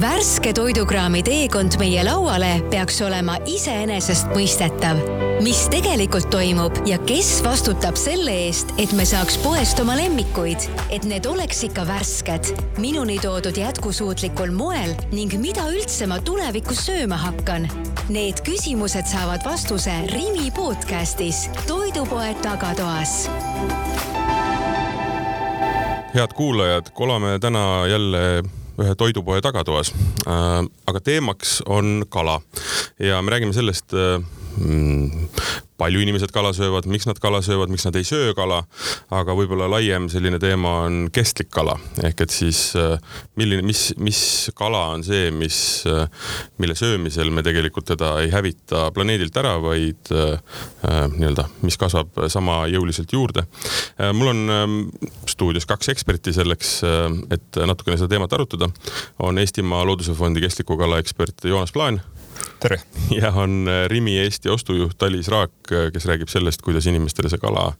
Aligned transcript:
värske 0.00 0.52
toidukraami 0.56 1.20
teekond 1.22 1.74
meie 1.80 2.00
lauale 2.06 2.48
peaks 2.72 3.00
olema 3.04 3.34
iseenesestmõistetav. 3.48 5.00
mis 5.44 5.60
tegelikult 5.72 6.28
toimub 6.32 6.76
ja 6.88 6.98
kes 7.08 7.42
vastutab 7.44 7.96
selle 8.00 8.32
eest, 8.46 8.72
et 8.78 8.92
me 8.96 9.04
saaks 9.04 9.36
poest 9.44 9.80
oma 9.80 9.96
lemmikuid, 9.96 10.64
et 10.90 11.04
need 11.04 11.26
oleks 11.26 11.64
ikka 11.68 11.84
värsked, 11.88 12.52
minuni 12.78 13.18
toodud 13.20 13.56
jätkusuutlikul 13.56 14.52
moel 14.56 14.94
ning 15.12 15.34
mida 15.40 15.66
üldse 15.72 16.08
ma 16.08 16.20
tulevikus 16.20 16.84
sööma 16.86 17.16
hakkan. 17.20 17.68
Need 18.08 18.40
küsimused 18.46 19.08
saavad 19.10 19.44
vastuse 19.44 19.92
Rimi 20.12 20.48
podcastis 20.56 21.48
Toidupoe 21.66 22.34
tagatoas 22.42 23.26
head 26.14 26.32
kuulajad, 26.34 26.90
kolame 26.94 27.38
täna 27.38 27.86
jälle 27.86 28.42
ühe 28.80 28.94
toidupoe 28.98 29.40
tagatoas 29.44 29.92
äh,. 30.26 30.64
aga 30.86 31.00
teemaks 31.00 31.60
on 31.66 32.04
kala 32.08 32.40
ja 32.98 33.22
me 33.22 33.30
räägime 33.30 33.52
sellest 33.52 33.94
äh, 33.94 34.20
mm, 34.56 35.28
palju 35.80 36.02
inimesed 36.04 36.32
kala 36.34 36.52
söövad, 36.56 36.88
miks 36.90 37.08
nad 37.08 37.18
kala 37.22 37.40
söövad, 37.44 37.72
miks 37.72 37.86
nad 37.88 37.96
ei 37.96 38.06
söö 38.06 38.34
kala, 38.36 38.60
aga 39.16 39.34
võib-olla 39.36 39.68
laiem 39.70 40.08
selline 40.12 40.40
teema 40.42 40.76
on 40.84 41.00
kestlik 41.14 41.50
kala 41.54 41.76
ehk 42.04 42.24
et 42.26 42.34
siis 42.34 42.60
äh, 42.78 42.96
milline, 43.40 43.64
mis, 43.66 43.90
mis 44.00 44.20
kala 44.56 44.82
on 44.94 45.04
see, 45.06 45.30
mis, 45.34 45.58
äh, 45.88 46.04
mille 46.60 46.76
söömisel 46.78 47.32
me 47.34 47.44
tegelikult 47.46 47.88
teda 47.92 48.12
ei 48.24 48.32
hävita 48.32 48.88
planeedilt 48.96 49.36
ära, 49.40 49.56
vaid 49.62 50.12
äh, 50.14 50.36
äh, 50.84 51.02
nii-öelda, 51.16 51.48
mis 51.64 51.80
kasvab 51.80 52.26
sama 52.32 52.62
jõuliselt 52.70 53.12
juurde 53.16 53.46
mul 54.16 54.32
on 54.34 54.54
äh, 54.54 54.66
stuudios 55.30 55.66
kaks 55.68 55.92
eksperti 55.92 56.34
selleks, 56.34 56.80
et 57.32 57.58
natukene 57.66 57.98
seda 57.98 58.10
teemat 58.14 58.32
arutada. 58.36 58.70
on 59.18 59.38
Eestimaa 59.38 59.84
Looduse 59.86 60.14
Fondi 60.14 60.42
kestliku 60.44 60.76
kala 60.80 60.98
ekspert 61.02 61.44
Joonas 61.44 61.72
Plaan 61.72 62.00
tere! 62.60 62.80
ja 63.22 63.32
on 63.32 63.68
äh, 63.68 63.84
Rimi 63.90 64.18
Eesti 64.18 64.48
ostujuht 64.48 65.02
Aliis 65.02 65.28
Raak, 65.28 65.52
äh, 65.72 65.88
kes 65.92 66.06
räägib 66.06 66.28
sellest, 66.28 66.62
kuidas 66.62 66.86
inimestele 66.90 67.30
see 67.32 67.40
kala, 67.42 67.72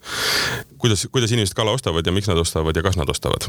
kuidas, 0.79 1.07
kuidas 1.13 1.33
inimesed 1.33 1.57
kala 1.59 1.75
ostavad 1.77 2.07
ja 2.07 2.15
miks 2.15 2.31
nad 2.31 2.39
ostavad 2.41 2.77
ja 2.77 2.83
kas 2.83 2.97
nad 3.01 3.09
ostavad. 3.09 3.49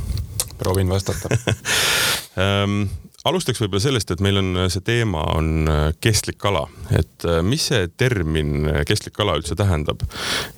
proovin 0.58 0.90
vastata 0.90 1.30
um, 1.32 2.84
alustaks 3.30 3.62
võib-olla 3.62 3.84
sellest, 3.88 4.12
et 4.12 4.22
meil 4.22 4.38
on 4.42 4.66
see 4.70 4.84
teema 4.86 5.24
on 5.36 5.70
äh, 5.70 5.88
kestlik 6.02 6.38
kala, 6.42 6.68
et 6.98 7.28
mis 7.46 7.70
see 7.72 7.88
termin 7.98 8.70
kestlik 8.88 9.16
kala 9.18 9.38
üldse 9.40 9.56
tähendab 9.56 10.04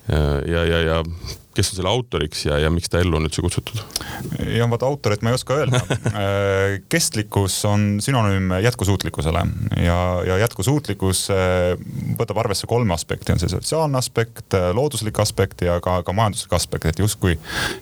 ja, 0.09 0.63
ja, 0.63 0.79
ja 0.83 0.99
kes 1.53 1.71
on 1.71 1.79
selle 1.79 1.91
autoriks 1.91 2.45
ja, 2.47 2.57
ja 2.61 2.69
miks 2.73 2.89
ta 2.91 3.01
ellu 3.01 3.17
on 3.17 3.27
üldse 3.27 3.43
kutsutud? 3.45 3.79
ja 4.49 4.65
vaata 4.69 4.87
autorit 4.89 5.23
ma 5.23 5.31
ei 5.31 5.37
oska 5.37 5.57
öelda 5.61 5.81
äh, 5.83 6.79
kestlikkus 6.89 7.59
on 7.69 7.99
sünonüüm 8.03 8.55
jätkusuutlikkusele 8.63 9.43
ja, 9.83 9.97
ja 10.27 10.37
jätkusuutlikkus 10.43 11.25
äh, 11.33 11.73
võtab 12.19 12.41
arvesse 12.43 12.67
kolme 12.69 12.95
aspekti, 12.95 13.33
on 13.33 13.41
see 13.41 13.51
sotsiaalne 13.51 13.99
aspekt, 13.99 14.53
äh, 14.57 14.71
looduslik 14.75 15.19
aspekt 15.23 15.63
ja 15.65 15.79
ka, 15.83 15.99
ka 16.05 16.15
majanduslik 16.15 16.55
aspekt, 16.57 16.89
et 16.89 17.01
justkui 17.03 17.37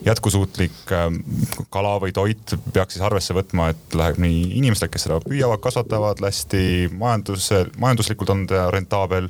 jätkusuutlik 0.06 0.94
kala 1.72 1.96
või 2.02 2.14
toit 2.16 2.56
peaks 2.74 2.98
siis 2.98 3.06
arvesse 3.06 3.36
võtma, 3.36 3.72
et 3.74 3.98
läheb 3.98 4.20
nii 4.22 4.44
inimestele, 4.60 4.92
kes 4.92 5.08
seda 5.08 5.20
püüavad, 5.24 5.62
kasvatavad 5.64 6.22
hästi, 6.24 6.92
majanduse, 6.98 7.64
majanduslikult 7.82 8.34
on 8.34 8.46
ta 8.50 8.68
rentaabel 8.74 9.30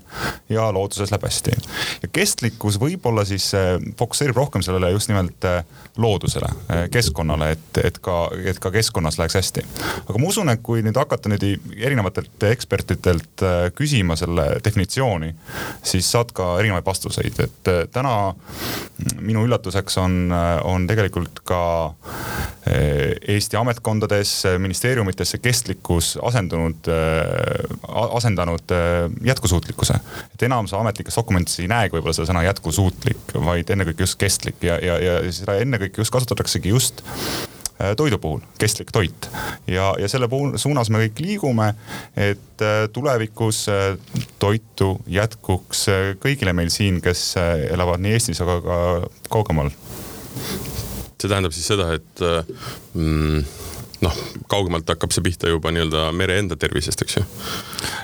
ja 0.50 0.70
looduses 0.74 1.14
läheb 1.14 1.28
hästi. 1.28 1.56
ja 2.04 2.12
kestlikkus 2.14 2.80
võib-olla 2.82 3.26
siis 3.28 3.52
fokusseerib 4.00 4.31
fokusseerib 4.32 4.36
rohkem 4.38 4.62
sellele 4.62 4.92
just 4.92 5.10
nimelt 5.10 5.46
äh, 5.46 5.64
loodusele, 5.98 6.48
äh, 6.72 6.90
keskkonnale, 6.92 7.52
et, 7.52 7.78
et 7.84 8.00
ka, 8.00 8.30
et 8.46 8.60
ka 8.60 8.72
keskkonnas 8.72 9.18
läheks 9.18 9.36
hästi. 9.36 9.64
aga 10.08 10.20
ma 10.20 10.28
usun, 10.28 10.50
et 10.50 10.62
kui 10.64 10.82
nüüd 10.82 10.98
hakata 10.98 11.30
nüüd 11.30 11.44
erinevatelt 11.78 12.44
ekspertidelt 12.52 13.44
äh, 13.44 13.72
küsima 13.76 14.16
selle 14.16 14.60
definitsiooni, 14.64 15.34
siis 15.84 16.12
saad 16.12 16.32
ka 16.34 16.60
erinevaid 16.60 16.86
vastuseid, 16.86 17.40
et 17.40 17.92
täna 17.92 18.34
minu 19.22 19.46
üllatuseks 19.46 19.98
on, 20.02 20.32
on 20.64 20.88
tegelikult 20.88 21.42
ka 21.46 21.62
Eesti 22.62 23.58
ametkondades, 23.58 24.32
ministeeriumites 24.62 25.32
see 25.34 25.42
kestlikkus 25.42 26.12
asendunud, 26.22 26.86
asendanud 27.90 28.74
jätkusuutlikkuse. 29.26 29.98
et 30.34 30.44
enamus 30.46 30.74
ametlikes 30.78 31.18
dokumentides 31.18 31.60
ei 31.64 31.72
näegi 31.72 31.96
võib-olla 31.96 32.14
seda 32.14 32.30
sõna 32.30 32.44
jätkusuutlik, 32.46 33.34
vaid 33.46 33.74
ennekõike 33.74 34.06
just 34.06 34.20
kestlik 34.22 34.62
ja, 34.66 34.78
ja, 34.82 35.00
ja 35.02 35.16
seda 35.34 35.58
ennekõike 35.62 36.02
just 36.02 36.14
kasutataksegi 36.14 36.72
just 36.74 37.02
äh, 37.82 37.94
toidu 38.00 38.20
puhul, 38.22 38.42
kestlik 38.62 38.94
toit. 38.94 39.30
ja, 39.68 39.92
ja 40.00 40.10
selle 40.12 40.30
puhul 40.32 40.58
suunas 40.62 40.92
me 40.94 41.04
kõik 41.06 41.24
liigume, 41.26 41.72
et 42.16 42.66
äh, 42.66 42.84
tulevikus 42.94 43.64
äh, 43.72 43.96
toitu 44.42 44.94
jätkuks 45.12 45.88
kõigile 46.24 46.56
meil 46.58 46.72
siin, 46.74 47.02
kes 47.04 47.34
elavad 47.72 48.04
nii 48.04 48.18
Eestis, 48.18 48.42
aga 48.44 48.60
ka 48.66 48.78
kaugemal. 49.32 49.74
see 51.22 51.30
tähendab 51.30 51.54
siis 51.54 51.68
seda, 51.70 51.92
et 51.94 52.24
mm, 52.98 53.44
noh, 54.02 54.18
kaugemalt 54.50 54.90
hakkab 54.90 55.14
see 55.14 55.24
pihta 55.26 55.50
juba 55.52 55.72
nii-öelda 55.74 56.08
mere 56.18 56.40
enda 56.42 56.58
tervisest, 56.60 57.04
eks 57.06 57.18
ju. 57.20 57.24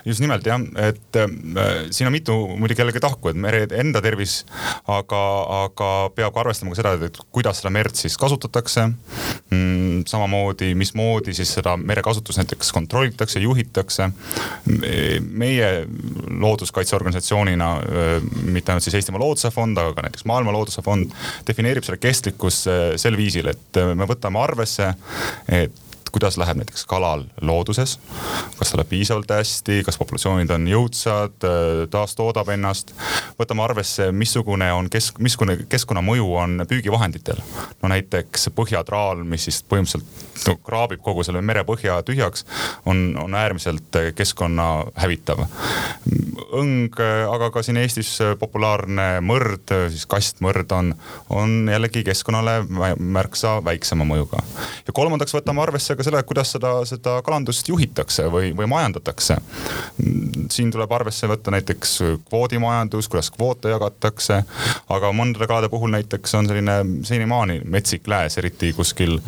just 0.05 0.21
nimelt 0.23 0.45
jah, 0.47 0.61
et 0.87 1.17
äh, 1.19 1.31
siin 1.91 2.09
on 2.09 2.13
mitu 2.13 2.35
muidugi 2.57 2.83
jällegi 2.83 3.01
tahku, 3.03 3.31
et 3.31 3.39
mere 3.39 3.65
enda 3.79 4.01
tervis, 4.05 4.39
aga, 4.93 5.21
aga 5.63 5.89
peab 6.15 6.35
ka 6.35 6.43
arvestama 6.43 6.73
ka 6.73 6.79
seda, 6.81 6.93
et 7.09 7.17
kuidas 7.33 7.61
seda 7.61 7.71
merd 7.73 7.97
siis 7.97 8.17
kasutatakse 8.19 8.85
mm,. 8.87 10.03
samamoodi, 10.09 10.73
mismoodi 10.77 11.33
siis 11.37 11.55
seda 11.57 11.75
merekasutust 11.81 12.43
näiteks 12.43 12.71
kontrollitakse, 12.75 13.41
juhitakse. 13.43 14.09
meie 15.27 15.69
looduskaitseorganisatsioonina, 16.45 17.71
äh, 17.77 18.13
mitte 18.45 18.71
ainult 18.71 18.85
siis 18.85 18.99
Eestimaa 19.01 19.21
Looduse 19.23 19.51
Fond, 19.51 19.77
aga 19.77 19.95
ka 19.97 20.05
näiteks 20.05 20.25
Maailma 20.29 20.53
Looduse 20.53 20.81
Fond 20.85 21.11
defineerib 21.47 21.85
selle 21.87 21.99
kestlikkust 22.01 22.69
äh, 22.69 22.85
sel 23.01 23.17
viisil, 23.17 23.49
et 23.49 23.81
me 23.97 24.07
võtame 24.09 24.41
arvesse, 24.41 24.93
et 25.47 25.83
kuidas 26.17 26.37
läheb 26.37 26.57
näiteks 26.57 26.85
kalal 26.89 27.23
looduses. 27.41 27.99
kas 28.57 28.71
tal 28.71 28.79
läheb 28.79 28.89
piisavalt 28.89 29.29
hästi, 29.29 29.83
kas 29.85 29.99
populatsioonid 30.01 30.49
on 30.49 30.63
jõudsad, 30.67 31.35
taastoodab 31.93 32.49
ennast. 32.49 32.93
võtame 33.37 33.61
arvesse, 33.61 34.09
missugune 34.11 34.71
on 34.73 34.89
kesk, 34.89 35.19
missugune 35.21 35.59
keskkonnamõju 35.69 36.31
on 36.35 36.65
püügivahenditel. 36.69 37.37
no 37.81 37.91
näiteks 37.93 38.49
põhjatraal, 38.57 39.21
mis 39.23 39.45
siis 39.45 39.61
põhimõtteliselt 39.69 40.47
no, 40.47 40.55
kraabib 40.65 41.03
kogu 41.05 41.23
selle 41.23 41.41
merepõhja 41.45 41.99
tühjaks, 42.07 42.47
on, 42.85 43.13
on 43.21 43.37
äärmiselt 43.37 44.01
keskkonna 44.15 44.67
hävitav. 44.95 45.45
õng, 46.57 46.97
aga 47.29 47.51
ka 47.53 47.61
siin 47.61 47.77
Eestis 47.77 48.15
populaarne 48.39 49.19
mõrd, 49.21 49.69
siis 49.93 50.09
kastmõrd 50.09 50.73
on, 50.73 50.95
on 51.29 51.69
jällegi 51.69 52.01
keskkonnale 52.09 52.63
märksa 52.97 53.59
väiksema 53.63 54.07
mõjuga. 54.07 54.41
ja 54.87 54.93
kolmandaks 54.93 55.37
võtame 55.37 55.61
arvesse 55.61 55.95
ka 55.95 56.06
selle, 56.07 56.23
kuidas 56.27 56.51
seda, 56.55 56.73
seda 56.87 57.17
kalandust 57.25 57.67
juhitakse 57.69 58.27
või, 58.31 58.51
või 58.57 58.69
majandatakse. 58.71 59.37
siin 60.51 60.71
tuleb 60.71 60.91
arvesse 60.91 61.27
võtta 61.27 61.51
näiteks 61.51 61.97
kvoodimajandus, 62.29 63.09
kuidas 63.11 63.31
kvoote 63.35 63.71
jagatakse, 63.73 64.41
aga 64.93 65.11
mõndade 65.15 65.47
kalade 65.49 65.69
puhul 65.69 65.91
näiteks 65.95 66.35
on 66.39 66.47
selline 66.47 66.77
senimaani 67.07 67.61
metsik 67.65 68.07
lääs, 68.07 68.37
eriti 68.37 68.73
kuskil 68.73 69.19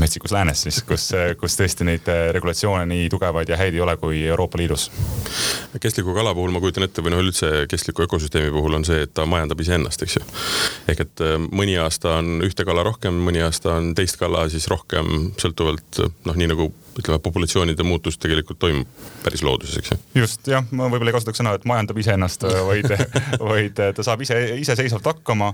metsikus 0.00 0.32
läänes 0.34 0.64
siis, 0.66 0.80
kus, 0.86 1.10
kus 1.40 1.56
tõesti 1.58 1.86
neid 1.86 2.08
regulatsioone 2.36 2.86
nii 2.90 3.08
tugevaid 3.12 3.52
ja 3.52 3.58
häid 3.60 3.76
ei 3.76 3.84
ole 3.84 3.96
kui 4.00 4.22
Euroopa 4.26 4.58
Liidus. 4.60 4.90
kestliku 5.80 6.14
kala 6.16 6.34
puhul 6.34 6.54
ma 6.54 6.62
kujutan 6.62 6.86
ette 6.86 7.04
või 7.04 7.14
noh, 7.14 7.22
üldse 7.24 7.66
kestliku 7.70 8.06
ökosüsteemi 8.06 8.52
puhul 8.54 8.80
on 8.80 8.86
see, 8.88 9.04
et 9.06 9.14
ta 9.14 9.26
majandab 9.28 9.60
iseennast, 9.60 10.02
eks 10.06 10.18
ju. 10.18 10.26
ehk 10.92 11.04
et 11.06 11.24
äh, 11.26 11.36
mõni 11.50 11.76
aasta 11.80 12.18
on 12.20 12.40
ühte 12.46 12.66
kala 12.68 12.84
rohkem, 12.86 13.20
mõni 13.26 13.42
aasta 13.44 13.76
on 13.78 13.94
teist 13.98 14.20
kala 14.20 14.46
siis 14.52 14.68
rohkem, 14.72 15.32
sõltuvalt 15.40 16.02
noh, 16.26 16.36
nii 16.36 16.54
nagu 16.54 16.70
ütleme, 16.98 17.20
populatsioonide 17.22 17.86
muutus 17.86 18.18
tegelikult 18.20 18.58
toimub 18.62 18.88
päris 19.24 19.44
looduses, 19.46 19.78
eks 19.80 19.92
ju. 19.92 19.98
just 20.22 20.48
jah, 20.50 20.64
ma 20.70 20.88
võib-olla 20.90 21.12
ei 21.12 21.18
kasutaks 21.18 21.42
sõna, 21.42 21.54
et 21.58 21.66
majandab 21.68 22.00
iseennast, 22.02 22.46
vaid, 22.70 22.90
vaid 23.40 23.78
ta 23.96 24.06
saab 24.06 24.24
ise 24.26 24.38
iseseisvalt 24.60 25.06
hakkama. 25.12 25.52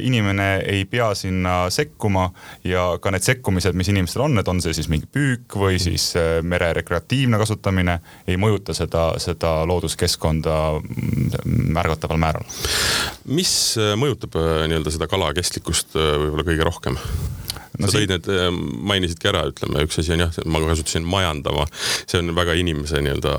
inimene 0.00 0.48
ei 0.68 0.84
pea 0.84 1.10
sinna 1.14 1.70
sekkuma 1.70 2.30
ja 2.64 2.86
ka 3.02 3.12
need 3.14 3.24
sekkumised, 3.26 3.76
mis 3.76 3.90
inimestel 3.92 4.24
on, 4.26 4.38
et 4.40 4.48
on 4.48 4.60
see 4.62 4.74
siis 4.76 4.88
mingi 4.92 5.08
püük 5.10 5.56
või 5.60 5.80
siis 5.82 6.10
äh, 6.18 6.40
mere 6.46 6.72
rekreatiivne 6.76 7.40
kasutamine, 7.40 7.98
ei 8.28 8.38
mõjuta 8.40 8.74
seda, 8.76 9.10
seda 9.22 9.60
looduskeskkonda 9.68 10.56
märgataval 11.44 12.20
määral. 12.20 12.46
mis 13.26 13.52
äh, 13.80 13.94
mõjutab 14.00 14.38
äh, 14.40 14.64
nii-öelda 14.70 14.94
seda 14.94 15.10
kala 15.10 15.32
kestlikkust 15.36 15.96
võib-olla 15.96 16.46
kõige 16.46 16.66
rohkem? 16.66 16.98
No, 17.78 17.86
sa 17.86 17.98
tõid 17.98 18.12
need, 18.12 18.28
äh, 18.32 18.48
mainisidki 18.90 19.30
ära, 19.30 19.44
ütleme, 19.50 19.84
üks 19.86 20.00
asi 20.02 20.14
on 20.14 20.24
jah, 20.24 20.38
ma 20.50 20.62
kasutasin 20.64 21.06
majandama, 21.08 21.66
see 22.04 22.20
on 22.20 22.34
väga 22.36 22.56
inimese 22.60 23.02
nii-öelda 23.04 23.34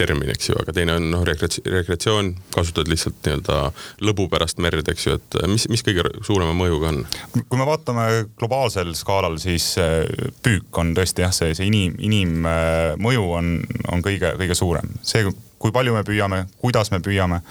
termin, 0.00 0.32
eks 0.34 0.50
ju, 0.50 0.58
aga 0.60 0.74
teine 0.76 0.96
on 1.00 1.10
noh, 1.14 1.26
rekreatsioon, 1.26 2.32
kasutad 2.54 2.90
lihtsalt 2.90 3.20
nii-öelda 3.26 3.60
lõbu 4.06 4.28
pärast 4.32 4.62
merd, 4.62 4.88
eks 4.92 5.06
ju, 5.08 5.18
et 5.20 5.40
mis, 5.50 5.68
mis 5.72 5.84
kõige 5.86 6.06
suurema 6.26 6.56
mõjuga 6.56 6.94
on? 6.94 7.04
kui 7.50 7.58
me 7.58 7.66
vaatame 7.68 8.06
globaalsel 8.40 8.92
skaalal, 8.98 9.38
siis 9.42 9.72
äh, 9.80 10.02
püük 10.44 10.80
on 10.80 10.94
tõesti 10.96 11.26
jah, 11.26 11.34
see, 11.34 11.54
see 11.58 11.70
inim, 11.70 11.96
inimmõju 12.00 13.30
on, 13.38 13.54
on 13.92 14.04
kõige, 14.04 14.34
kõige 14.40 14.58
suurem. 14.58 14.92
see 15.06 15.28
kui 15.60 15.72
palju 15.76 15.92
me 15.92 16.00
püüame, 16.06 16.44
kuidas 16.60 16.88
me 16.88 17.02
püüame, 17.04 17.42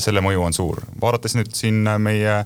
selle 0.00 0.22
mõju 0.24 0.44
on 0.46 0.54
suur. 0.56 0.80
vaadates 1.00 1.34
nüüd 1.36 1.50
siin 1.52 1.82
meie 2.00 2.38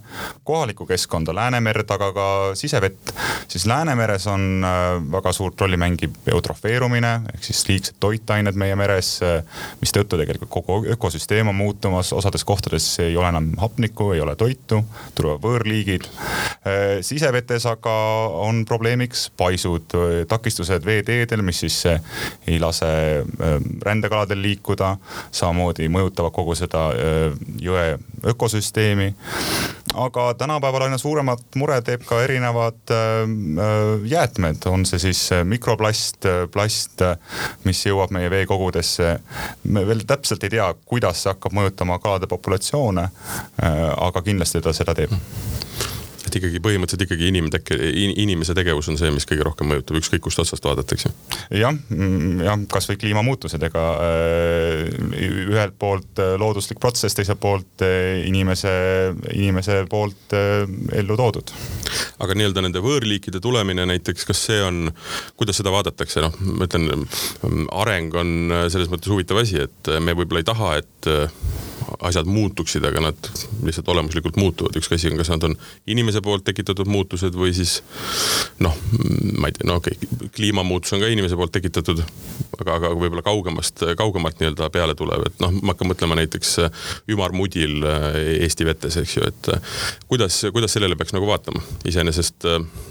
kohalikku 0.44 0.88
keskkonda, 0.88 1.34
Läänemerd, 1.34 1.90
aga 1.94 2.08
ka 2.16 2.26
sisevett, 2.58 3.12
siis 3.48 3.66
Läänemeres 3.70 4.26
on 4.26 4.64
äh, 4.66 4.96
väga 5.12 5.32
suurt 5.32 5.60
rolli 5.62 5.78
mängib 5.78 6.16
eutrofeerumine 6.34 7.12
ehk 7.34 7.46
siis 7.46 7.62
liigsed 7.68 8.00
toitained 8.02 8.58
meie 8.58 8.74
meres, 8.78 9.12
äh, 9.22 9.44
mistõttu 9.80 10.18
tegelikult 10.18 10.50
kogu 10.50 10.80
ökosüsteem 10.96 11.52
on 11.52 11.58
muutumas, 11.60 12.10
osades 12.12 12.42
kohtades 12.44 12.88
ei 13.06 13.14
ole 13.16 13.30
enam 13.30 13.52
hapnikku, 13.62 14.10
ei 14.16 14.24
ole 14.24 14.34
toitu, 14.36 14.82
tulevad 15.14 15.46
võõrliigid. 15.46 16.10
Äh, 16.10 16.98
sisevetes 17.06 17.68
aga 17.70 17.94
on 18.42 18.64
probleemiks 18.66 19.28
paisud, 19.38 19.94
takistused 20.28 20.82
veeteedel, 20.86 21.46
mis 21.46 21.62
siis 21.62 21.78
ei 21.86 22.58
lase 22.58 22.90
rändekaladel 23.86 24.42
liikuda 24.42 24.71
liikuda. 24.72 24.96
samamoodi 25.32 25.88
mõjutavad 25.88 26.32
kogu 26.32 26.54
seda 26.54 26.92
jõe 27.60 27.98
ökosüsteemi. 28.26 29.14
aga 29.94 30.34
tänapäeval 30.34 30.82
aina 30.82 30.98
suuremat 30.98 31.42
mure 31.56 31.80
teeb 31.82 32.04
ka 32.04 32.22
erinevad 32.22 32.92
jäätmed, 34.04 34.66
on 34.66 34.86
see 34.86 34.98
siis 34.98 35.30
mikroplast, 35.44 36.24
plast, 36.52 37.02
mis 37.64 37.86
jõuab 37.86 38.10
meie 38.10 38.30
veekogudesse. 38.30 39.20
me 39.64 39.86
veel 39.86 40.04
täpselt 40.06 40.44
ei 40.44 40.50
tea, 40.50 40.74
kuidas 40.86 41.22
see 41.22 41.32
hakkab 41.32 41.52
mõjutama 41.52 41.98
kalade 41.98 42.26
populatsioone. 42.26 43.08
aga 43.96 44.22
kindlasti 44.22 44.60
ta 44.60 44.72
seda 44.72 44.94
teeb 44.94 45.12
et 46.32 46.38
ikkagi 46.40 46.60
põhimõtteliselt 46.64 47.04
ikkagi 47.04 47.28
inimteke, 47.28 47.76
inimese 48.22 48.56
tegevus 48.56 48.88
on 48.88 48.98
see, 49.00 49.10
mis 49.12 49.26
kõige 49.28 49.44
rohkem 49.46 49.68
mõjutab, 49.68 49.98
ükskõik 50.00 50.22
kust 50.24 50.40
otsast 50.40 50.64
vaadatakse. 50.64 51.12
jah, 51.52 51.74
mm, 51.74 52.40
jah, 52.46 52.62
kasvõi 52.72 52.96
kliimamuutused, 53.02 53.62
ega 53.68 53.84
äh, 54.06 54.88
ühelt 55.52 55.76
poolt 55.80 56.22
äh, 56.22 56.34
looduslik 56.40 56.80
protsess, 56.80 57.16
teiselt 57.18 57.40
poolt 57.42 57.84
äh, 57.84 58.22
inimese, 58.28 58.72
inimese 59.34 59.82
poolt 59.90 60.32
ellu 60.32 61.18
toodud. 61.20 61.52
aga 62.24 62.38
nii-öelda 62.38 62.64
nende 62.64 62.82
võõrliikide 62.84 63.42
tulemine 63.44 63.86
näiteks, 63.92 64.24
kas 64.28 64.46
see 64.48 64.62
on, 64.64 64.86
kuidas 65.36 65.60
seda 65.60 65.74
vaadatakse, 65.74 66.24
noh, 66.24 66.38
ma 66.56 66.68
ütlen, 66.68 67.04
areng 67.82 68.16
on 68.16 68.32
selles 68.72 68.88
mõttes 68.92 69.12
huvitav 69.12 69.42
asi, 69.42 69.60
et 69.66 69.92
me 70.00 70.16
võib-olla 70.16 70.42
ei 70.42 70.48
taha, 70.48 70.74
et 70.80 71.12
asjad 72.00 72.28
muutuksid, 72.28 72.84
aga 72.84 73.02
nad 73.08 73.30
lihtsalt 73.66 73.88
olemuslikult 73.92 74.36
muutuvad, 74.40 74.76
üks 74.78 74.90
asi 74.92 75.10
on, 75.10 75.18
kas 75.20 75.30
nad 75.32 75.44
on 75.48 75.56
inimese 75.90 76.22
poolt 76.24 76.44
tekitatud 76.46 76.88
muutused 76.90 77.36
või 77.38 77.54
siis 77.56 77.78
noh, 78.62 78.76
ma 79.38 79.50
ei 79.50 79.56
tea, 79.56 79.66
no 79.68 79.78
okei 79.80 79.96
okay,, 79.96 80.30
kliimamuutus 80.36 80.94
on 80.96 81.02
ka 81.04 81.10
inimese 81.12 81.38
poolt 81.38 81.54
tekitatud, 81.54 82.02
aga, 82.60 82.76
aga 82.78 82.92
võib-olla 82.94 83.24
kaugemast, 83.26 83.84
kaugemalt 83.98 84.40
nii-öelda 84.40 84.70
peale 84.74 84.96
tulev, 84.98 85.26
et 85.28 85.42
noh, 85.42 85.54
ma 85.60 85.74
hakkan 85.74 85.92
mõtlema 85.92 86.18
näiteks 86.20 86.54
ümarmudil 87.12 87.86
Eesti 88.42 88.68
vetes, 88.68 88.98
eks 89.02 89.16
ju, 89.18 89.26
et 89.28 89.50
kuidas, 90.10 90.42
kuidas 90.52 90.76
sellele 90.76 90.98
peaks 90.98 91.14
nagu 91.16 91.28
vaatama, 91.28 91.62
iseenesest 91.88 92.48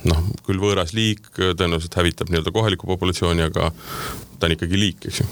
noh, 0.09 0.25
küll 0.47 0.62
võõras 0.62 0.95
liik 0.97 1.31
tõenäoliselt 1.38 1.97
hävitab 1.97 2.31
nii-öelda 2.31 2.54
kohalikku 2.56 2.89
populatsiooni, 2.89 3.50
aga 3.50 3.71
ta 4.42 4.50
on 4.50 4.56
ikkagi 4.58 4.80
liik, 4.80 5.06
eks 5.08 5.22
ju. 5.22 5.28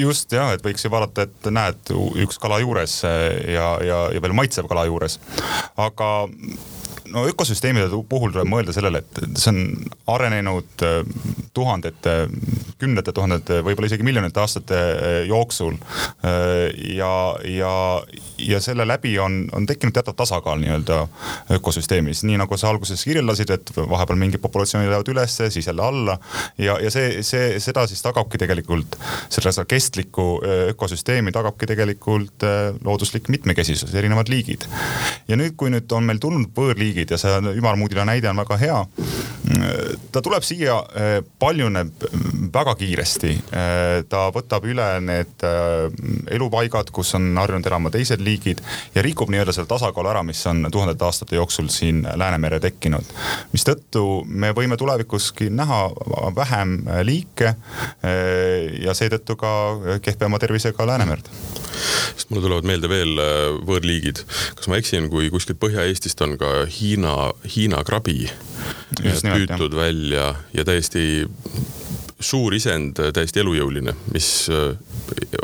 just 0.00 0.32
ja, 0.32 0.48
et 0.56 0.64
võiks 0.64 0.84
ju 0.84 0.90
vaadata, 0.92 1.28
et 1.28 1.50
näed, 1.52 1.94
üks 2.24 2.40
kala 2.40 2.60
juures 2.62 3.00
ja, 3.04 3.70
ja, 3.84 4.02
ja 4.14 4.24
veel 4.24 4.36
maitsev 4.36 4.68
kala 4.70 4.86
juures. 4.88 5.18
aga 5.76 6.10
no 7.12 7.24
ökosüsteemide 7.28 7.88
puhul 8.08 8.32
tuleb 8.32 8.48
mõelda 8.48 8.74
sellele, 8.74 9.02
et 9.02 9.38
see 9.38 9.52
on 9.52 9.60
arenenud 10.10 10.84
äh, 10.86 11.00
tuhandete, 11.56 12.14
kümnete 12.80 13.14
tuhandete, 13.16 13.60
võib-olla 13.66 13.90
isegi 13.90 14.06
miljonite 14.06 14.42
aastate 14.42 14.78
äh, 14.78 15.16
jooksul. 15.28 15.76
Äh, 16.26 16.70
ja, 16.96 17.12
ja, 17.48 17.74
ja 18.38 18.60
selle 18.62 18.86
läbi 18.88 19.16
on, 19.22 19.42
on 19.56 19.66
tekkinud 19.68 19.94
teatav 19.96 20.16
tasakaal 20.18 20.60
nii-öelda 20.62 21.00
ökosüsteemis, 21.58 22.24
nii 22.28 22.38
nagu 22.40 22.58
sa 22.60 22.70
alguses 22.70 23.04
kirjeldasid, 23.06 23.54
et 23.56 23.74
vahepeal 23.76 24.20
mingid 24.20 24.42
populatsioonid 24.42 24.90
lähevad 24.90 25.12
ülesse, 25.12 25.50
siis 25.50 25.66
jälle 25.70 25.84
alla. 25.86 26.18
ja, 26.58 26.78
ja 26.82 26.90
see, 26.90 27.24
see, 27.26 27.58
seda 27.62 27.86
siis 27.90 28.02
tagabki 28.04 28.38
tegelikult, 28.40 28.98
selle 29.30 29.66
kestliku 29.68 30.40
ökosüsteemi 30.70 31.32
tagabki 31.34 31.66
tegelikult 31.66 32.44
looduslik 32.84 33.28
mitmekesisus, 33.28 33.94
erinevad 33.94 34.30
liigid. 34.30 34.64
ja 35.28 35.36
nüüd, 35.36 35.56
kui 35.58 35.72
nüüd 35.72 35.90
on 35.96 36.06
meil 36.06 36.20
tulnud 36.22 36.54
võõrliigid 36.56 36.99
riigid 37.00 37.14
ja 37.14 37.18
see 37.18 37.56
ümarmuudila 37.56 38.04
näide 38.04 38.30
on 38.30 38.36
väga 38.36 38.56
hea. 38.60 38.86
ta 40.12 40.20
tuleb 40.22 40.42
siia, 40.44 40.76
eh, 40.94 41.22
paljuneb 41.38 42.04
väga 42.52 42.74
kiiresti. 42.74 43.30
Eh, 43.52 44.04
ta 44.08 44.30
võtab 44.30 44.64
üle 44.64 45.00
need 45.00 45.42
eh, 45.42 46.34
elupaigad, 46.36 46.90
kus 46.92 47.14
on 47.14 47.36
harjunud 47.36 47.66
elama 47.66 47.90
teised 47.90 48.20
liigid 48.20 48.60
ja 48.94 49.02
rikub 49.02 49.30
nii-öelda 49.30 49.52
selle 49.52 49.68
tasakaalu 49.70 50.10
ära, 50.12 50.22
mis 50.22 50.44
on 50.46 50.68
tuhandete 50.70 51.04
aastate 51.04 51.36
jooksul 51.36 51.68
siin 51.68 52.06
Läänemere 52.14 52.60
tekkinud. 52.60 53.04
mistõttu 53.52 54.24
me 54.26 54.52
võime 54.52 54.76
tulevikuski 54.76 55.50
näha 55.50 55.90
vähem 56.36 56.84
liike 57.02 57.54
ja 58.80 58.94
seetõttu 58.94 59.36
ka 59.36 59.50
kehvema 60.02 60.38
tervisega 60.38 60.86
Läänemerd 60.86 61.28
sest 62.14 62.30
mulle 62.30 62.46
tulevad 62.46 62.68
meelde 62.68 62.90
veel 62.90 63.24
võõrliigid. 63.66 64.24
kas 64.58 64.70
ma 64.70 64.78
eksin, 64.80 65.10
kui 65.12 65.30
kuskilt 65.32 65.60
Põhja-Eestist 65.60 66.20
on 66.24 66.38
ka 66.40 66.52
Hiina 66.70 67.00
Hiina, 67.00 67.32
Hiina 67.56 67.84
krabi 67.84 68.28
püütud 69.00 69.74
välja 69.76 70.34
ja 70.52 70.64
täiesti 70.64 71.24
suur 72.20 72.54
isend, 72.54 73.00
täiesti 73.14 73.40
elujõuline, 73.40 73.94
mis 74.12 74.28
äh, 74.52 74.76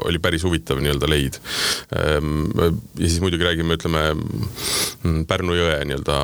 oli 0.05 0.21
päris 0.23 0.45
huvitav 0.45 0.81
nii-öelda 0.83 1.09
leid. 1.09 1.39
Ähm, 1.97 2.51
ja 2.57 3.09
siis 3.09 3.21
muidugi 3.25 3.47
räägime, 3.47 3.79
ütleme 3.79 4.03
mm, 4.15 5.25
Pärnu 5.29 5.57
jõe 5.57 5.79
nii-öelda 5.89 6.19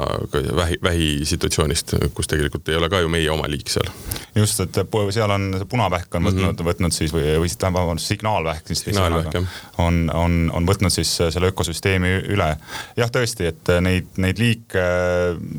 vähi, 0.56 0.78
vähisituatsioonist, 0.84 1.96
kus 2.14 2.30
tegelikult 2.30 2.68
ei 2.68 2.78
ole 2.78 2.90
ka 2.92 3.00
ju 3.02 3.10
meie 3.12 3.30
oma 3.32 3.48
liik 3.50 3.72
seal. 3.72 3.88
just, 4.36 4.60
et 4.60 4.82
seal 5.14 5.32
on 5.32 5.64
punavähk 5.68 6.14
on 6.14 6.28
võtnud 6.28 6.42
mm, 6.42 6.54
-hmm. 6.54 6.68
võtnud 6.68 6.96
siis 6.96 7.14
või, 7.14 7.24
või 7.40 7.48
siis 7.48 7.58
tähendab, 7.58 7.82
vabandust, 7.82 8.12
signaalvähk 8.12 8.66
siis. 8.66 8.84
signaalvähk 8.84 9.34
jah. 9.34 9.58
on, 9.78 10.04
on, 10.14 10.38
on 10.54 10.68
võtnud 10.68 10.92
siis 10.92 11.16
selle 11.16 11.52
ökosüsteemi 11.52 12.14
üle. 12.34 12.56
jah, 12.96 13.10
tõesti, 13.10 13.48
et 13.52 13.74
neid, 13.80 14.12
neid 14.16 14.38
liike 14.38 14.86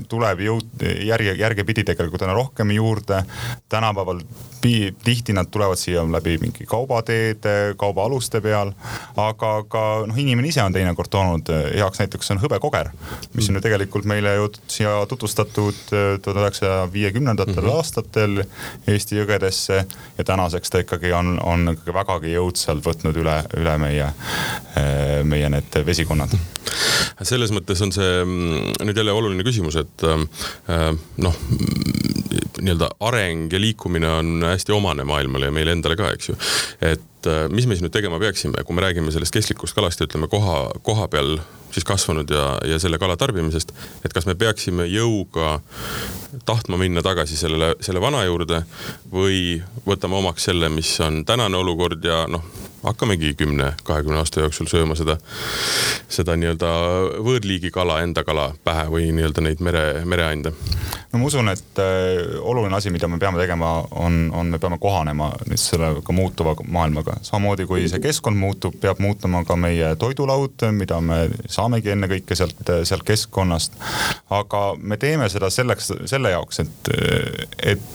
tuleb 0.09 0.45
jõud, 0.45 0.87
järge, 1.05 1.35
järgepidi 1.39 1.83
tegelikult 1.83 2.21
aina 2.21 2.37
rohkem 2.37 2.71
juurde. 2.71 3.23
tänapäeval 3.69 4.21
tihti 5.03 5.33
nad 5.33 5.50
tulevad 5.51 5.80
siia 5.80 6.03
läbi 6.12 6.38
mingi 6.41 6.65
kaubateede, 6.65 7.74
kaubaaluste 7.77 8.41
peal. 8.41 8.74
aga 9.17 9.51
ka 9.69 9.84
noh, 10.07 10.17
inimene 10.17 10.48
ise 10.48 10.63
on 10.63 10.74
teinekord 10.74 11.10
toonud 11.13 11.50
heaks 11.75 12.01
näiteks 12.01 12.31
on 12.34 12.41
hõbekoger, 12.43 12.91
mis 13.34 13.50
on 13.50 13.60
ju 13.60 13.63
tegelikult 13.63 14.07
meile 14.10 14.36
ju 14.36 14.50
siia 14.67 14.96
tutvustatud 15.10 15.93
äh, 15.93 16.07
tuhande 16.22 16.46
üheksasaja 16.46 16.88
viiekümnendatel 16.93 17.55
mm 17.55 17.69
-hmm. 17.69 17.75
aastatel 17.75 18.43
Eesti 18.88 19.19
jõgedesse. 19.19 19.86
ja 20.17 20.24
tänaseks 20.24 20.69
ta 20.69 20.79
ikkagi 20.79 21.13
on, 21.13 21.39
on 21.43 21.77
vägagi 21.93 22.34
jõudsalt 22.34 22.86
võtnud 22.86 23.17
üle, 23.17 23.43
üle 23.57 23.77
meie, 23.77 24.10
äh, 24.77 25.24
meie 25.24 25.50
need 25.50 25.86
vesikonnad 25.86 26.38
selles 27.22 27.51
mõttes 27.51 27.81
on 27.84 27.91
see 27.91 28.24
mm, 28.24 28.74
nüüd 28.88 28.98
jälle 28.98 29.12
oluline 29.12 29.43
küsimus, 29.43 29.75
et 29.75 30.05
noh, 31.17 31.36
nii-öelda 32.63 32.89
areng 33.03 33.53
ja 33.53 33.62
liikumine 33.62 34.10
on 34.10 34.43
hästi 34.48 34.75
omane 34.75 35.03
maailmale 35.08 35.50
ja 35.50 35.55
meile 35.55 35.75
endale 35.75 35.98
ka, 36.00 36.12
eks 36.15 36.29
ju. 36.32 36.38
et 36.82 37.10
äh, 37.30 37.46
mis 37.50 37.68
me 37.68 37.75
siis 37.75 37.86
nüüd 37.86 37.94
tegema 37.96 38.20
peaksime, 38.22 38.63
kui 38.65 38.75
me 38.75 38.86
räägime 38.86 39.12
sellest 39.13 39.34
kestlikust 39.36 39.75
kalast 39.77 40.01
ja 40.01 40.08
ütleme 40.10 40.30
koha, 40.32 40.65
koha 40.86 41.08
peal 41.12 41.38
siis 41.74 41.86
kasvanud 41.88 42.30
ja, 42.30 42.46
ja 42.70 42.80
selle 42.80 43.00
kala 43.01 43.18
tarbimisest, 43.18 43.74
et 44.06 44.13
kas 44.13 44.27
me 44.30 44.36
peaksime 44.38 44.86
jõuga 44.92 45.58
tahtma 46.46 46.77
minna 46.77 47.01
tagasi 47.06 47.38
sellele, 47.38 47.74
selle 47.82 48.01
vana 48.01 48.24
juurde 48.27 48.63
või 49.13 49.62
võtame 49.88 50.20
omaks 50.22 50.50
selle, 50.50 50.70
mis 50.70 50.94
on 51.01 51.24
tänane 51.25 51.58
olukord 51.58 52.06
ja 52.06 52.24
noh, 52.30 52.46
hakkamegi 52.84 53.34
kümne, 53.39 53.74
kahekümne 53.84 54.20
aasta 54.20 54.44
jooksul 54.44 54.68
sööma 54.68 54.96
seda, 55.00 55.15
seda 56.12 56.36
nii-öelda 56.39 56.72
võõrliigi 57.24 57.72
kala, 57.74 58.01
enda 58.03 58.25
kala 58.27 58.50
pähe 58.63 58.86
või 58.92 59.08
nii-öelda 59.15 59.46
neid 59.46 59.63
mere, 59.63 59.86
mereande? 60.06 60.51
no 61.13 61.22
ma 61.22 61.30
usun, 61.30 61.50
et 61.53 61.80
äh, 61.82 62.36
oluline 62.42 62.75
asi, 62.75 62.92
mida 62.94 63.08
me 63.08 63.20
peame 63.22 63.39
tegema, 63.39 63.75
on, 64.03 64.27
on, 64.34 64.51
me 64.51 64.60
peame 64.60 64.80
kohanema 64.82 65.32
nüüd 65.48 65.62
sellega 65.62 66.15
muutuva 66.15 66.56
maailmaga. 66.68 67.12
Samamoodi 67.22 67.65
kui 67.70 67.88
see 67.89 68.01
keskkond 68.03 68.39
muutub, 68.39 68.77
peab 68.82 69.01
muutuma 69.03 69.43
ka 69.46 69.58
meie 69.60 69.93
toidulaud, 70.00 70.65
mida 70.75 71.00
me 71.01 71.25
saamegi 71.48 71.93
ennekõike 71.93 72.38
sealt, 72.38 72.63
sealt 72.84 73.05
keskkonnast. 73.08 73.77
aga 74.29 74.63
me 74.79 74.98
teeme 74.98 75.29
seda 75.29 75.50
selleks, 75.53 75.91
selle 76.10 76.34
jaoks, 76.34 76.63
et, 76.63 76.93
et 77.74 77.91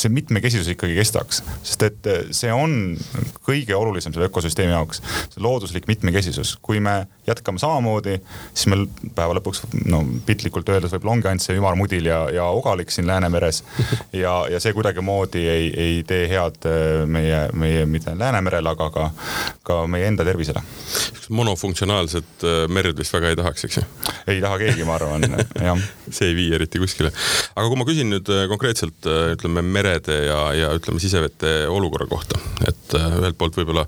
see 0.00 0.12
mitmekesisus 0.14 0.72
ikkagi 0.74 0.96
kestaks, 0.98 1.42
sest 1.62 1.86
et 1.86 2.10
see 2.36 2.52
on 2.54 2.96
kõige 3.46 3.76
olulisem 3.76 4.14
selle 4.14 4.30
ökosüsteemi 4.30 4.74
jaoks, 4.74 5.02
see 5.32 5.44
looduslik 5.44 5.88
mitmekesisus. 5.90 6.56
kui 6.62 6.80
me 6.80 7.04
jätkame 7.30 7.58
samamoodi, 7.58 8.18
siis 8.54 8.66
meil 8.70 8.86
päeva 9.14 9.34
lõpuks 9.38 9.64
no 9.90 10.02
piltlikult 10.26 10.68
öeldes 10.72 10.92
võib-olla 10.94 11.16
ongi 11.16 11.30
ainult 11.30 11.44
see 11.44 11.58
ümarmudil 11.58 12.08
ja, 12.10 12.20
ja 12.34 12.46
ogalik 12.54 12.92
siin 12.94 13.06
Läänemeres. 13.10 13.62
ja, 14.22 14.34
ja 14.50 14.60
see 14.62 14.74
kuidagimoodi 14.76 15.44
ei, 15.48 15.70
ei 15.84 16.02
tee 16.06 16.26
head 16.30 16.66
äh, 16.68 17.04
meie, 17.06 17.42
meie 17.52 17.86
mitte 17.90 18.14
Läänemerele, 18.18 18.74
aga 18.74 18.90
ka, 18.94 19.08
ka 19.66 19.80
meie 19.90 20.08
enda 20.10 20.26
tervisele. 20.26 20.62
monofunktsionaalset 21.30 22.44
äh, 22.44 22.64
merd 22.68 22.98
vist 22.98 23.14
väga 23.14 23.30
ei 23.30 23.38
tahaks, 23.38 23.64
eks 23.68 23.80
ju? 23.80 23.86
ei 24.30 24.40
taha 24.42 24.58
keegi, 24.58 24.84
ma 24.88 24.96
arvan, 24.98 25.26
jah. 25.60 25.84
see 26.16 26.32
ei 26.32 26.36
vii 26.38 26.54
eriti 26.58 26.82
kuskile. 26.82 27.12
aga 27.54 27.68
kui 27.68 27.78
ma 27.78 27.88
küsin 27.88 28.10
nüüd 28.14 28.32
äh, 28.32 28.46
konkreetselt 28.50 29.06
ütleme 29.06 29.62
merede 29.90 30.16
ja, 30.26 30.40
ja 30.54 30.70
ütleme 30.76 31.00
sisevete 31.02 31.66
olukorra 31.68 32.06
kohta, 32.10 32.38
et 32.68 32.94
ühelt 32.94 33.38
poolt 33.38 33.58
võib-olla 33.58 33.86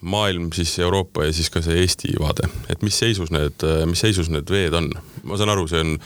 maailm, 0.00 0.50
siis 0.54 0.76
Euroopa 0.82 1.26
ja 1.26 1.34
siis 1.34 1.50
ka 1.50 1.62
see 1.64 1.78
Eesti 1.82 2.14
vaade 2.20 2.48
et 2.72 2.82
mis 2.86 2.98
seisus 2.98 3.32
need, 3.34 3.64
mis 3.90 4.02
seisus 4.02 4.30
need 4.32 4.50
veed 4.50 4.74
on? 4.78 4.90
ma 5.28 5.38
saan 5.38 5.52
aru, 5.52 5.66
see 5.70 5.82
on 5.84 5.96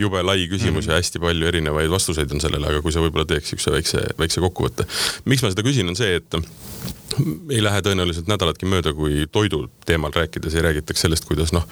jube 0.00 0.22
lai 0.22 0.46
küsimus 0.50 0.84
mm 0.84 0.88
-hmm. 0.88 0.90
ja 0.92 1.00
hästi 1.02 1.22
palju 1.22 1.46
erinevaid 1.48 1.90
vastuseid 1.90 2.32
on 2.32 2.40
sellele, 2.40 2.66
aga 2.68 2.82
kui 2.82 2.92
sa 2.92 3.02
võib-olla 3.02 3.26
teeks 3.26 3.54
siukse 3.54 3.72
väikse, 3.72 4.04
väikse 4.18 4.40
kokkuvõtte. 4.40 4.86
miks 5.24 5.42
ma 5.42 5.50
seda 5.50 5.66
küsin, 5.66 5.88
on 5.88 5.96
see, 5.96 6.16
et 6.16 6.34
ei 7.50 7.62
lähe 7.62 7.80
tõenäoliselt 7.82 8.28
nädalatki 8.30 8.66
mööda, 8.68 8.92
kui 8.94 9.26
toidu 9.32 9.64
teemal 9.86 10.12
rääkides 10.14 10.54
ei 10.54 10.62
räägitaks 10.62 11.00
sellest, 11.00 11.24
kuidas 11.28 11.52
noh, 11.52 11.66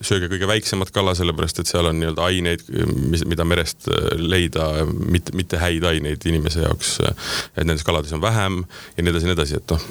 sööge 0.00 0.30
kõige 0.32 0.48
väiksemat 0.50 0.90
kala, 0.90 1.14
sellepärast 1.14 1.60
et 1.62 1.70
seal 1.70 1.86
on 1.90 2.00
nii-öelda 2.00 2.24
aineid, 2.26 2.64
mis, 3.10 3.24
mida 3.28 3.44
merest 3.44 3.88
leida, 4.16 4.84
mitte, 4.86 5.34
mitte 5.36 5.60
häid 5.60 5.84
aineid 5.84 6.26
inimese 6.50 6.66
jaoks. 6.66 6.98
et 7.56 7.64
nendes 7.64 7.84
kalades 7.86 8.12
on 8.12 8.22
vähem 8.22 8.64
ja 8.96 9.02
nii 9.02 9.12
edasi 9.12 9.26
ja 9.26 9.30
nii 9.30 9.36
edasi, 9.38 9.56
et 9.60 9.74
noh, 9.74 9.84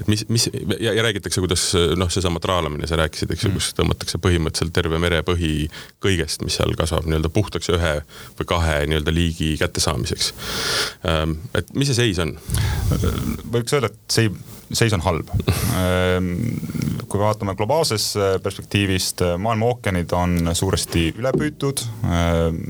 et 0.00 0.08
mis, 0.08 0.24
mis 0.28 0.48
ja, 0.80 0.94
ja 0.96 1.02
räägitakse, 1.04 1.40
kuidas 1.40 1.64
noh, 1.96 2.10
seesama 2.10 2.40
traalamine, 2.40 2.88
sa 2.90 2.98
rääkisid, 3.00 3.32
eks 3.34 3.46
ju, 3.46 3.52
kus 3.54 3.72
tõmmatakse 3.78 4.20
põhimõtteliselt 4.22 4.74
terve 4.76 5.00
merepõhi 5.02 5.68
kõigest, 6.02 6.44
mis 6.46 6.58
seal 6.58 6.74
kasvab, 6.78 7.08
nii-öelda 7.08 7.32
puhtaks 7.34 7.72
ühe 7.74 7.96
või 8.38 8.48
kahe 8.54 8.80
nii-öelda 8.90 9.14
liigi 9.14 9.52
kättesaamiseks. 9.60 10.32
Ehm, 11.08 11.36
et 11.54 11.74
mis 11.74 11.90
see 11.90 12.00
seis 12.02 12.22
on? 12.22 12.36
võiks 13.50 13.76
öelda, 13.76 13.90
et 13.92 14.14
see 14.14 14.30
seis 14.72 14.92
on 14.92 15.02
halb. 15.02 15.30
Ehm, 15.74 16.34
kui 17.10 17.18
vaatame 17.20 17.56
globaalsest 17.58 18.16
äh, 18.16 18.34
perspektiivist, 18.42 19.22
äh, 19.26 19.36
maailma 19.38 19.66
ookeanid 19.72 20.12
on 20.14 20.52
suuresti 20.54 21.08
üle 21.18 21.32
püütud. 21.34 21.82
Ehm, 22.06 22.60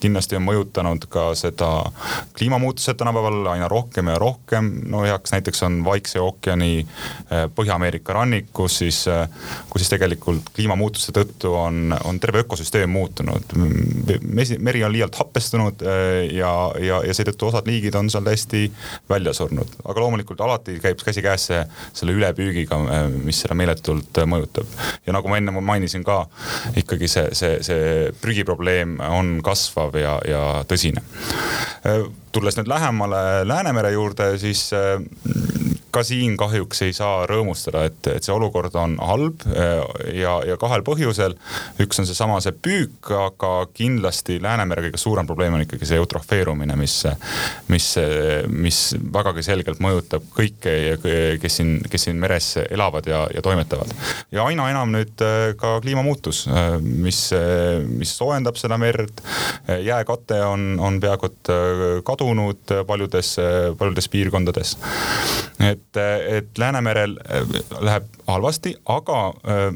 kindlasti 0.00 0.38
on 0.38 0.46
mõjutanud 0.46 1.04
ka 1.12 1.30
seda 1.36 1.68
kliimamuutused 2.36 2.96
tänapäeval 3.00 3.50
aina 3.52 3.68
rohkem 3.68 4.08
ja 4.08 4.18
rohkem. 4.20 4.70
no 4.88 5.02
heaks 5.04 5.32
näiteks 5.32 5.62
on 5.68 5.82
Vaikse 5.84 6.20
ookeani 6.20 6.86
äh, 6.86 7.44
Põhja-Ameerika 7.56 8.16
rannik, 8.16 8.48
kus 8.52 8.78
siis, 8.80 9.04
kus 9.70 9.82
siis 9.82 9.92
tegelikult 9.92 10.48
kliimamuutuste 10.56 11.12
tõttu 11.16 11.52
on, 11.56 11.94
on 12.04 12.20
terve 12.20 12.44
ökosüsteem 12.46 12.90
muutunud. 12.90 13.52
meri 14.58 14.84
on 14.84 14.92
liialt 14.92 15.14
happestunud 15.14 15.82
ja, 16.32 16.52
ja, 16.80 17.02
ja 17.06 17.14
seetõttu 17.14 17.48
osad 17.50 17.68
liigid 17.68 17.94
on 17.94 18.10
seal 18.10 18.24
täiesti 18.24 18.70
välja 19.08 19.34
surnud, 19.36 19.76
aga 19.84 20.00
loomulikult 20.00 20.40
alati 20.40 20.78
käib 20.80 21.00
käsikäes 21.10 21.46
see, 21.50 21.60
selle 21.96 22.14
ülepüügiga, 22.16 22.78
äh, 22.94 23.08
mis 23.26 23.42
seda 23.44 23.56
meeletult 23.58 24.22
äh, 24.22 24.28
mõjutab. 24.30 24.70
ja 25.06 25.14
nagu 25.16 25.30
ma 25.30 25.40
enne 25.40 25.54
mainisin 25.60 26.04
ka, 26.06 26.22
ikkagi 26.80 27.10
see, 27.10 27.28
see, 27.36 27.58
see 27.66 28.10
prügiprobleem 28.22 28.98
on 29.10 29.38
kasvav 29.44 29.96
ja, 30.00 30.16
ja 30.28 30.44
tõsine. 30.70 31.04
Äh, 31.86 32.06
tulles 32.32 32.58
nüüd 32.58 32.70
lähemale 32.70 33.42
Läänemere 33.48 33.90
juurde, 33.92 34.32
siis 34.38 34.68
ka 35.92 36.02
siin 36.06 36.36
kahjuks 36.40 36.82
ei 36.86 36.94
saa 36.96 37.24
rõõmustada, 37.30 37.84
et, 37.88 37.98
et 38.12 38.26
see 38.26 38.34
olukord 38.34 38.74
on 38.78 38.96
halb 39.02 39.44
ja, 40.14 40.36
ja 40.46 40.56
kahel 40.60 40.84
põhjusel. 40.86 41.36
üks 41.82 42.00
on 42.02 42.08
seesama 42.08 42.40
see 42.44 42.54
püük, 42.54 43.10
aga 43.16 43.52
kindlasti 43.74 44.38
Läänemere 44.42 44.86
kõige 44.86 45.00
suurem 45.00 45.28
probleem 45.28 45.56
on 45.56 45.64
ikkagi 45.64 45.88
see 45.88 45.98
eutrofeerumine, 46.00 46.76
mis, 46.80 46.96
mis, 47.68 47.88
mis 48.48 48.80
vägagi 49.12 49.44
selgelt 49.46 49.82
mõjutab 49.82 50.24
kõike, 50.36 50.74
kes 51.42 51.60
siin, 51.60 51.76
kes 51.90 52.08
siin 52.08 52.20
meres 52.20 52.52
elavad 52.62 53.08
ja, 53.10 53.24
ja 53.34 53.42
toimetavad. 53.44 53.92
ja 54.32 54.46
aina 54.46 54.70
enam 54.72 54.94
nüüd 54.94 55.24
ka 55.60 55.76
kliimamuutus, 55.84 56.46
mis, 56.80 57.22
mis 57.88 58.14
soojendab 58.16 58.58
seda 58.60 58.78
merd. 58.80 59.22
jääkate 59.84 60.40
on, 60.46 60.74
on 60.80 61.00
peaaegu 61.00 61.30
et 61.30 61.52
kadunud 62.06 62.74
paljudes, 62.86 63.36
paljudes 63.78 64.08
piirkondades. 64.08 64.76
et 65.60 65.79
et, 65.80 66.00
et 66.36 66.58
Läänemerel 66.60 67.16
äh, 67.24 67.60
läheb 67.80 68.08
halvasti, 68.34 68.74
aga 68.92 69.20
äh, 69.28 69.66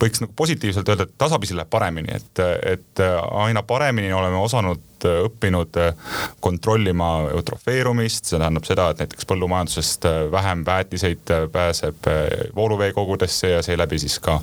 võiks 0.00 0.22
nagu 0.22 0.34
positiivselt 0.36 0.88
öelda, 0.88 1.06
et 1.06 1.16
tasapisi 1.18 1.56
läheb 1.56 1.70
paremini, 1.70 2.12
et, 2.16 2.44
et 2.74 3.04
äh, 3.04 3.16
aina 3.46 3.62
paremini 3.66 4.12
oleme 4.12 4.40
osanud 4.42 4.84
õppinud 5.04 5.76
kontrollima 6.40 7.08
eutrofeerumist, 7.34 8.24
see 8.26 8.38
tähendab 8.38 8.66
seda, 8.66 8.88
et 8.90 9.02
näiteks 9.02 9.28
põllumajandusest 9.28 10.06
vähem 10.32 10.64
väetiseid 10.66 11.32
pääseb 11.52 12.08
vooluveekogudesse 12.56 13.50
ja 13.50 13.62
seeläbi 13.62 13.98
siis 14.02 14.18
ka, 14.24 14.38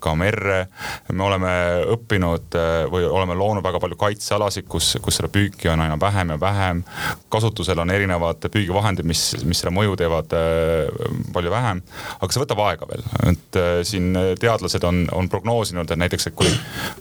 ka 0.00 0.14
merre. 0.18 0.66
me 1.12 1.24
oleme 1.24 1.52
õppinud 1.96 2.58
või 2.92 3.06
oleme 3.08 3.34
loonud 3.38 3.64
väga 3.64 3.80
palju 3.80 3.98
kaitsealasid, 4.00 4.68
kus, 4.68 4.94
kus 5.02 5.20
seda 5.20 5.30
püüki 5.32 5.70
on 5.72 5.80
aina 5.80 5.98
vähem 6.00 6.34
ja 6.34 6.40
vähem. 6.40 6.84
kasutusel 7.28 7.78
on 7.78 7.90
erinevad 7.90 8.48
püügivahendid, 8.50 9.06
mis, 9.08 9.24
mis 9.44 9.62
selle 9.62 9.74
mõju 9.74 9.96
teevad 9.96 10.36
palju 11.32 11.50
vähem, 11.50 11.82
aga 12.20 12.32
see 12.32 12.44
võtab 12.44 12.64
aega 12.68 12.88
veel, 12.90 13.03
et 13.28 13.58
äh, 13.60 13.78
siin 13.82 14.16
teadlased 14.40 14.84
on, 14.84 15.04
on 15.12 15.28
prognoosinud, 15.28 15.90
et 15.90 16.00
näiteks, 16.00 16.26
et 16.30 16.36
kui, 16.38 16.50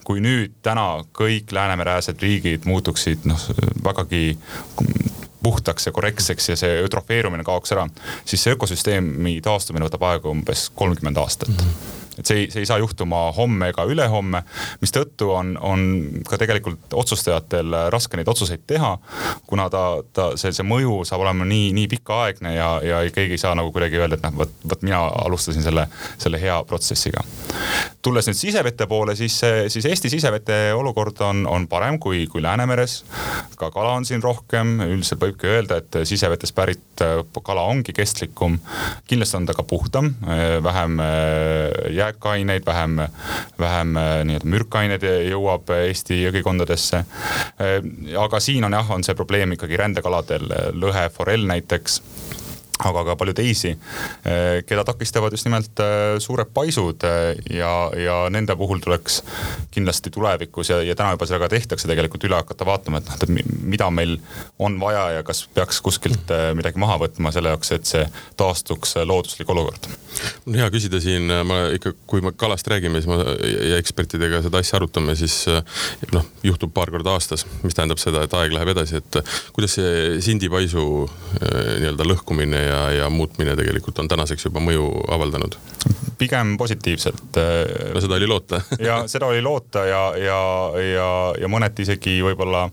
kui 0.04 0.24
nüüd 0.24 0.60
täna 0.66 1.04
kõik 1.16 1.52
Läänemere-äärsed 1.56 2.22
riigid 2.24 2.68
muutuksid 2.70 3.28
noh, 3.30 3.50
vägagi 3.84 4.38
puhtaks 5.44 5.90
ja 5.90 5.92
korrektseks 5.92 6.50
ja 6.50 6.56
see 6.60 6.78
eutrofeerumine 6.84 7.44
kaoks 7.44 7.76
ära, 7.76 7.88
siis 8.26 8.46
see 8.46 8.56
ökosüsteemi 8.56 9.40
taastumine 9.44 9.90
võtab 9.90 10.08
aega 10.08 10.32
umbes 10.32 10.70
kolmkümmend 10.76 11.20
aastat 11.20 11.52
mm. 11.52 11.68
-hmm 11.68 12.03
et 12.20 12.26
see 12.26 12.44
ei, 12.44 12.50
see 12.54 12.64
ei 12.64 12.70
saa 12.70 12.80
juhtuma 12.82 13.26
homme 13.38 13.72
ega 13.74 13.86
ülehomme, 13.90 14.44
mistõttu 14.82 15.32
on, 15.34 15.54
on 15.62 15.86
ka 16.30 16.40
tegelikult 16.42 16.94
otsustajatel 17.04 17.76
raske 17.94 18.20
neid 18.20 18.30
otsuseid 18.30 18.66
teha. 18.68 18.96
kuna 19.48 19.70
ta, 19.74 19.84
ta, 20.14 20.32
see, 20.40 20.54
see 20.56 20.66
mõju 20.68 21.02
saab 21.08 21.26
olema 21.26 21.48
nii, 21.48 21.72
nii 21.78 21.90
pikaaegne 21.96 22.56
ja, 22.56 22.70
ja 22.86 23.02
keegi 23.14 23.38
ei 23.38 23.42
saa 23.42 23.56
nagu 23.58 23.72
kuidagi 23.74 24.00
öelda, 24.02 24.20
et 24.20 24.28
noh, 24.28 24.38
vot, 24.44 24.54
vot 24.70 24.86
mina 24.86 25.04
alustasin 25.26 25.66
selle, 25.66 25.88
selle 26.22 26.42
hea 26.42 26.60
protsessiga. 26.70 27.26
Tulles 28.04 28.28
nüüd 28.28 28.38
sisevete 28.38 28.88
poole, 28.90 29.16
siis, 29.16 29.40
siis 29.72 29.86
Eesti 29.90 30.12
sisevete 30.12 30.58
olukord 30.76 31.22
on, 31.24 31.46
on 31.48 31.68
parem 31.72 32.00
kui, 32.04 32.26
kui 32.28 32.44
Läänemeres. 32.44 33.04
ka 33.58 33.72
kala 33.72 33.94
on 33.98 34.06
siin 34.06 34.24
rohkem, 34.24 34.80
üldiselt 34.84 35.22
võibki 35.24 35.48
öelda, 35.48 35.80
et 35.80 36.04
sisevetest 36.08 36.56
pärit 36.56 37.04
kala 37.44 37.64
ongi 37.72 37.94
kestlikum. 37.94 38.60
kindlasti 39.08 39.38
on 39.38 39.46
ta 39.46 39.54
ka 39.54 39.64
puhtam, 39.64 40.14
vähem 40.64 41.00
jääkaineid, 41.90 42.66
vähem, 42.66 42.98
vähem 43.60 43.98
äh, 43.98 44.24
nii-öelda 44.26 44.50
mürkaineid 44.50 45.06
jõuab 45.30 45.70
Eesti 45.78 46.22
jõgikondadesse. 46.24 47.04
Äh, 47.04 47.78
aga 48.20 48.40
siin 48.40 48.64
on 48.68 48.76
jah, 48.76 48.92
on 48.92 49.04
see 49.06 49.16
probleem 49.18 49.56
ikkagi 49.56 49.80
rändekaladel, 49.80 50.48
lõhe, 50.80 51.08
forell 51.14 51.48
näiteks 51.50 52.02
aga 52.90 53.04
ka 53.08 53.16
palju 53.20 53.36
teisi, 53.38 53.74
eh, 54.26 54.62
keda 54.68 54.84
takistavad 54.88 55.34
just 55.36 55.48
nimelt 55.48 55.80
eh, 55.84 56.16
suured 56.24 56.52
paisud 56.56 57.06
eh, 57.08 57.40
ja, 57.58 57.74
ja 57.98 58.18
nende 58.34 58.56
puhul 58.60 58.82
tuleks 58.84 59.22
kindlasti 59.74 60.12
tulevikus 60.14 60.72
ja, 60.74 60.82
ja 60.86 60.96
täna 60.98 61.16
juba 61.16 61.28
seda 61.30 61.42
ka 61.44 61.52
tehtakse 61.54 61.90
tegelikult 61.90 62.26
üle 62.28 62.40
hakata 62.40 62.68
vaatama, 62.68 63.02
et 63.02 63.10
noh, 63.10 63.20
et 63.20 63.50
mida 63.64 63.90
meil 63.94 64.18
on 64.64 64.78
vaja 64.82 65.10
ja 65.18 65.26
kas 65.28 65.46
peaks 65.54 65.82
kuskilt 65.86 66.32
midagi 66.58 66.82
maha 66.82 67.00
võtma 67.06 67.34
selle 67.36 67.54
jaoks, 67.54 67.74
et 67.76 67.90
see 67.90 68.04
taastuks 68.40 68.98
looduslik 69.04 69.50
olukord. 69.54 69.88
on 70.48 70.58
hea 70.58 70.70
küsida 70.74 71.02
siin, 71.04 71.32
ma 71.48 71.64
ikka, 71.76 71.94
kui 72.08 72.24
me 72.26 72.34
kalast 72.38 72.68
räägime, 72.70 73.02
siis 73.02 73.10
ma 73.10 73.20
ja 73.24 73.80
ekspertidega 73.82 74.44
seda 74.46 74.62
asja 74.62 74.78
arutame, 74.80 75.16
siis 75.20 75.44
noh, 76.14 76.28
juhtub 76.46 76.74
paar 76.74 76.92
korda 76.94 77.16
aastas, 77.18 77.46
mis 77.64 77.76
tähendab 77.78 78.02
seda, 78.02 78.26
et 78.26 78.38
aeg 78.38 78.54
läheb 78.56 78.74
edasi, 78.76 79.02
et 79.02 79.20
kuidas 79.56 79.78
see 79.80 80.20
sindipaisu 80.24 80.86
nii-öelda 81.44 82.08
lõhkumine 82.08 82.62
ja 82.64 82.73
ja, 82.74 82.82
ja 83.04 83.10
muutmine 83.14 83.56
tegelikult 83.60 84.02
on 84.04 84.12
tänaseks 84.12 84.50
juba 84.50 84.64
mõju 84.64 84.90
avaldanud? 85.14 85.60
pigem 86.18 86.58
positiivselt. 86.58 87.38
no 87.94 88.02
seda 88.02 88.16
oli 88.16 88.28
loota 88.28 88.62
ja 88.88 89.02
seda 89.12 89.28
oli 89.28 89.42
loota 89.42 89.86
ja, 89.86 90.02
ja, 90.18 90.40
ja, 90.80 91.08
ja 91.42 91.50
mõneti 91.52 91.84
isegi 91.88 92.20
võib-olla 92.24 92.68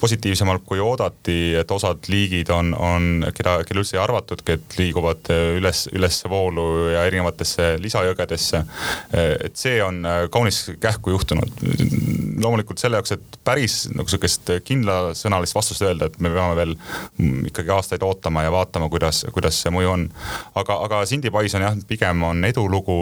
positiivsemalt 0.00 0.64
kui 0.66 0.80
oodati, 0.80 1.54
et 1.60 1.70
osad 1.74 2.08
liigid 2.08 2.50
on, 2.54 2.72
on, 2.74 3.08
keda, 3.36 3.58
kelle 3.68 3.84
üldse 3.84 3.98
ei 3.98 4.02
arvatudki, 4.02 4.56
et 4.56 4.78
liiguvad 4.78 5.30
üles, 5.58 5.86
ülesvoolu 5.92 6.66
ja 6.94 7.04
erinevatesse 7.08 7.74
lisajõgedesse. 7.82 8.62
et 9.18 9.56
see 9.56 9.82
on 9.84 10.02
kaunis 10.32 10.62
kähku 10.80 11.14
juhtunud. 11.16 11.64
loomulikult 12.40 12.80
selle 12.80 12.96
jaoks, 12.96 13.12
et 13.18 13.38
päris 13.44 13.82
nagu 13.92 14.08
sihukest 14.08 14.54
kindlasõnalist 14.64 15.54
vastust 15.54 15.84
öelda, 15.84 16.08
et 16.08 16.20
me 16.20 16.32
peame 16.32 16.56
veel 16.56 16.74
ikkagi 17.50 17.74
aastaid 17.74 18.04
ootama 18.06 18.46
ja 18.46 18.52
vaatama, 18.54 18.88
kuidas, 18.88 19.19
kuidas 19.34 19.58
see 19.62 19.72
mõju 19.74 19.92
on. 19.92 20.06
aga, 20.54 20.78
aga 20.86 21.02
Sindi 21.08 21.30
Pais 21.30 21.54
on 21.58 21.64
jah, 21.66 21.76
pigem 21.88 22.22
on 22.26 22.44
edulugu 22.44 22.98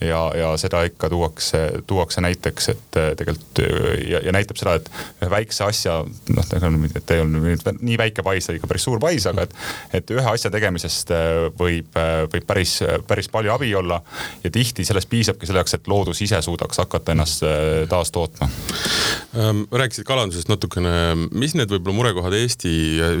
ja, 0.00 0.26
ja 0.36 0.52
seda 0.60 0.84
ikka 0.88 1.10
tuuakse, 1.12 1.62
tuuakse 1.86 2.24
näiteks, 2.24 2.68
et 2.74 3.00
tegelikult 3.20 3.62
ja, 4.08 4.20
ja 4.24 4.34
näitab 4.34 4.60
seda, 4.60 4.76
et 4.78 4.90
ühe 5.22 5.30
väikse 5.32 5.64
asja, 5.66 5.98
noh, 6.04 6.50
et 6.94 7.14
ei 7.14 7.22
olnud 7.22 7.72
nii 7.80 7.98
väike 8.00 8.24
pais, 8.26 8.48
ikka 8.54 8.70
päris 8.70 8.86
suur 8.86 9.00
pais, 9.02 9.26
aga 9.30 9.46
et, 9.46 9.56
et 10.00 10.14
ühe 10.14 10.26
asja 10.30 10.50
tegemisest 10.54 11.12
võib, 11.58 11.96
võib 12.32 12.46
päris, 12.48 12.76
päris 13.08 13.30
palju 13.32 13.54
abi 13.54 13.72
olla. 13.74 14.00
ja 14.44 14.50
tihti 14.50 14.84
sellest 14.84 15.08
piisabki 15.10 15.46
selleks, 15.48 15.76
et 15.78 15.88
loodus 15.88 16.20
ise 16.24 16.40
suudaks 16.42 16.78
hakata 16.82 17.14
ennast 17.14 17.44
taas 17.88 18.10
tootma 18.14 18.48
ähm,. 19.38 19.64
rääkisid 19.72 20.06
kalandusest 20.08 20.48
natukene, 20.48 20.92
mis 21.32 21.54
need 21.58 21.70
võib-olla 21.72 21.96
murekohad 22.00 22.36
Eesti 22.38 22.74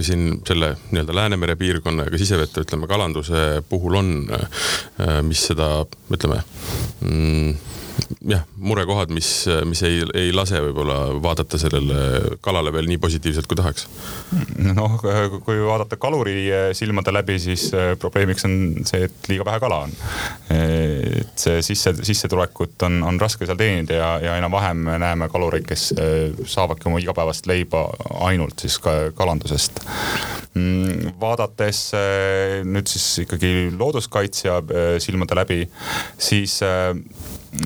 siin 0.04 0.40
selle 0.46 0.74
nii-öelda 0.90 1.14
Läänemere 1.14 1.56
piirkonna 1.56 2.08
ja 2.08 2.12
ka 2.12 2.20
sisevete, 2.24 2.64
ütleme 2.64 2.88
kalanduse 2.90 3.62
puhul 3.68 4.00
on, 4.00 4.10
äh, 4.32 5.20
mis 5.26 5.44
seda 5.50 5.68
ütleme 6.12 6.40
mm, 7.04 7.54
jah, 8.28 8.42
murekohad, 8.56 9.12
mis, 9.14 9.28
mis 9.68 9.82
ei, 9.86 10.00
ei 10.16 10.32
lase 10.34 10.58
võib-olla 10.64 10.96
vaadata 11.22 11.58
sellele 11.60 12.36
kalale 12.44 12.72
veel 12.74 12.88
nii 12.90 13.00
positiivselt, 13.02 13.48
kui 13.50 13.58
tahaks? 13.58 13.86
noh, 14.64 14.96
kui 15.44 15.58
vaadata 15.64 15.98
kaluri 16.00 16.48
silmade 16.76 17.14
läbi, 17.14 17.38
siis 17.42 17.68
äh, 17.76 17.92
probleemiks 18.00 18.46
on 18.48 18.56
see, 18.88 19.04
et 19.08 19.30
liiga 19.30 19.46
vähe 19.48 19.60
kala 19.62 19.82
on. 19.86 19.94
et 20.54 21.34
see 21.40 21.62
sisse, 21.66 21.94
sissetulekut 22.04 22.86
on, 22.88 23.00
on 23.06 23.20
raske 23.20 23.46
seal 23.48 23.58
teenida 23.60 23.98
ja, 23.98 24.10
ja 24.22 24.38
aina 24.38 24.50
vähem 24.52 24.86
näeme 25.02 25.28
kalureid, 25.32 25.66
kes 25.68 25.92
saavadki 26.50 26.88
oma 26.90 27.02
igapäevast 27.02 27.48
leiba 27.50 27.86
ainult 28.24 28.64
siis 28.64 28.78
ka 28.82 28.96
kalandusest. 29.16 29.80
Mm, 30.54 31.14
vaadates 31.20 31.88
nüüd 32.64 32.90
siis 32.90 33.24
ikkagi 33.24 33.70
looduskaitsja 33.74 34.60
silmade 35.02 35.38
läbi, 35.38 35.62
siis 36.18 36.60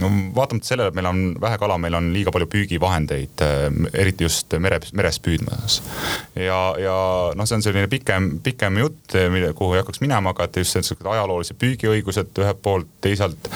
no 0.00 0.10
vaatamata 0.34 0.68
sellele, 0.68 0.92
et 0.92 0.96
meil 0.98 1.08
on 1.08 1.20
vähe 1.40 1.58
kala, 1.60 1.78
meil 1.80 1.96
on 1.98 2.10
liiga 2.12 2.32
palju 2.34 2.48
püügivahendeid, 2.52 3.42
äh, 3.44 3.66
eriti 4.02 4.26
just 4.26 4.52
mere, 4.60 4.80
meres 4.96 5.18
püüdmas. 5.24 5.80
ja, 6.36 6.60
ja 6.80 6.96
noh, 7.36 7.48
see 7.48 7.58
on 7.58 7.64
selline 7.64 7.88
pikem, 7.90 8.30
pikem 8.44 8.78
jutt, 8.82 9.16
mille, 9.32 9.52
kuhu 9.58 9.76
ei 9.76 9.82
hakkaks 9.82 10.02
minema, 10.04 10.34
aga 10.34 10.48
et 10.48 10.60
just 10.60 10.76
sellised 10.76 11.08
ajaloolised 11.14 11.58
püügiõigused 11.60 12.42
ühelt 12.42 12.62
poolt, 12.62 12.90
teisalt 13.04 13.48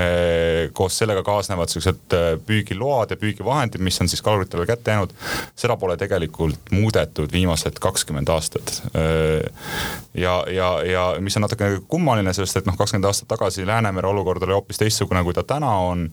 eh, 0.00 0.70
koos 0.76 0.98
sellega 0.98 1.24
kaasnevad 1.26 1.72
siuksed 1.72 2.16
äh, 2.16 2.30
püügiload 2.46 3.14
ja 3.14 3.20
püügivahendid, 3.20 3.82
mis 3.84 4.00
on 4.00 4.10
siis 4.10 4.24
kaluritele 4.24 4.66
kätte 4.68 4.96
jäänud. 4.96 5.12
seda 5.56 5.76
pole 5.76 5.96
tegelikult 6.00 6.72
muudetud 6.72 7.32
viimased 7.32 7.78
kakskümmend 7.80 8.28
aastat. 8.28 8.82
ja, 10.14 10.34
ja, 10.50 10.68
ja 10.86 11.04
mis 11.20 11.36
on 11.36 11.44
natuke 11.44 11.70
kummaline, 11.88 12.32
sest 12.32 12.56
et 12.56 12.66
noh, 12.66 12.76
kakskümmend 12.78 13.10
aastat 13.10 13.28
tagasi 13.28 13.66
Läänemere 13.66 14.08
olukord 14.08 14.42
oli 14.42 14.52
hoopis 14.52 14.78
teistsugune, 14.78 15.22
kui 15.24 15.34
ta 15.34 15.42
täna 15.42 15.73
on. 15.80 16.04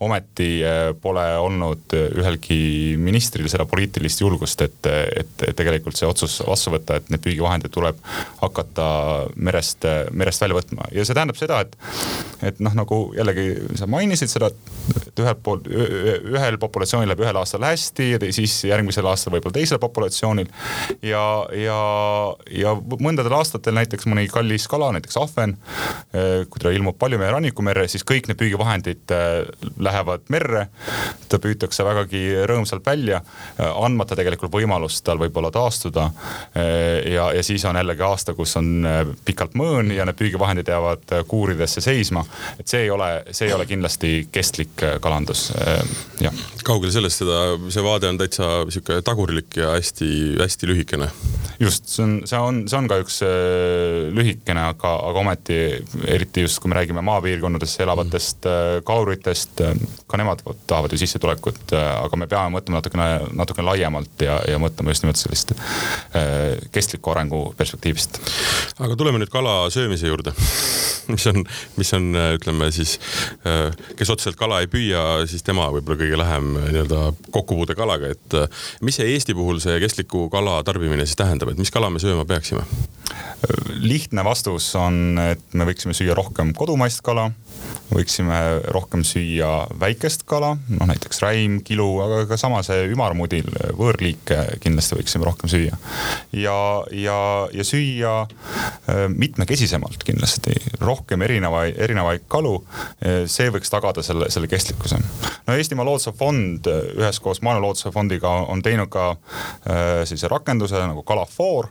ometi 0.00 0.48
eh, 0.64 0.92
pole 1.02 1.24
olnud 1.38 1.92
ühelgi 1.92 2.96
ministril 3.00 3.48
seda 3.52 3.66
poliitilist 3.68 4.22
julgust, 4.22 4.62
et, 4.64 4.86
et 4.86 5.44
tegelikult 5.56 5.98
see 5.98 6.08
otsus 6.08 6.38
vastu 6.46 6.72
võtta, 6.74 6.96
et 6.96 7.10
need 7.12 7.22
püügivahendid 7.24 7.72
tuleb 7.74 7.98
hakata 8.40 8.86
merest, 9.36 9.86
merest 10.16 10.44
välja 10.44 10.56
võtma 10.56 10.88
ja 10.94 11.04
see 11.04 11.16
tähendab 11.16 11.38
seda, 11.40 11.60
et, 11.64 11.76
et 12.50 12.62
noh, 12.64 12.74
nagu 12.78 13.00
jällegi 13.16 13.76
sa 13.78 13.88
mainisid 13.90 14.32
seda, 14.32 14.50
et 14.50 15.20
ühelt 15.20 15.42
poolt 15.44 15.68
ühel 15.70 16.58
populatsioonil 16.60 17.10
läheb 17.12 17.24
ühel 17.26 17.40
aastal 17.40 17.66
hästi 17.66 18.10
ja 18.14 18.20
siis 18.32 18.56
järgmisel 18.68 19.06
aastal 19.10 19.34
võib-olla 19.36 19.58
teisel 19.58 19.80
populatsioonil. 19.82 20.48
ja, 21.06 21.24
ja, 21.56 21.80
ja 22.62 22.74
mõndadel 23.00 23.36
aastatel 23.36 23.76
näiteks 23.76 24.08
mõni 24.10 24.28
kallis 24.32 24.68
kala, 24.70 24.92
näiteks 24.96 25.20
ahven, 25.20 25.56
kui 26.12 26.62
ta 26.62 26.72
ilmub 26.74 26.98
palju 27.00 27.20
meie 27.20 27.34
rannikumerre, 27.34 27.88
siis 27.90 28.06
kõik 28.06 28.30
need 28.30 28.40
püügivahendid 28.40 29.09
Äh, 29.09 29.09
lähevad 29.78 30.28
merre. 30.28 30.66
ta 31.28 31.38
püütakse 31.38 31.84
vägagi 31.86 32.20
rõõmsalt 32.50 32.86
välja, 32.86 33.20
äh, 33.60 33.68
andmata 33.84 34.16
tegelikult 34.18 34.52
võimalust 34.52 35.04
tal 35.06 35.20
võib-olla 35.20 35.50
taastuda. 35.54 36.10
Äh, 36.56 37.12
ja, 37.12 37.30
ja 37.32 37.42
siis 37.46 37.64
on 37.64 37.78
jällegi 37.78 38.02
aasta, 38.06 38.34
kus 38.34 38.56
on 38.56 38.86
pikalt 39.24 39.54
mõõn 39.58 39.92
ja 39.94 40.06
need 40.08 40.18
püügivahendid 40.18 40.68
jäävad 40.68 41.14
kuuridesse 41.28 41.80
seisma. 41.80 42.24
et 42.58 42.68
see 42.68 42.84
ei 42.86 42.90
ole, 42.90 43.10
see 43.30 43.48
ei 43.48 43.54
ole 43.54 43.66
kindlasti 43.66 44.28
kestlik 44.32 44.86
kalandus, 45.00 45.50
jah. 46.20 46.34
Kaugel 46.66 46.92
sellest 46.94 47.22
seda, 47.22 47.40
see 47.72 47.84
vaade 47.84 48.10
on 48.10 48.20
täitsa 48.20 48.50
sihuke 48.70 49.00
tagurlik 49.06 49.60
ja 49.60 49.74
hästi-hästi 49.76 50.70
lühikene. 50.70 51.10
just, 51.60 51.88
see 51.88 52.04
on, 52.04 52.16
see 52.28 52.40
on, 52.40 52.62
see 52.70 52.78
on 52.78 52.90
ka 52.90 53.00
üks 53.02 53.20
lühikene, 54.16 54.68
aga, 54.74 54.94
aga 55.10 55.24
ometi 55.24 55.60
eriti 56.08 56.46
just, 56.46 56.60
kui 56.62 56.72
me 56.72 56.78
räägime 56.80 57.04
maapiirkondades 57.04 57.78
elavatest 57.84 58.46
mm 58.46 58.70
kaluritest, 58.84 59.60
äh, 59.60 59.74
ka 60.06 60.18
nemad 60.18 60.42
tahavad 60.66 60.92
ju 60.92 60.98
sissetulekut, 60.98 61.72
äh, 61.72 61.88
aga 62.04 62.18
me 62.18 62.28
peame 62.30 62.56
mõtlema 62.56 62.80
natukene, 62.80 63.08
natukene 63.36 63.66
laiemalt 63.68 64.24
ja, 64.24 64.40
ja 64.48 64.60
mõtlema 64.62 64.94
just 64.94 65.04
nimelt 65.04 65.20
sellist 65.20 65.54
äh, 65.54 66.58
kestliku 66.74 67.14
arengu 67.14 67.42
perspektiivist. 67.58 68.20
aga 68.78 68.96
tuleme 68.96 69.20
nüüd 69.20 69.32
kala 69.32 69.62
söömise 69.72 70.10
juurde 70.10 70.34
mis 71.10 71.26
on, 71.26 71.42
mis 71.76 71.92
on, 71.96 72.12
ütleme 72.36 72.70
siis, 72.74 72.96
kes 73.98 74.10
otseselt 74.12 74.38
kala 74.38 74.60
ei 74.62 74.68
püüa, 74.70 75.24
siis 75.30 75.42
tema 75.42 75.66
võib-olla 75.74 75.98
kõige 75.98 76.18
lähem 76.20 76.49
nii-öelda 76.58 77.02
kokkupuude 77.30 77.76
kalaga, 77.78 78.10
et 78.10 78.38
mis 78.86 78.98
see 78.98 79.12
Eesti 79.14 79.36
puhul 79.36 79.60
see 79.62 79.78
kestliku 79.82 80.28
kala 80.32 80.60
tarbimine 80.66 81.06
siis 81.06 81.18
tähendab, 81.20 81.52
et 81.52 81.60
mis 81.60 81.72
kala 81.74 81.90
me 81.90 82.02
sööma 82.02 82.26
peaksime? 82.28 82.66
lihtne 83.80 84.22
vastus 84.24 84.68
on, 84.78 85.18
et 85.22 85.54
me 85.56 85.66
võiksime 85.66 85.94
süüa 85.96 86.14
rohkem 86.14 86.52
kodumaist 86.56 87.00
kala 87.02 87.30
võiksime 87.90 88.38
rohkem 88.70 89.02
süüa 89.06 89.66
väikest 89.80 90.24
kala, 90.28 90.54
noh 90.70 90.88
näiteks 90.90 91.22
räim, 91.24 91.58
kilu, 91.66 91.88
aga 92.04 92.22
ka 92.30 92.38
sama 92.40 92.62
see 92.66 92.86
ümarmudil, 92.92 93.48
võõrliike 93.78 94.38
kindlasti 94.62 94.98
võiksime 94.98 95.26
rohkem 95.26 95.50
süüa. 95.50 95.78
ja, 96.36 96.56
ja, 96.94 97.18
ja 97.52 97.66
süüa 97.66 98.14
äh, 98.24 99.04
mitmekesisemalt 99.10 100.04
kindlasti, 100.06 100.54
rohkem 100.80 101.22
erinevaid, 101.26 101.76
erinevaid 101.78 102.26
kalu. 102.30 102.56
Äh, 103.02 103.24
see 103.30 103.50
võiks 103.52 103.72
tagada 103.72 104.04
selle, 104.06 104.30
selle 104.30 104.50
kestlikkuse. 104.50 105.00
no 105.46 105.58
Eestimaa 105.58 105.86
Looduse 105.86 106.14
Fond 106.16 106.70
üheskoos 106.70 107.42
Maailma 107.42 107.66
Looduse 107.66 107.90
Fondiga 107.94 108.30
on 108.50 108.62
teinud 108.62 108.90
ka 108.92 109.10
äh, 109.10 110.02
sellise 110.06 110.30
rakenduse 110.30 110.78
nagu 110.80 111.02
Kalafoor, 111.06 111.70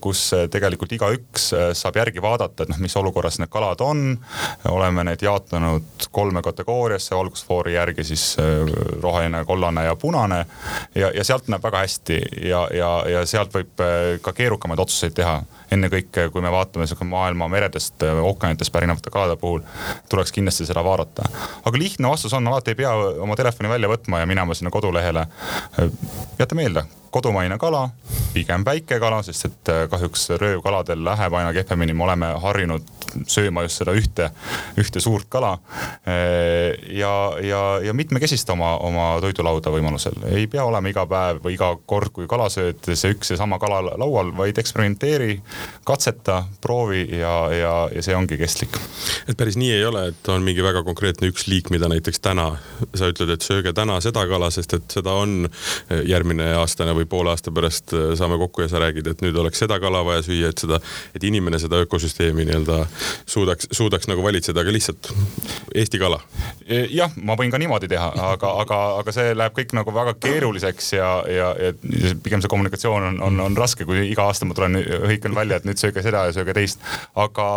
kus 0.00 0.20
tegelikult 0.52 0.92
igaüks 0.94 1.48
saab 1.76 1.96
järgi 1.98 2.22
vaadata, 2.22 2.64
et 2.64 2.70
noh, 2.70 2.78
mis 2.80 2.94
olukorras 2.96 3.36
need 3.42 3.50
kalad 3.52 3.82
on. 3.84 4.14
oleme 4.70 4.87
need 4.92 5.22
jaotanud 5.22 6.08
kolme 6.10 6.42
kategooriasse, 6.42 7.14
valgusfoori 7.16 7.74
järgi 7.74 8.04
siis 8.04 8.36
äh, 8.40 8.72
roheline, 9.02 9.44
kollane 9.44 9.84
ja 9.84 9.96
punane. 9.96 10.46
ja, 10.94 11.10
ja 11.14 11.24
sealt 11.24 11.48
näeb 11.48 11.62
väga 11.62 11.84
hästi 11.84 12.20
ja, 12.48 12.68
ja, 12.74 12.90
ja 13.08 13.26
sealt 13.26 13.54
võib 13.54 13.84
äh, 13.84 14.18
ka 14.22 14.32
keerukamaid 14.32 14.78
otsuseid 14.78 15.16
teha 15.18 15.42
ennekõike, 15.70 16.28
kui 16.32 16.42
me 16.44 16.52
vaatame 16.52 16.86
sihuke 16.86 17.06
maailma 17.08 17.48
meredest, 17.52 18.02
äh, 18.02 18.22
ookeanitest 18.24 18.72
pärinevate 18.72 19.10
kalade 19.10 19.36
puhul, 19.40 19.60
tuleks 20.08 20.32
kindlasti 20.32 20.66
seda 20.68 20.84
vaadata. 20.84 21.28
aga 21.64 21.78
lihtne 21.78 22.08
vastus 22.08 22.34
on, 22.34 22.48
alati 22.48 22.74
ei 22.74 22.80
pea 22.82 22.94
oma 22.94 23.36
telefoni 23.36 23.68
välja 23.68 23.88
võtma 23.88 24.22
ja 24.22 24.26
minema 24.26 24.54
sinna 24.54 24.70
kodulehele. 24.70 25.26
jäta 26.38 26.54
meelde, 26.54 26.84
kodumaine 27.10 27.58
kala, 27.58 27.88
pigem 28.34 28.64
väike 28.64 28.98
kala, 29.00 29.22
sest 29.22 29.48
et 29.48 29.72
kahjuks 29.90 30.28
röövkaladel 30.40 31.04
läheb 31.04 31.34
aina 31.34 31.52
kehvemini, 31.56 31.94
me 31.96 32.04
oleme 32.04 32.32
harjunud 32.42 32.98
sööma 33.28 33.64
just 33.64 33.80
seda 33.80 33.94
ühte, 33.96 34.28
ühte 34.80 35.00
suurt 35.00 35.28
kala. 35.32 35.56
ja, 36.92 37.12
ja, 37.42 37.62
ja 37.84 37.94
mitmekesista 37.94 38.52
oma, 38.52 38.74
oma 38.84 39.06
toidulauda 39.24 39.72
võimalusel, 39.72 40.18
ei 40.32 40.46
pea 40.50 40.64
olema 40.68 40.92
iga 40.92 41.06
päev 41.08 41.42
või 41.44 41.56
iga 41.56 41.72
kord, 41.86 42.12
kui 42.14 42.28
kala 42.30 42.48
sööd, 42.52 42.84
see 42.92 43.14
üks 43.16 43.32
ja 43.32 43.40
sama 43.40 43.58
kala 43.62 43.80
laual, 43.98 44.32
vaid 44.36 44.58
eksperimenteeri, 44.60 45.38
katseta, 45.88 46.42
proovi 46.62 47.06
ja, 47.18 47.34
ja, 47.54 47.74
ja 47.94 48.02
see 48.04 48.16
ongi 48.16 48.38
kestlik. 48.40 48.76
et 49.28 49.36
päris 49.36 49.56
nii 49.60 49.72
ei 49.78 49.84
ole, 49.84 50.08
et 50.12 50.28
on 50.32 50.44
mingi 50.44 50.64
väga 50.64 50.82
konkreetne 50.86 51.30
üks 51.32 51.46
liik, 51.48 51.70
mida 51.74 51.88
näiteks 51.90 52.20
täna 52.24 52.50
sa 52.94 53.10
ütled, 53.10 53.32
et 53.34 53.44
sööge 53.44 53.72
täna 53.76 53.98
seda 54.04 54.24
kala, 54.28 54.50
sest 54.54 54.74
et 54.76 54.98
seda 54.98 55.14
on 55.18 55.48
järgmine 56.08 56.50
aastane 56.58 56.94
või 56.96 57.08
poole 57.08 57.32
aasta 57.32 57.52
pärast 57.54 57.94
saame 58.18 58.38
kokku 58.40 58.64
ja 58.64 58.70
sa 58.70 58.82
räägid, 58.82 59.08
et 59.10 59.24
nüüd 59.24 59.36
oleks 59.40 59.62
seda 59.64 59.78
kala 59.82 60.04
vaja 60.06 60.24
süüa, 60.26 60.52
et 60.52 60.64
seda, 60.64 60.80
et 61.16 61.24
inimene 61.24 61.60
seda 61.62 61.80
ökosüsteemi 61.84 62.46
nii-öelda 62.48 62.80
suudaks, 63.26 63.70
suudaks 63.72 64.08
nagu 64.10 64.22
valitseda, 64.24 64.62
aga 64.64 64.74
lihtsalt 64.74 65.12
Eesti 65.74 65.98
kala. 66.00 66.20
jah, 66.90 67.12
ma 67.16 67.36
võin 67.38 67.50
ka 67.52 67.58
niimoodi 67.60 67.88
teha, 67.88 68.10
aga, 68.32 68.52
aga, 68.62 68.78
aga 69.00 69.14
see 69.14 69.32
läheb 69.36 69.56
kõik 69.56 69.74
nagu 69.76 69.94
väga 69.94 70.14
keeruliseks 70.20 70.92
ja, 70.96 71.08
ja, 71.32 71.48
ja 71.58 71.72
pigem 72.22 72.42
see 72.44 72.50
kommunikatsioon 72.52 73.08
on, 73.12 73.20
on, 73.24 73.40
on 73.48 73.56
raske, 73.58 73.86
kui 73.88 74.04
iga 74.10 74.26
aasta 74.28 74.48
ma 74.48 74.56
tulen, 74.56 74.78
hõikan 75.08 75.36
välja, 75.36 75.47
et 75.56 75.64
nüüd 75.68 75.80
sööge 75.80 76.02
seda 76.04 76.26
ja 76.28 76.36
sööge 76.36 76.54
teist. 76.56 76.82
aga 77.14 77.48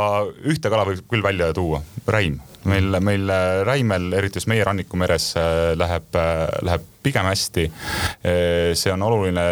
ühte 0.45 0.69
kala 0.69 0.87
võib 0.87 1.03
küll 1.09 1.23
välja 1.23 1.51
tuua, 1.53 1.83
räim 2.07 2.39
meil, 2.69 2.99
meil 3.01 3.31
räimel, 3.67 4.11
eriti 4.17 4.41
just 4.41 4.49
meie 4.51 4.65
rannikumeres 4.67 5.33
läheb, 5.79 6.19
läheb 6.61 6.89
pigem 7.01 7.25
hästi. 7.25 7.71
see 8.77 8.93
on 8.93 9.01
oluline 9.01 9.45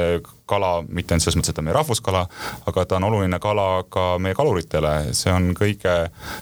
kala, 0.50 0.72
mitte 0.88 1.14
ainult 1.14 1.26
selles 1.26 1.38
mõttes, 1.38 1.54
et 1.54 1.58
ta 1.58 1.62
on 1.62 1.68
meie 1.70 1.78
rahvuskala, 1.78 2.24
aga 2.70 2.86
ta 2.90 2.98
on 2.98 3.08
oluline 3.10 3.40
kala 3.42 3.68
ka 3.94 4.06
meie 4.22 4.38
kaluritele, 4.38 5.14
see 5.18 5.32
on 5.34 5.52
kõige 5.58 5.96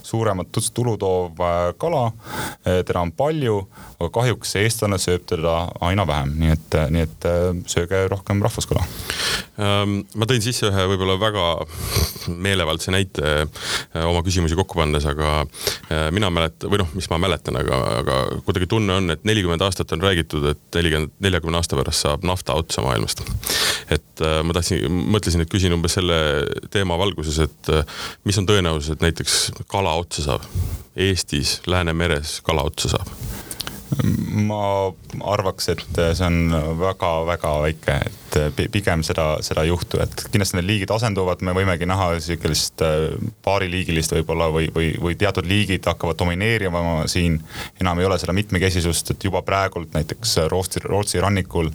suuremat 0.06 0.52
tulu 0.74 0.96
toov 1.02 1.42
äh, 1.44 1.58
kala. 1.82 2.06
Äh, 2.64 2.82
teda 2.88 3.04
on 3.04 3.12
palju, 3.18 3.60
aga 3.98 4.10
kahjuks 4.20 4.56
eestlane 4.62 5.00
sööb 5.02 5.26
teda 5.30 5.58
aina 5.86 6.08
vähem, 6.08 6.36
nii 6.40 6.54
et, 6.56 6.80
nii 6.94 7.06
et 7.08 7.28
äh, 7.30 7.50
sööge 7.70 8.06
rohkem 8.12 8.44
rahvuskala. 8.46 8.86
Ähm, 9.58 10.00
ma 10.16 10.30
tõin 10.30 10.44
sisse 10.46 10.70
ühe 10.70 10.88
võib-olla 10.94 11.18
väga 11.22 11.48
meelevaldse 12.28 12.94
näite 12.94 13.48
oma 13.98 14.22
küsimusi 14.26 14.58
kokku 14.58 14.78
pannes, 14.78 15.06
aga 15.08 15.42
mina 16.14 16.30
mäletan 16.34 16.57
või 16.66 16.82
noh, 16.82 16.90
mis 16.98 17.10
ma 17.12 17.20
mäletan, 17.22 17.60
aga, 17.60 17.80
aga 18.02 18.18
kuidagi 18.48 18.70
tunne 18.72 18.98
on, 19.02 19.14
et 19.14 19.26
nelikümmend 19.28 19.62
aastat 19.62 19.92
on 19.94 20.02
räägitud, 20.02 20.46
et 20.54 20.80
nelikümmend, 20.80 21.14
neljakümne 21.24 21.60
aasta 21.60 21.78
pärast 21.80 22.08
saab 22.08 22.26
nafta 22.28 22.58
otsa 22.58 22.86
maailmast 22.86 23.22
et 23.94 24.24
äh, 24.24 24.40
ma 24.44 24.56
tahtsin, 24.56 24.88
mõtlesin, 25.14 25.44
et 25.44 25.52
küsin 25.52 25.76
umbes 25.76 25.98
selle 25.98 26.18
teema 26.74 26.98
valguses, 27.00 27.40
et 27.48 27.72
äh, 27.74 28.00
mis 28.28 28.40
on 28.40 28.48
tõenäosus, 28.50 28.96
et 28.96 29.06
näiteks 29.06 29.40
kala 29.72 29.96
otsa 30.02 30.26
saab? 30.32 30.48
Eestis, 30.98 31.60
Läänemeres 31.70 32.40
kala 32.46 32.66
otsa 32.66 32.96
saab 32.96 33.12
ma 34.48 34.92
arvaks, 35.24 35.70
et 35.72 36.00
see 36.18 36.28
on 36.28 36.52
väga-väga 36.80 37.52
väike, 37.64 37.96
et 38.08 38.38
pigem 38.72 39.04
seda, 39.06 39.38
seda 39.46 39.64
ei 39.64 39.72
juhtu, 39.72 40.00
et 40.04 40.26
kindlasti 40.32 40.58
need 40.60 40.68
liigid 40.68 40.92
asenduvad, 40.94 41.42
me 41.46 41.54
võimegi 41.56 41.88
näha 41.90 42.10
sihukest 42.24 42.84
äh, 42.86 43.16
paariliigilist 43.46 44.14
võib-olla 44.18 44.50
või, 44.54 44.68
või, 44.76 44.90
või 45.02 45.16
teatud 45.20 45.48
liigid 45.48 45.88
hakkavad 45.88 46.20
domineerima 46.20 46.82
siin. 47.10 47.40
enam 47.82 48.00
ei 48.00 48.10
ole 48.10 48.20
seda 48.20 48.36
mitmekesisust, 48.36 49.14
et 49.16 49.24
juba 49.24 49.42
praegult 49.48 49.96
näiteks 49.96 50.36
Rootsi, 50.52 50.84
Rootsi 50.84 51.22
rannikul 51.24 51.72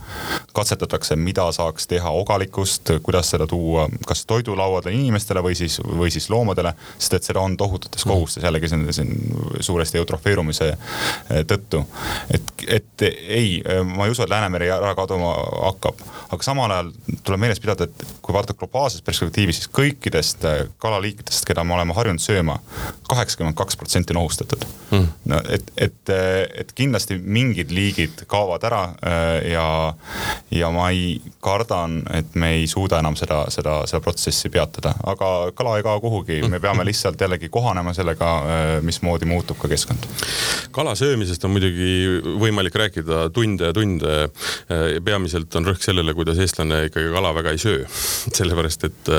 katsetatakse, 0.53 1.17
mida 1.17 1.49
saaks 1.53 1.89
teha 1.91 2.11
ogalikust, 2.11 2.93
kuidas 3.03 3.33
seda 3.33 3.47
tuua, 3.49 3.89
kas 4.07 4.27
toidulauadele 4.29 4.95
inimestele 4.95 5.43
või 5.43 5.57
siis, 5.59 5.81
või 5.81 6.13
siis 6.13 6.29
loomadele, 6.31 6.75
sest 6.99 7.19
et 7.19 7.33
seda 7.33 7.41
on 7.41 7.57
tohututes 7.57 8.05
kogustes 8.05 8.45
jällegi 8.45 8.69
siin, 8.69 8.87
siin 8.93 9.17
suuresti 9.61 9.99
eutrofeerumise 10.03 10.73
äh, 10.77 11.43
tõttu 11.49 11.87
et, 12.31 12.53
et 12.67 13.07
ei, 13.07 13.63
ma 13.85 14.07
ei 14.07 14.15
usu, 14.15 14.25
et 14.25 14.31
Läänemeri 14.31 14.71
ära 14.73 14.95
kaduma 14.99 15.33
hakkab, 15.69 16.01
aga 16.33 16.47
samal 16.47 16.73
ajal 16.73 16.93
tuleb 17.25 17.43
meeles 17.43 17.61
pidada, 17.63 17.87
et 17.89 18.05
kui 18.23 18.35
vaadata 18.35 18.57
globaalses 18.59 19.03
perspektiivis, 19.05 19.61
siis 19.61 19.71
kõikidest 19.75 20.47
äh, 20.49 20.63
kalaliikidest, 20.83 21.45
keda 21.49 21.65
me 21.67 21.77
oleme 21.77 21.97
harjunud 21.97 22.23
sööma, 22.23 22.59
kaheksakümmend 23.09 23.57
kaks 23.59 23.79
protsenti 23.81 24.15
on 24.15 24.23
ohustatud. 24.23 24.65
Mm.. 24.91 25.09
no 25.33 25.41
et, 25.53 25.73
et, 25.77 26.13
et 26.63 26.73
kindlasti 26.77 27.19
mingid 27.19 27.73
liigid 27.75 28.25
kaovad 28.31 28.65
ära 28.69 28.83
äh, 28.93 29.53
ja, 29.53 29.67
ja 30.51 30.71
ma 30.75 30.89
ei 30.93 31.17
kardan, 31.45 32.01
et 32.15 32.35
me 32.39 32.55
ei 32.59 32.67
suuda 32.71 33.01
enam 33.03 33.17
seda, 33.19 33.45
seda, 33.55 33.81
seda 33.91 34.03
protsessi 34.05 34.51
peatada, 34.53 34.95
aga 35.15 35.33
kala 35.57 35.77
ei 35.79 35.87
kao 35.87 36.01
kuhugi, 36.03 36.43
me 36.49 36.61
peame 36.63 36.87
lihtsalt 36.89 37.21
jällegi 37.21 37.51
kohanema 37.53 37.95
sellega, 37.97 38.33
äh, 38.43 38.75
mismoodi 38.85 39.29
muutub 39.29 39.61
ka 39.63 39.71
keskkond. 39.73 40.09
kala 40.73 40.95
söömisest 40.99 41.45
on 41.45 41.57
muidugi 41.57 41.92
võimalik 42.43 42.77
rääkida 42.79 43.25
tunde 43.35 43.71
ja 43.71 43.77
tunde. 43.77 44.29
peamiselt 45.05 45.55
on 45.57 45.67
rõhk 45.67 45.83
sellele, 45.85 46.15
kuidas 46.15 46.39
eestlane 46.43 46.87
ikkagi 46.89 47.11
kala 47.13 47.33
väga 47.35 47.55
ei 47.55 47.61
söö. 47.61 47.85
sellepärast, 48.39 48.85
et 48.89 49.11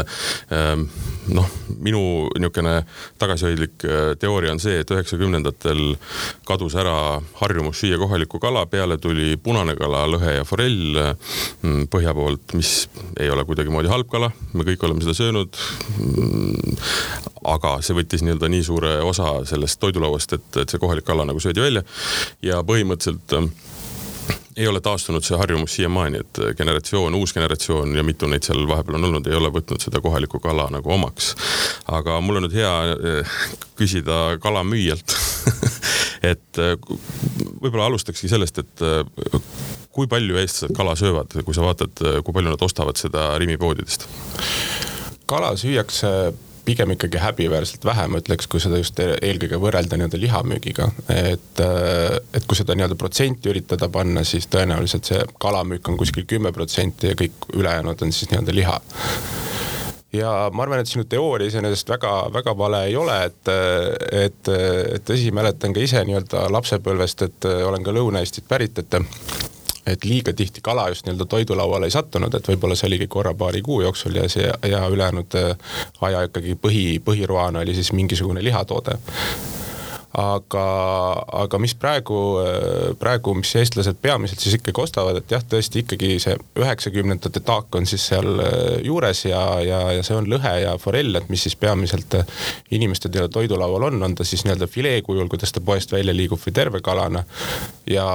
ähm, 0.54 0.88
noh, 1.34 1.50
minu 1.80 2.04
niisugune 2.40 2.76
tagasihoidlik 3.22 3.86
äh, 3.88 4.02
teooria 4.20 4.54
on 4.54 4.62
see, 4.64 4.80
et 4.82 4.92
üheksakümnendatel 4.92 5.82
kadus 6.48 6.76
ära 6.80 7.20
harjumus 7.40 7.82
süüa 7.84 8.00
kohalikku 8.02 8.40
kala, 8.44 8.66
peale 8.72 8.98
tuli 9.02 9.38
punane 9.42 9.76
kala, 9.80 10.06
lõhe 10.10 10.38
ja 10.40 10.48
forell 10.48 11.00
mm, 11.00 11.88
põhja 11.94 12.16
poolt, 12.18 12.56
mis 12.60 12.74
ei 13.20 13.32
ole 13.34 13.46
kuidagimoodi 13.48 13.92
halb 13.92 14.10
kala, 14.12 14.32
me 14.54 14.68
kõik 14.68 14.84
oleme 14.88 15.06
seda 15.06 15.18
söönud. 15.18 15.62
Mm, 16.00 16.78
aga 17.54 17.76
see 17.84 17.96
võttis 17.98 18.24
nii-öelda 18.24 18.50
nii 18.52 18.64
suure 18.64 18.94
osa 19.04 19.34
sellest 19.48 19.80
toidulauast, 19.82 20.38
et, 20.38 20.46
et 20.64 20.72
see 20.72 20.82
kohalik 20.82 21.06
kala 21.08 21.26
nagu 21.28 21.42
söödi 21.44 21.64
välja 21.64 21.84
ja 22.44 22.62
põhimõtteliselt 22.67 23.38
ähm, 23.38 23.52
ei 24.58 24.67
ole 24.67 24.82
taastunud 24.82 25.26
see 25.26 25.38
harjumus 25.38 25.76
siiamaani, 25.76 26.21
et 26.21 26.41
generatsioon, 26.58 27.15
uus 27.17 27.34
generatsioon 27.34 27.95
ja 27.97 28.04
mitu 28.06 28.28
neid 28.30 28.45
seal 28.45 28.67
vahepeal 28.69 28.99
on 28.99 29.08
olnud, 29.10 29.28
ei 29.28 29.38
ole 29.38 29.49
võtnud 29.54 29.82
seda 29.82 30.02
kohalikku 30.02 30.39
kala 30.43 30.67
nagu 30.73 30.93
omaks. 30.93 31.34
aga 31.88 32.19
mul 32.21 32.39
on 32.39 32.47
nüüd 32.47 32.58
hea 32.58 32.73
äh, 32.93 33.38
küsida 33.80 34.38
kalamüüjalt 34.43 35.17
et 36.34 36.62
äh, 36.62 36.76
võib-olla 37.62 37.89
alustakski 37.89 38.30
sellest, 38.30 38.62
et 38.62 38.86
äh, 38.86 39.41
kui 39.93 40.08
palju 40.10 40.38
eestlased 40.41 40.76
kala 40.78 40.95
söövad, 40.99 41.34
kui 41.45 41.54
sa 41.54 41.65
vaatad, 41.65 42.06
kui 42.23 42.34
palju 42.34 42.54
nad 42.54 42.65
ostavad 42.65 42.99
seda 42.99 43.32
Rimi 43.41 43.58
poodidest? 43.62 44.08
kala 45.26 45.54
süüakse 45.58 46.34
pigem 46.65 46.95
ikkagi 46.95 47.19
häbiväärselt 47.21 47.86
vähe, 47.86 48.08
ma 48.08 48.21
ütleks, 48.21 48.47
kui 48.49 48.62
seda 48.63 48.80
just 48.80 48.99
eelkõige 49.04 49.60
võrrelda 49.62 49.99
nii-öelda 49.99 50.19
lihamüügiga. 50.21 50.89
et, 51.10 51.60
äh, 51.60 52.17
et 52.34 52.47
kui 52.47 52.58
seda 52.58 52.76
nii-öelda 52.76 52.97
protsenti 52.99 53.52
üritada 53.52 53.89
panna, 53.89 54.23
siis 54.23 54.47
tõenäoliselt 54.47 55.10
see 55.10 55.23
kalamüük 55.39 55.89
on 55.89 55.97
kuskil 55.97 56.26
kümme 56.30 56.52
protsenti 56.52 57.12
ja 57.12 57.19
kõik 57.19 57.49
ülejäänud 57.54 58.02
on 58.02 58.12
siis 58.12 58.32
nii-öelda 58.32 58.56
liha 58.56 58.82
ja 60.13 60.49
ma 60.54 60.63
arvan, 60.63 60.84
et 60.84 60.89
sinu 60.89 61.06
teooria 61.10 61.49
iseenesest 61.49 61.89
väga-väga 61.89 62.54
vale 62.58 62.84
ei 62.89 62.95
ole, 62.95 63.17
et, 63.30 63.52
et, 64.12 64.52
et 64.97 65.06
tõsi, 65.08 65.32
mäletan 65.36 65.73
ka 65.73 65.82
ise 65.82 66.04
nii-öelda 66.06 66.47
lapsepõlvest, 66.54 67.26
et 67.28 67.49
olen 67.65 67.84
ka 67.84 67.95
Lõuna-Eestist 67.95 68.47
pärit, 68.47 68.78
et 68.80 68.99
et 69.86 70.06
liiga 70.06 70.34
tihti 70.34 70.62
kala 70.63 70.88
just 70.89 71.06
nii-öelda 71.06 71.26
toidulauale 71.26 71.89
ei 71.89 71.96
sattunud, 71.96 72.34
et 72.34 72.48
võib-olla 72.48 72.76
see 72.80 72.88
oligi 72.88 73.08
korra 73.08 73.34
paari 73.34 73.62
kuu 73.62 73.82
jooksul 73.82 74.15
ja 74.15 74.30
see 74.30 74.48
ja 74.69 74.86
ülejäänud 74.88 75.36
äh, 75.39 75.58
aja 76.02 76.24
ikkagi 76.30 76.56
põhi, 76.56 76.86
põhiroana 77.06 77.65
oli 77.65 77.76
siis 77.76 77.91
mingisugune 77.93 78.43
lihatoode 78.43 78.98
aga, 80.13 80.63
aga 81.41 81.58
mis 81.62 81.73
praegu, 81.73 82.17
praegu, 83.02 83.34
mis 83.38 83.49
eestlased 83.58 83.97
peamiselt 84.02 84.43
siis 84.43 84.60
ikkagi 84.60 84.84
ostavad, 84.84 85.17
et 85.17 85.32
jah, 85.34 85.41
tõesti 85.49 85.82
ikkagi 85.82 86.19
see 86.21 86.36
üheksakümnendate 86.62 87.41
taak 87.45 87.73
on 87.80 87.88
siis 87.89 88.06
seal 88.12 88.30
äh, 88.43 88.60
juures 88.86 89.23
ja, 89.26 89.41
ja, 89.65 89.80
ja 89.97 90.04
see 90.06 90.17
on 90.17 90.30
lõhe 90.30 90.54
ja 90.62 90.76
forell, 90.82 91.17
et 91.17 91.32
mis 91.34 91.41
siis 91.47 91.58
peamiselt 91.58 92.13
äh, 92.19 92.30
inimeste 92.78 93.10
nii-öelda 93.10 93.34
toidulaual 93.34 93.88
on, 93.89 93.97
on 94.06 94.13
ta 94.17 94.28
siis 94.28 94.45
nii-öelda 94.45 94.69
filee 94.69 95.02
kujul, 95.06 95.26
kuidas 95.32 95.56
ta 95.56 95.63
poest 95.65 95.95
välja 95.95 96.13
liigub 96.13 96.41
või 96.43 96.54
terve 96.54 96.84
kalana. 96.86 97.23
ja, 97.89 98.06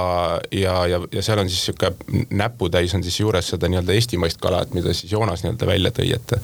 ja, 0.55 0.77
ja, 0.87 1.01
ja 1.11 1.25
seal 1.25 1.43
on 1.43 1.51
siis 1.51 1.67
sihuke 1.67 1.91
näputäis 2.29 2.95
on 2.95 3.03
siis 3.03 3.19
juures 3.19 3.51
seda 3.55 3.67
nii-öelda 3.67 3.97
eestimaist 3.97 4.39
kala, 4.39 4.63
et 4.63 4.73
mida 4.77 4.95
siis 4.95 5.11
Joonas 5.11 5.43
nii-öelda 5.43 5.67
välja 5.67 5.91
tõi, 5.99 6.13
et. 6.15 6.35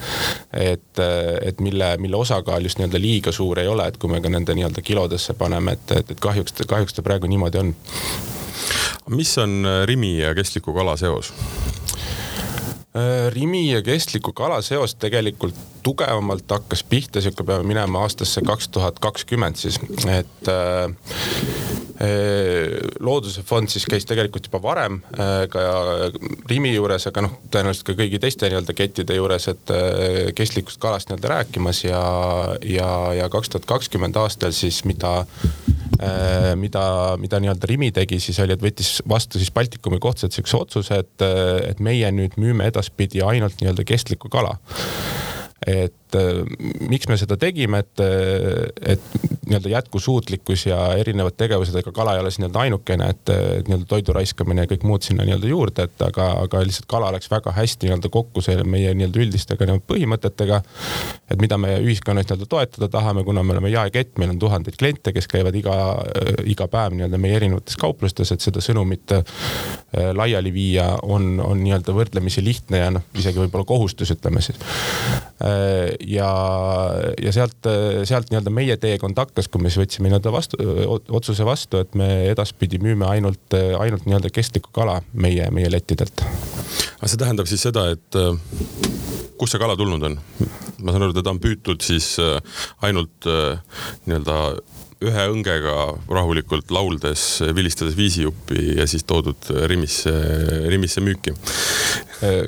et, 0.52 1.04
et 1.46 1.60
mille, 1.64 1.96
mille 2.02 2.18
osakaal 2.20 2.64
just 2.68 2.80
nii-öelda 2.80 3.00
liiga 3.00 3.32
suur 3.32 3.60
ei 3.64 3.72
ole, 3.72 3.88
et 3.88 3.98
kui 4.02 4.12
me 4.12 4.20
ka 4.22 4.30
nende 4.30 4.56
nii-öelda 4.58 4.84
kilodesse 4.84 5.34
paneme 5.34 5.45
paneme, 5.46 5.78
et, 5.78 5.96
et, 6.00 6.12
et 6.16 6.26
kahjuks, 6.28 6.58
kahjuks 6.68 6.98
ta 6.98 7.06
praegu 7.06 7.30
niimoodi 7.30 7.62
on. 7.62 7.74
mis 9.14 9.38
on 9.38 9.62
äh, 9.66 9.84
Rimi 9.86 10.18
ja 10.20 10.34
kestliku 10.36 10.74
kala 10.74 10.98
seos? 10.98 11.34
Äh, 12.96 13.32
Rimi 13.34 13.72
ja 13.72 13.82
kestliku 13.84 14.32
kala 14.32 14.62
seos 14.64 14.94
tegelikult 14.96 15.56
tugevamalt 15.84 16.48
hakkas 16.48 16.84
pihta, 16.88 17.20
sihuke 17.22 17.44
peame 17.44 17.68
minema 17.68 18.06
aastasse 18.06 18.40
kaks 18.46 18.70
tuhat 18.72 19.02
kakskümmend 19.04 19.60
siis, 19.60 19.82
et 20.08 20.48
äh, 20.48 20.88
looduse 23.04 23.44
fond 23.44 23.68
siis 23.72 23.84
käis 23.92 24.08
tegelikult 24.08 24.48
juba 24.48 24.62
varem 24.64 25.02
ka 25.52 25.62
Rimi 26.50 26.72
juures, 26.74 27.08
aga 27.12 27.24
noh, 27.28 27.36
tõenäoliselt 27.52 27.88
ka 27.88 27.96
kõigi 28.00 28.20
teiste 28.24 28.50
nii-öelda 28.52 28.76
kettide 28.76 29.16
juures, 29.16 29.48
et 29.52 29.76
kestlikust 30.36 30.80
kalast 30.84 31.12
nii-öelda 31.12 31.32
rääkimas 31.32 31.84
ja, 31.86 32.02
ja, 32.64 32.90
ja 33.20 33.30
kaks 33.32 33.52
tuhat 33.54 33.68
kakskümmend 33.76 34.20
aastal 34.20 34.56
siis 34.56 34.84
mida 34.88 35.22
mida, 36.60 36.86
mida 37.22 37.40
nii-öelda 37.42 37.70
Rimi 37.70 37.92
tegi, 37.96 38.20
siis 38.24 38.40
oli, 38.44 38.56
et 38.56 38.64
võttis 38.64 38.98
vastu 39.10 39.42
siis 39.42 39.52
Baltikumi 39.56 40.00
kohtselt 40.04 40.36
sihukese 40.36 40.58
otsuse, 40.58 41.00
et, 41.06 41.26
et 41.70 41.84
meie 41.84 42.10
nüüd 42.16 42.40
müüme 42.42 42.68
edaspidi 42.72 43.24
ainult 43.26 43.62
nii-öelda 43.62 43.86
kestlikku 43.88 44.32
kala 44.34 44.58
et 45.66 46.16
äh, 46.16 46.42
miks 46.90 47.08
me 47.10 47.18
seda 47.18 47.38
tegime, 47.42 47.82
et, 47.82 48.02
äh, 48.04 48.94
et 48.94 49.06
nii-öelda 49.46 49.70
jätkusuutlikkus 49.70 50.66
ja 50.70 50.78
erinevad 50.98 51.36
tegevused, 51.38 51.76
ega 51.80 51.92
kala 51.94 52.16
ei 52.16 52.22
ole 52.22 52.32
siin 52.34 52.46
nii-öelda 52.46 52.62
ainukene, 52.66 53.10
et 53.14 53.32
nii-öelda 53.68 53.88
toidu 53.90 54.14
raiskamine 54.16 54.66
ja 54.66 54.70
kõik 54.70 54.86
muud 54.86 55.06
sinna 55.06 55.26
nii-öelda 55.26 55.50
juurde, 55.50 55.88
et 55.90 56.06
aga, 56.06 56.30
aga 56.46 56.62
lihtsalt 56.66 56.90
kala 56.90 57.12
läks 57.16 57.30
väga 57.32 57.54
hästi 57.56 57.90
nii-öelda 57.90 58.12
kokku 58.14 58.42
selle 58.46 58.66
meie 58.66 58.94
nii-öelda 58.98 59.22
üldistega 59.22 59.68
nii 59.70 59.84
põhimõtetega. 59.90 60.62
et 61.30 61.42
mida 61.42 61.58
me 61.62 61.76
ühiskonnas 61.82 62.30
nii-öelda 62.30 62.50
toetada 62.50 62.90
tahame, 62.98 63.24
kuna 63.26 63.44
me 63.44 63.54
oleme 63.58 63.74
jaekett, 63.74 64.18
meil 64.22 64.34
on 64.34 64.40
tuhandeid 64.42 64.78
kliente, 64.78 65.14
kes 65.14 65.30
käivad 65.30 65.56
iga, 65.58 65.78
iga 66.46 66.70
päev 66.72 66.98
nii-öelda 66.98 67.22
meie 67.22 67.38
erinevates 67.42 67.78
kauplustes, 67.82 68.32
et 68.34 68.46
seda 68.46 68.62
sõnumit 68.66 69.14
äh, 69.18 69.26
laiali 70.14 70.54
viia 70.54 70.92
on, 71.04 71.40
on 71.44 71.62
nii-öelda 71.64 71.94
võrdlemisi 71.96 72.44
lihtne 72.46 72.82
ja 72.82 72.90
noh, 72.98 73.06
isegi 73.18 73.42
võib-olla 73.42 73.66
kohustus, 73.66 74.14
ütleme 74.14 74.42
siis 74.46 74.58
ja, 76.08 76.30
ja 77.22 77.34
sealt, 77.36 77.70
sealt 78.08 78.32
nii-öelda 78.32 78.54
meie 78.54 78.78
teekond 78.82 79.18
hakkas, 79.20 79.50
kui 79.52 79.64
me 79.64 79.72
siis 79.72 79.84
võtsime 79.84 80.10
nii-öelda 80.10 80.34
vastu, 80.34 80.60
otsuse 81.16 81.48
vastu, 81.48 81.82
et 81.84 81.98
me 82.00 82.10
edaspidi 82.32 82.80
müüme 82.84 83.08
ainult, 83.10 83.58
ainult 83.80 84.08
nii-öelda 84.08 84.32
kestlikku 84.34 84.74
kala 84.76 85.00
meie, 85.14 85.50
meie 85.56 85.72
lettidelt. 85.72 86.26
aga 87.00 87.12
see 87.12 87.22
tähendab 87.22 87.50
siis 87.52 87.66
seda, 87.68 87.90
et 87.96 88.20
kust 89.40 89.56
see 89.56 89.62
kala 89.62 89.78
tulnud 89.80 90.04
on? 90.12 90.20
ma 90.80 90.94
saan 90.94 91.08
aru, 91.08 91.16
teda 91.16 91.34
on 91.34 91.42
püütud 91.44 91.84
siis 91.86 92.16
ainult 92.86 93.28
nii-öelda 94.06 94.40
ühe 95.04 95.26
õngega 95.32 95.74
rahulikult 96.08 96.72
lauldes, 96.74 97.42
vilistades 97.56 97.98
viisijuppi 97.98 98.78
ja 98.80 98.88
siis 98.90 99.04
toodud 99.08 99.50
Rimisse, 99.70 100.14
Rimisse 100.72 101.04
müüki. 101.04 101.34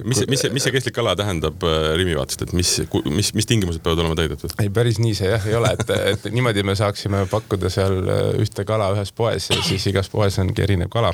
Mis, 0.03 0.21
mis, 0.29 0.43
mis 0.53 0.65
see 0.65 0.73
kestlik 0.75 0.95
kala 0.95 1.13
tähendab 1.19 1.63
äh, 1.65 1.91
Rimi 1.99 2.15
vaatest, 2.17 2.45
et 2.45 2.53
mis, 2.57 2.71
mis, 3.11 3.31
mis 3.37 3.47
tingimused 3.49 3.83
peavad 3.83 4.03
olema 4.03 4.17
täidetud? 4.19 4.53
ei, 4.61 4.69
päris 4.73 4.99
nii 5.03 5.15
see 5.17 5.31
jah 5.31 5.47
ei 5.49 5.57
ole, 5.57 5.71
et, 5.75 5.93
et 6.13 6.27
niimoodi 6.33 6.63
me 6.67 6.75
saaksime 6.77 7.25
pakkuda 7.31 7.71
seal 7.73 7.97
äh, 8.03 8.23
ühte 8.43 8.65
kala 8.67 8.89
ühes 8.95 9.11
poes 9.17 9.49
ja 9.51 9.59
siis 9.65 9.87
igas 9.91 10.11
poes 10.13 10.39
ongi 10.43 10.63
erinev 10.63 10.91
kala. 10.93 11.13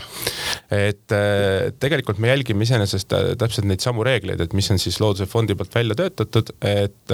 et 0.73 1.15
äh, 1.15 1.71
tegelikult 1.81 2.21
me 2.23 2.31
jälgime 2.31 2.67
iseenesest 2.67 3.15
täpselt 3.41 3.67
neid 3.69 3.83
samu 3.83 4.05
reegleid, 4.05 4.41
et 4.43 4.53
mis 4.57 4.69
on 4.73 4.81
siis 4.81 4.99
Looduse 5.01 5.27
Fondi 5.29 5.57
poolt 5.57 5.73
välja 5.75 5.97
töötatud, 5.97 6.53
et 6.63 7.13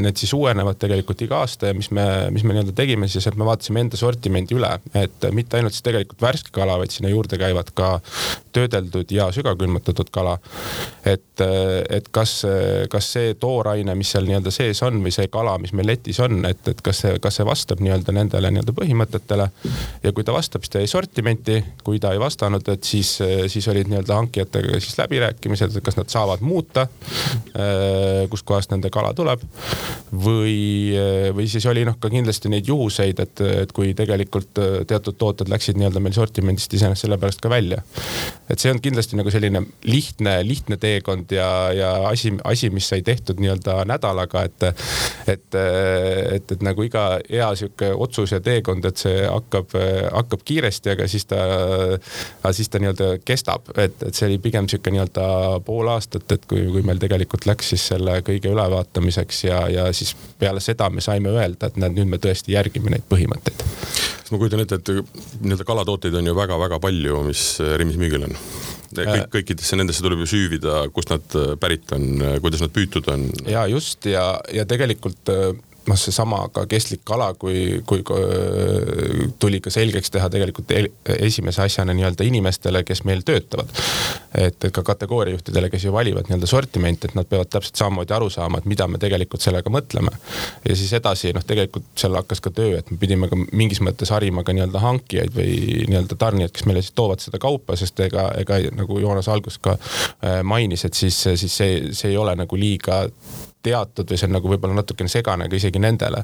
need 0.00 0.20
siis 0.20 0.32
uuenevad 0.36 0.78
tegelikult 0.80 1.22
iga 1.24 1.40
aasta 1.44 1.70
ja 1.70 1.76
mis 1.76 1.90
me, 1.94 2.04
mis 2.34 2.44
me 2.44 2.54
nii-öelda 2.54 2.74
tegime 2.76 3.08
siis, 3.10 3.26
et 3.28 3.36
me 3.38 3.46
vaatasime 3.48 3.84
enda 3.84 3.98
sortimendi 4.00 4.56
üle, 4.56 4.70
et 4.98 5.28
mitte 5.36 5.58
ainult 5.58 5.76
siis 5.76 5.84
tegelikult 5.86 6.22
värske 6.22 6.52
kala, 6.54 6.78
vaid 6.80 6.94
sinna 6.94 7.12
juurde 7.12 7.38
käivad 7.40 7.72
ka 7.76 7.90
töödeldud 8.54 9.12
ja 9.14 9.30
sügavkülmutatud 9.34 10.10
kala. 10.14 10.38
Et, 11.06 11.42
et 11.90 12.08
kas, 12.12 12.34
kas 12.92 13.08
see 13.14 13.34
tooraine, 13.40 13.94
mis 13.98 14.10
seal 14.12 14.26
nii-öelda 14.28 14.52
sees 14.54 14.82
on 14.86 15.00
või 15.04 15.12
see 15.14 15.30
kala, 15.32 15.56
mis 15.62 15.72
meil 15.76 15.88
letis 15.92 16.20
on, 16.22 16.44
et, 16.48 16.60
et 16.68 16.82
kas 16.84 17.02
see, 17.04 17.16
kas 17.22 17.40
see 17.40 17.46
vastab 17.48 17.82
nii-öelda 17.84 18.14
nendele 18.16 18.52
nii-öelda 18.52 18.74
põhimõtetele. 18.76 19.48
ja 20.04 20.12
kui 20.16 20.26
ta 20.26 20.34
vastab, 20.36 20.64
siis 20.64 20.74
ta 20.74 20.82
jäi 20.82 20.90
sortimenti, 20.90 21.60
kui 21.84 22.00
ta 22.02 22.12
ei 22.14 22.20
vastanud, 22.20 22.68
et 22.72 22.84
siis, 22.84 23.16
siis 23.52 23.68
olid 23.72 23.90
nii-öelda 23.90 24.18
hankijatega 24.20 24.80
siis 24.80 24.98
läbirääkimised, 25.00 25.76
et 25.76 25.84
kas 25.84 25.98
nad 25.98 26.12
saavad 26.12 26.44
muuta, 26.44 26.86
kustkohast 28.30 28.74
nende 28.74 28.90
kala 28.92 29.14
tuleb 29.16 29.42
või, 30.12 30.92
või 31.34 31.48
siis 31.50 31.66
oli 31.70 31.84
noh, 31.88 31.96
ka 32.00 32.10
kindlasti 32.12 32.52
neid 32.52 32.68
juhuseid, 32.68 33.22
et, 33.24 33.44
et 33.64 33.72
kui 33.74 33.94
tegelikult 33.96 34.60
teatud 34.88 35.16
tooted 35.18 35.50
läksid 35.52 35.78
nii-öelda 35.80 36.02
meil 36.02 36.16
sortimendist 36.16 36.74
iseenesest 36.76 37.06
sellepärast 37.06 37.40
ka 37.40 37.50
välja. 37.50 37.82
et 38.50 38.58
see 38.58 38.72
on 38.72 38.80
kindlasti 38.82 39.18
nagu 39.18 39.30
selline 39.32 39.62
lihtne, 39.88 40.39
lihtne 40.46 40.76
teekond 40.80 41.32
ja, 41.34 41.48
ja 41.74 41.90
asi, 42.08 42.32
asi, 42.44 42.70
mis 42.74 42.88
sai 42.88 43.02
tehtud 43.06 43.40
nii-öelda 43.42 43.84
nädalaga, 43.88 44.44
et, 44.48 44.66
et, 45.26 45.58
et, 46.34 46.52
et 46.52 46.64
nagu 46.64 46.84
iga 46.86 47.04
hea 47.28 47.50
sihuke 47.58 47.90
otsus 47.94 48.34
ja 48.34 48.40
teekond, 48.44 48.84
et 48.88 49.00
see 49.00 49.24
hakkab, 49.26 49.74
hakkab 50.12 50.44
kiiresti, 50.46 50.94
aga 50.94 51.08
siis 51.10 51.26
ta, 51.30 51.40
siis 52.56 52.70
ta 52.70 52.82
nii-öelda 52.82 53.10
kestab, 53.24 53.72
et, 53.76 53.96
et 54.06 54.16
see 54.16 54.28
oli 54.30 54.40
pigem 54.42 54.68
sihuke 54.70 54.92
nii-öelda 54.94 55.26
pool 55.66 55.90
aastat, 55.92 56.26
et 56.36 56.46
kui, 56.50 56.64
kui 56.72 56.84
meil 56.86 57.00
tegelikult 57.02 57.46
läks 57.50 57.72
siis 57.74 57.86
selle 57.92 58.20
kõige 58.26 58.52
ülevaatamiseks 58.52 59.44
ja, 59.48 59.62
ja 59.72 59.88
siis 59.96 60.14
peale 60.40 60.62
seda 60.64 60.90
me 60.90 61.04
saime 61.04 61.32
öelda, 61.34 61.70
et 61.70 61.80
näed, 61.80 61.96
nüüd 61.98 62.14
me 62.14 62.20
tõesti 62.22 62.56
järgime 62.56 62.94
neid 62.94 63.06
põhimõtteid. 63.10 63.64
ma 64.30 64.38
kujutan 64.38 64.62
ette, 64.62 64.78
et 64.78 65.40
nii-öelda 65.42 65.66
kalatooteid 65.66 66.14
on 66.20 66.30
ju 66.30 66.36
väga-väga 66.38 66.78
palju, 66.82 67.24
mis 67.26 67.46
Rimis 67.80 67.98
müügil 68.00 68.28
on 68.28 68.38
kõik, 68.96 69.26
kõikidesse 69.36 69.78
nendesse 69.78 70.04
tuleb 70.04 70.24
ju 70.24 70.30
süüvida, 70.34 70.82
kust 70.94 71.12
nad 71.12 71.36
pärit 71.62 71.92
on, 71.96 72.06
kuidas 72.42 72.62
nad 72.64 72.74
püütud 72.74 73.08
on. 73.12 73.28
ja 73.48 73.66
just 73.70 74.06
ja, 74.10 74.32
ja 74.54 74.66
tegelikult 74.68 75.30
noh, 75.88 75.98
seesama 75.98 76.42
ka 76.52 76.64
kestlik 76.70 77.02
kala, 77.08 77.30
kui, 77.38 77.80
kui 77.88 78.02
tuli 79.40 79.60
ka 79.64 79.72
selgeks 79.72 80.12
teha 80.12 80.28
tegelikult 80.32 80.72
esimese 81.16 81.64
asjana 81.64 81.94
nii-öelda 81.96 82.26
inimestele, 82.26 82.82
kes 82.86 83.04
meil 83.08 83.24
töötavad. 83.26 83.72
et 84.34 84.62
ka 84.72 84.82
kategooriajuhtidele, 84.86 85.70
kes 85.70 85.84
ju 85.84 85.92
valivad 85.92 86.28
nii-öelda 86.28 86.46
sortimenti, 86.46 87.08
et 87.08 87.16
nad 87.18 87.26
peavad 87.26 87.48
täpselt 87.50 87.80
samamoodi 87.80 88.14
aru 88.14 88.28
saama, 88.30 88.60
et 88.60 88.68
mida 88.70 88.86
me 88.86 88.98
tegelikult 89.02 89.42
sellega 89.42 89.70
mõtleme. 89.70 90.12
ja 90.68 90.76
siis 90.76 90.92
edasi 90.92 91.32
noh, 91.34 91.44
tegelikult 91.46 91.88
seal 91.98 92.14
hakkas 92.18 92.40
ka 92.44 92.52
töö, 92.54 92.78
et 92.78 92.90
me 92.90 92.98
pidime 93.00 93.28
ka 93.28 93.38
mingis 93.52 93.82
mõttes 93.84 94.12
harima 94.14 94.44
ka 94.44 94.54
nii-öelda 94.54 94.84
hankijaid 94.84 95.34
või 95.34 95.84
nii-öelda 95.88 96.18
tarnijaid, 96.18 96.54
kes 96.54 96.66
meile 96.68 96.84
siis 96.84 96.94
toovad 96.94 97.24
seda 97.24 97.42
kaupa, 97.42 97.76
sest 97.76 98.00
ega, 98.06 98.30
ega 98.38 98.60
nagu 98.76 99.00
Joonas 99.00 99.28
alguses 99.28 99.58
ka 99.62 99.76
mainis, 100.44 100.84
et 100.84 100.94
siis, 100.94 101.16
siis 101.34 101.56
see, 101.56 101.78
see 101.96 102.12
ei 102.12 102.18
ole 102.20 102.36
nagu 102.38 102.56
liiga 102.56 103.04
teatud 103.62 104.10
või 104.10 104.18
see 104.20 104.28
on 104.28 104.36
nagu 104.38 104.50
võib-olla 104.50 104.78
natukene 104.80 105.10
segane 105.12 105.48
ka 105.48 105.56
isegi 105.56 105.80
nendele. 105.82 106.22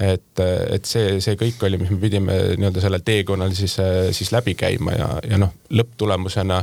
et, 0.00 0.40
et 0.74 0.84
see, 0.88 1.18
see 1.24 1.36
kõik 1.40 1.62
oli, 1.66 1.78
mis 1.80 1.90
me 1.92 1.98
pidime 2.02 2.38
nii-öelda 2.58 2.82
sellel 2.82 3.04
teekonnal 3.04 3.54
siis, 3.54 3.76
siis 4.16 4.32
läbi 4.32 4.54
käima 4.58 4.96
ja, 4.96 5.08
ja 5.30 5.38
noh, 5.40 5.52
lõpptulemusena, 5.74 6.60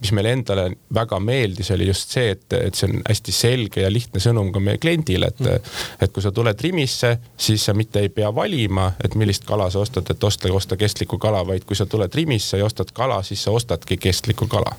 mis 0.00 0.12
meile 0.16 0.32
endale 0.36 0.68
väga 0.94 1.20
meeldis, 1.22 1.70
oli 1.74 1.88
just 1.88 2.14
see, 2.14 2.32
et, 2.36 2.46
et 2.58 2.78
see 2.78 2.88
on 2.90 3.02
hästi 3.08 3.34
selge 3.34 3.84
ja 3.84 3.92
lihtne 3.92 4.22
sõnum 4.22 4.52
ka 4.54 4.62
meie 4.62 4.80
kliendile, 4.82 5.32
et 5.32 5.44
mm., 5.44 5.70
et 6.04 6.12
kui 6.14 6.24
sa 6.24 6.32
tuled 6.34 6.60
Rimisse, 6.62 7.14
siis 7.36 7.64
sa 7.68 7.74
mitte 7.76 8.02
ei 8.02 8.10
pea 8.12 8.30
valima, 8.34 8.90
et 9.04 9.14
millist 9.18 9.46
kala 9.48 9.68
sa 9.72 9.82
ostad, 9.82 10.08
et 10.10 10.24
osta, 10.24 10.50
osta 10.54 10.76
kestlikku 10.80 11.18
kala, 11.22 11.44
vaid 11.46 11.64
kui 11.68 11.76
sa 11.78 11.86
tuled 11.86 12.14
Rimisse 12.14 12.60
ja 12.60 12.66
ostad 12.68 12.92
kala, 12.94 13.22
siis 13.26 13.42
sa 13.44 13.54
ostadki 13.54 13.96
kestlikku 13.96 14.48
kala. 14.50 14.74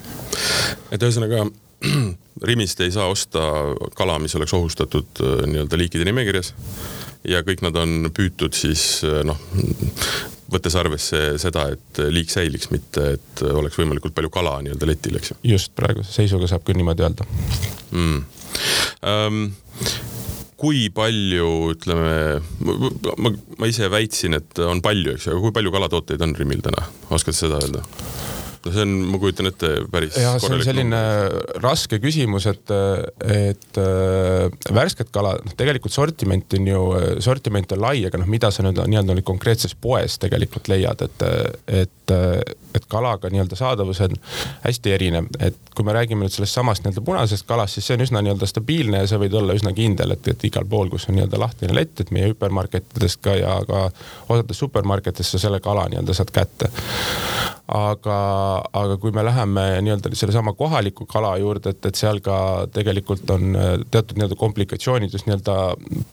et 0.91 1.03
ühesõnaga 1.03 1.45
Rimist 2.49 2.79
ei 2.81 2.91
saa 2.91 3.09
osta 3.11 3.41
kala, 3.99 4.19
mis 4.23 4.35
oleks 4.39 4.55
ohustatud 4.55 5.23
äh, 5.23 5.45
nii-öelda 5.49 5.79
liikide 5.79 6.07
nimekirjas. 6.07 6.53
ja 7.27 7.43
kõik 7.43 7.63
nad 7.65 7.75
on 7.79 8.11
püütud 8.15 8.55
siis 8.55 9.03
äh, 9.07 9.21
noh, 9.27 9.39
võttes 10.49 10.75
arvesse 10.79 11.37
seda, 11.41 11.67
et 11.75 12.01
liik 12.09 12.31
säiliks, 12.31 12.69
mitte 12.73 13.05
et 13.17 13.43
oleks 13.45 13.77
võimalikult 13.79 14.15
palju 14.17 14.31
kala 14.33 14.59
nii-öelda 14.65 14.89
letil, 14.89 15.19
eks 15.19 15.33
ju. 15.33 15.39
just 15.55 15.75
praeguse 15.77 16.13
seisuga 16.15 16.49
saab 16.49 16.65
küll 16.67 16.79
niimoodi 16.79 17.05
öelda 17.05 17.27
mm.. 17.91 18.23
Um, 19.05 19.43
kui 20.59 20.89
palju, 20.91 21.49
ütleme, 21.71 22.41
ma, 23.23 23.31
ma 23.31 23.69
ise 23.69 23.87
väitsin, 23.91 24.35
et 24.39 24.59
on 24.65 24.81
palju, 24.83 25.15
eks 25.15 25.29
ju, 25.29 25.35
aga 25.35 25.43
kui 25.45 25.55
palju 25.55 25.71
kalatooteid 25.75 26.25
on 26.25 26.35
Rimil 26.35 26.63
täna, 26.65 26.83
oskad 27.15 27.37
seda 27.37 27.61
öelda? 27.61 27.85
No 28.65 28.73
see 28.73 28.83
on, 28.83 28.95
ma 29.13 29.19
kujutan 29.21 29.49
ette, 29.49 29.69
päris. 29.91 30.17
jah, 30.19 30.35
see 30.41 30.51
on 30.51 30.63
selline 30.65 30.89
number. 30.89 31.61
raske 31.63 31.99
küsimus, 32.03 32.47
et, 32.51 32.73
et 33.23 33.79
äh, 33.79 34.73
värsket 34.75 35.11
kala, 35.15 35.35
noh 35.43 35.55
tegelikult 35.59 35.95
sortiment 35.95 36.57
on 36.57 36.67
ju, 36.67 36.83
sortiment 37.23 37.75
on 37.75 37.83
lai, 37.83 37.95
aga 38.09 38.19
noh, 38.21 38.29
mida 38.29 38.51
sa 38.51 38.65
nüüd 38.65 38.81
nii-öelda 38.81 39.17
konkreetses 39.27 39.75
poes 39.79 40.17
tegelikult 40.21 40.67
leiad, 40.71 41.05
et, 41.05 41.25
et, 41.83 42.15
et 42.75 42.89
kalaga 42.91 43.31
nii-öelda 43.31 43.59
saadavus 43.59 44.01
on 44.05 44.17
hästi 44.65 44.95
erinev, 44.95 45.29
et 45.39 45.57
kui 45.75 45.87
me 45.87 45.95
räägime 45.95 46.25
nüüd 46.25 46.35
sellest 46.35 46.57
samast 46.59 46.83
nii-öelda 46.83 47.05
punasest 47.05 47.47
kalast, 47.47 47.77
siis 47.77 47.87
see 47.87 47.99
on 47.99 48.03
üsna 48.07 48.23
nii-öelda 48.25 48.49
stabiilne 48.49 49.03
ja 49.05 49.11
sa 49.11 49.21
võid 49.21 49.37
olla 49.39 49.55
üsna 49.55 49.71
kindel, 49.77 50.17
et, 50.17 50.27
et 50.33 50.47
igal 50.49 50.67
pool, 50.69 50.91
kus 50.91 51.07
on 51.07 51.15
nii-öelda 51.19 51.39
lahtine 51.39 51.75
lett, 51.77 51.95
et 52.03 52.11
meie 52.15 52.33
hüpermarketidest 52.33 53.23
ka 53.23 53.37
ja 53.39 53.55
ka 53.69 53.87
osades 54.27 54.59
supermarketides 54.65 55.35
sa 55.35 55.45
selle 55.47 55.63
kala 55.63 55.87
nii-öelda 55.93 56.17
saad 56.17 56.35
kätte 56.35 56.73
aga, 57.69 58.17
aga 58.73 58.97
kui 58.97 59.12
me 59.13 59.23
läheme 59.25 59.63
nii-öelda 59.86 60.10
sellesama 60.17 60.53
kohaliku 60.58 61.05
kala 61.10 61.36
juurde, 61.38 61.73
et, 61.75 61.86
et 61.86 61.97
seal 61.99 62.17
ka 62.25 62.38
tegelikult 62.73 63.29
on 63.34 63.53
äh, 63.55 63.67
teatud 63.91 64.17
nii-öelda 64.17 64.38
komplikatsioonid 64.39 65.13
just 65.13 65.27
nii-öelda 65.29 65.55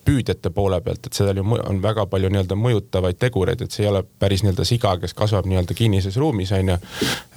püüdjate 0.04 0.52
poole 0.52 0.80
pealt, 0.84 1.08
et 1.08 1.16
seal 1.16 1.40
ju 1.40 1.44
on 1.56 1.80
väga 1.82 2.06
palju 2.12 2.30
nii-öelda 2.32 2.58
mõjutavaid 2.60 3.20
tegureid, 3.22 3.64
et 3.64 3.72
see 3.72 3.86
ei 3.86 3.90
ole 3.92 4.02
päris 4.20 4.44
nii-öelda 4.44 4.66
siga, 4.68 4.96
kes 5.00 5.16
kasvab 5.16 5.48
nii-öelda 5.48 5.76
kinnises 5.78 6.18
ruumis, 6.20 6.52
on 6.56 6.74
ju. 6.74 6.78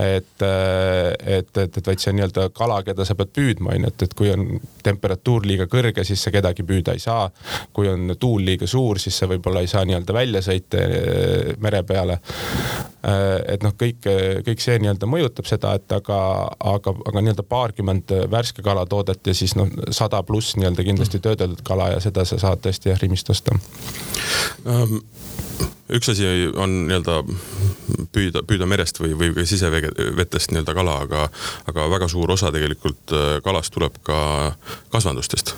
et, 0.04 0.36
äh, 0.44 1.40
et, 1.40 1.52
et, 1.56 1.80
et 1.80 1.92
vaid 1.92 2.04
see 2.04 2.16
nii-öelda 2.18 2.50
kala, 2.56 2.82
keda 2.88 3.08
sa 3.08 3.16
pead 3.20 3.32
püüdma, 3.40 3.76
on 3.78 3.88
ju, 3.88 3.94
et, 3.94 4.08
et 4.10 4.18
kui 4.20 4.34
on 4.34 4.46
temperatuur 4.84 5.48
liiga 5.48 5.70
kõrge, 5.72 6.04
siis 6.08 6.24
sa 6.24 6.34
kedagi 6.36 6.68
püüda 6.68 6.98
ei 6.98 7.04
saa. 7.04 7.30
kui 7.74 7.88
on 7.88 8.16
tuul 8.20 8.44
liiga 8.44 8.68
suur, 8.68 9.00
siis 9.00 9.16
sa 9.16 9.28
võib-olla 9.32 9.64
ei 9.64 9.72
saa 9.72 9.86
nii-öelda 9.88 10.14
välja 10.14 10.44
sõita 10.44 10.84
äh, 10.84 11.56
mere 11.64 11.84
peale. 11.88 12.20
et 13.00 13.64
noh, 13.64 13.72
kõik 13.80 14.09
kõik 14.48 14.64
see 14.64 14.78
nii-öelda 14.82 15.10
mõjutab 15.10 15.48
seda, 15.50 15.74
et 15.80 15.96
aga, 15.96 16.20
aga, 16.74 16.94
aga 17.12 17.24
nii-öelda 17.24 17.46
paarkümmend 17.50 18.16
värske 18.32 18.66
kalatoodet 18.66 19.32
ja 19.32 19.36
siis 19.38 19.56
noh, 19.60 19.70
sada 19.96 20.22
pluss 20.28 20.58
nii-öelda 20.60 20.86
kindlasti 20.88 21.22
töödeldud 21.24 21.64
kala 21.68 21.94
ja 21.96 22.04
seda 22.04 22.26
sa 22.28 22.40
saad 22.42 22.64
tõesti 22.66 22.94
jah 22.94 23.02
Rimist 23.02 23.30
osta. 23.34 23.58
Um 24.66 25.02
üks 25.90 26.10
asi 26.12 26.28
on 26.58 26.76
nii-öelda 26.88 27.24
püüda, 28.14 28.44
püüda 28.48 28.68
merest 28.70 29.00
või, 29.02 29.16
või 29.18 29.46
sisevetest 29.50 30.54
nii-öelda 30.54 30.76
kala, 30.78 31.00
aga, 31.06 31.26
aga 31.72 31.88
väga 31.92 32.10
suur 32.12 32.32
osa 32.36 32.52
tegelikult 32.54 33.14
äh, 33.16 33.32
kalast 33.46 33.74
tuleb 33.74 33.98
ka 34.06 34.20
kasvandustest. 34.94 35.56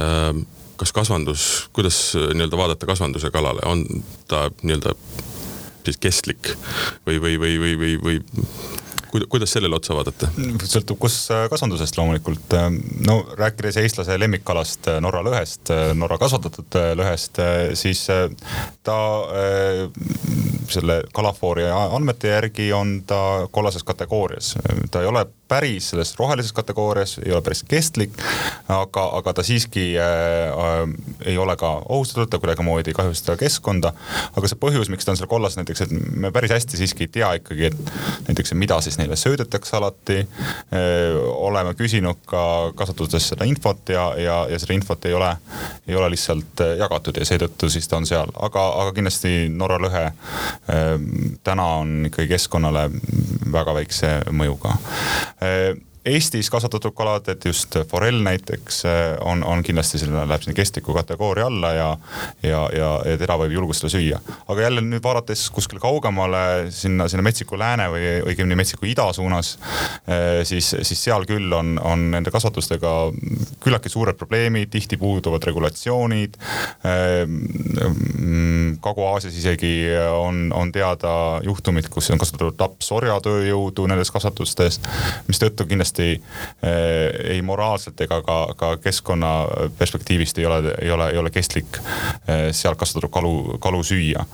Ähm, 0.00 0.44
kas 0.80 0.94
kasvandus, 0.96 1.48
kuidas 1.76 1.98
nii-öelda 2.14 2.56
vaadata 2.56 2.88
kasvanduse 2.88 3.32
kalale, 3.34 3.64
on 3.68 3.84
ta 4.30 4.48
nii-öelda 4.62 4.94
siis 5.84 6.00
kestlik 6.00 6.52
või, 7.06 7.20
või, 7.22 7.36
või, 7.40 7.56
või, 7.62 7.74
või, 7.80 7.96
või 8.04 8.20
kuidas 9.28 9.52
sellele 9.52 9.76
otsa 9.76 9.94
vaadata? 9.94 10.28
sõltub, 10.64 10.98
kus 11.02 11.16
äh, 11.34 11.46
kasvandusest 11.50 11.98
loomulikult. 11.98 12.54
Äh, 12.54 12.68
no 13.06 13.20
rääkides 13.38 13.80
eestlase 13.82 14.18
lemmikkalast 14.20 14.90
äh, 14.92 15.00
Norra 15.02 15.22
lõhest, 15.26 15.72
Norra 15.98 16.18
kasvatatud 16.20 16.78
lõhest, 16.98 17.40
siis 17.78 18.04
ta 18.86 18.98
selle 20.70 21.00
kalafoori 21.14 21.66
andmete 21.70 22.30
järgi 22.34 22.70
on 22.76 23.00
ta 23.06 23.48
kollases 23.50 23.84
kategoorias. 23.86 24.54
ta 24.90 25.02
ei 25.02 25.10
ole 25.10 25.26
päris 25.50 25.90
selles 25.90 26.12
rohelises 26.18 26.52
kategoorias, 26.54 27.16
ei 27.24 27.32
ole 27.32 27.42
päris 27.42 27.62
kestlik, 27.68 28.14
aga, 28.70 29.04
aga 29.18 29.34
ta 29.34 29.44
siiski 29.46 29.84
äh, 29.98 30.92
ei 31.26 31.38
ole 31.38 31.56
ka 31.58 31.72
ohustatud, 31.88 32.30
ta 32.30 32.38
kuidagimoodi 32.38 32.92
ei 32.92 32.96
kahjusta 32.96 33.36
keskkonda. 33.40 33.92
aga 34.36 34.50
see 34.50 34.60
põhjus, 34.60 34.90
miks 34.92 35.06
ta 35.06 35.14
on 35.14 35.18
seal 35.18 35.30
kollas 35.30 35.58
näiteks, 35.58 35.84
et 35.86 35.94
me 35.94 36.30
päris 36.34 36.54
hästi 36.54 36.78
siiski 36.78 37.08
ei 37.08 37.12
tea 37.18 37.32
ikkagi, 37.40 37.70
et 37.70 37.92
näiteks, 38.28 38.54
mida 38.54 38.78
siis 38.84 38.98
neile 39.00 39.18
söödetakse 39.18 39.76
alati 39.76 40.20
äh,. 40.20 41.18
oleme 41.50 41.74
küsinud 41.74 42.22
ka 42.30 42.44
kasvatuses 42.78 43.32
seda 43.32 43.48
infot 43.48 43.90
ja, 43.90 44.06
ja, 44.20 44.38
ja 44.50 44.58
seda 44.62 44.76
infot 44.76 45.04
ei 45.10 45.14
ole, 45.18 45.32
ei 45.88 45.98
ole 45.98 46.12
lihtsalt 46.14 46.62
äh, 46.62 46.76
jagatud 46.84 47.18
ja 47.18 47.26
seetõttu 47.26 47.70
siis 47.72 47.90
ta 47.90 47.98
on 47.98 48.06
seal, 48.06 48.30
aga, 48.38 48.66
aga 48.84 48.94
kindlasti 48.94 49.34
Norra 49.50 49.80
lõhe 49.82 50.06
äh, 50.06 50.94
täna 51.42 51.66
on 51.82 52.10
ikkagi 52.10 52.30
keskkonnale 52.36 52.86
väga 53.50 53.74
väikse 53.74 54.14
mõjuga 54.30 54.76
Eestis 56.00 56.48
kasvatatud 56.48 56.94
kalad, 56.96 57.26
et 57.28 57.44
just 57.44 57.76
forell 57.90 58.22
näiteks 58.24 58.78
äh, 58.88 59.00
on, 59.20 59.42
on 59.44 59.60
kindlasti 59.62 59.98
selline, 60.00 60.22
läheb 60.24 60.46
sinna 60.46 60.56
kestliku 60.56 60.94
kategooria 60.96 61.44
alla 61.50 61.72
ja, 61.76 61.88
ja, 62.42 62.62
ja, 62.72 62.88
ja 63.04 63.18
teda 63.20 63.36
võib 63.42 63.52
julgustada 63.52 63.90
süüa. 63.92 64.20
aga 64.48 64.64
jälle 64.64 64.80
nüüd 64.80 65.04
vaadates 65.04 65.42
kuskile 65.52 65.80
kaugemale 65.80 66.70
sinna, 66.72 67.04
sinna 67.08 67.24
metsiku 67.26 67.58
lääne 67.60 67.90
või 67.92 68.06
õigemini 68.32 68.56
metsiku 68.62 68.88
ida 68.88 69.10
suunas, 69.12 69.58
äh, 70.08 70.40
siis, 70.48 70.70
siis 70.88 71.04
seal 71.04 71.28
küll 71.28 71.52
on, 71.52 71.76
on 71.84 72.06
nende 72.16 72.32
kasvatustega 72.32 72.94
küllaltki 73.60 73.92
suured 73.92 74.16
probleemid, 74.16 74.72
tihti 74.72 74.96
puuduvad 74.96 75.44
regulatsioonid. 75.50 76.40
Kagu-Aasias 78.82 79.36
isegi 79.38 79.72
on, 80.14 80.50
on 80.56 80.72
teada 80.72 81.12
juhtumid, 81.44 81.88
kus 81.92 82.10
on 82.12 82.20
kasutatud 82.20 82.56
tapsorjatööjõudu 82.60 83.86
nendes 83.90 84.10
kasvatustes, 84.14 84.80
mistõttu 85.28 85.66
kindlasti 85.68 86.08
eh, 86.12 87.34
ei 87.36 87.42
moraalselt 87.46 88.00
ega 88.04 88.20
ka, 88.26 88.38
ka 88.58 88.72
keskkonna 88.82 89.32
perspektiivist 89.78 90.38
ei 90.38 90.46
ole, 90.48 90.74
ei 90.80 90.90
ole, 90.94 91.10
ei 91.14 91.20
ole 91.22 91.32
kestlik 91.34 91.80
eh, 91.80 92.50
seal 92.56 92.78
kasvatatud 92.78 93.12
kalu, 93.14 93.34
kalu 93.62 93.82
süüa. 93.86 94.24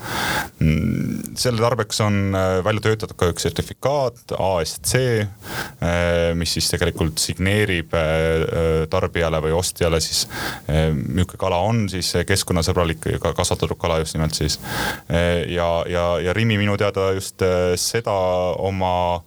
Mm, 0.59 1.37
selle 1.38 1.62
tarbeks 1.62 2.01
on 2.05 2.37
välja 2.64 2.87
töötatud 2.88 3.18
ka 3.18 3.31
üks 3.33 3.46
sertifikaat 3.46 4.37
ASC, 4.37 4.99
mis 6.37 6.53
siis 6.57 6.68
tegelikult 6.72 7.20
signeerib 7.22 7.92
tarbijale 8.90 9.40
või 9.44 9.55
ostjale 9.57 10.01
siis 10.03 10.25
milline 10.68 11.38
kala 11.38 11.59
on 11.64 11.87
siis 11.90 12.12
keskkonnasõbralik 12.27 13.07
kasvatatud 13.22 13.79
kala 13.81 14.01
just 14.03 14.16
nimelt 14.16 14.26
siis. 14.35 14.59
ja, 15.49 15.69
ja, 15.89 16.05
ja 16.23 16.33
Rimi 16.37 16.59
minu 16.59 16.77
teada 16.77 17.11
just 17.15 17.43
seda 17.81 18.15
oma 18.59 19.23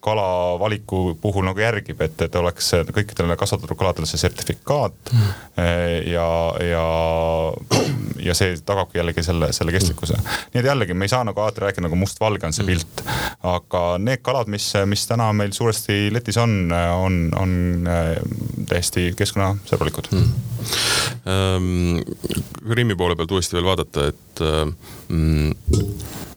kala 0.00 0.58
valiku 0.60 1.14
puhul 1.20 1.46
nagu 1.46 1.60
järgib 1.62 2.00
et, 2.04 2.20
et 2.26 2.36
oleks 2.36 2.72
kõikidele 2.92 3.36
kasvatatud 3.38 3.78
kaladele 3.78 4.08
see 4.08 4.20
sertifikaat 4.20 5.12
mm. 5.12 5.30
ja, 6.10 6.28
ja, 6.66 6.86
ja 8.22 8.36
see 8.36 8.56
tagabki 8.66 8.98
jällegi 9.00 9.24
selle, 9.26 9.52
selle 9.56 9.74
kestlikkuse. 9.74 10.18
nii 10.52 10.62
et 10.62 10.68
jällegi 10.68 10.94
me 10.94 11.06
ei 11.06 11.12
saa 11.12 11.24
nagu 11.26 11.40
alati 11.40 11.64
rääkida 11.64 11.86
nagu 11.86 11.98
mustvalge 11.98 12.46
on 12.46 12.56
see 12.56 12.66
pilt, 12.66 13.04
aga 13.46 13.82
need 14.02 14.22
kalad, 14.26 14.50
mis, 14.52 14.72
mis 14.88 15.06
täna 15.08 15.30
meil 15.36 15.54
suuresti 15.56 16.10
letis 16.14 16.38
on, 16.42 16.72
on, 16.72 17.20
on 17.38 17.54
äh, 17.90 18.14
täiesti 18.68 19.12
keskkonnasõbralikud 19.18 20.12
mm.. 20.12 20.32
Krimmi 22.62 22.94
poole 22.98 23.16
pealt 23.18 23.32
uuesti 23.34 23.56
veel 23.56 23.66
vaadata, 23.66 24.12
et 24.32 24.42
um, 24.46 25.52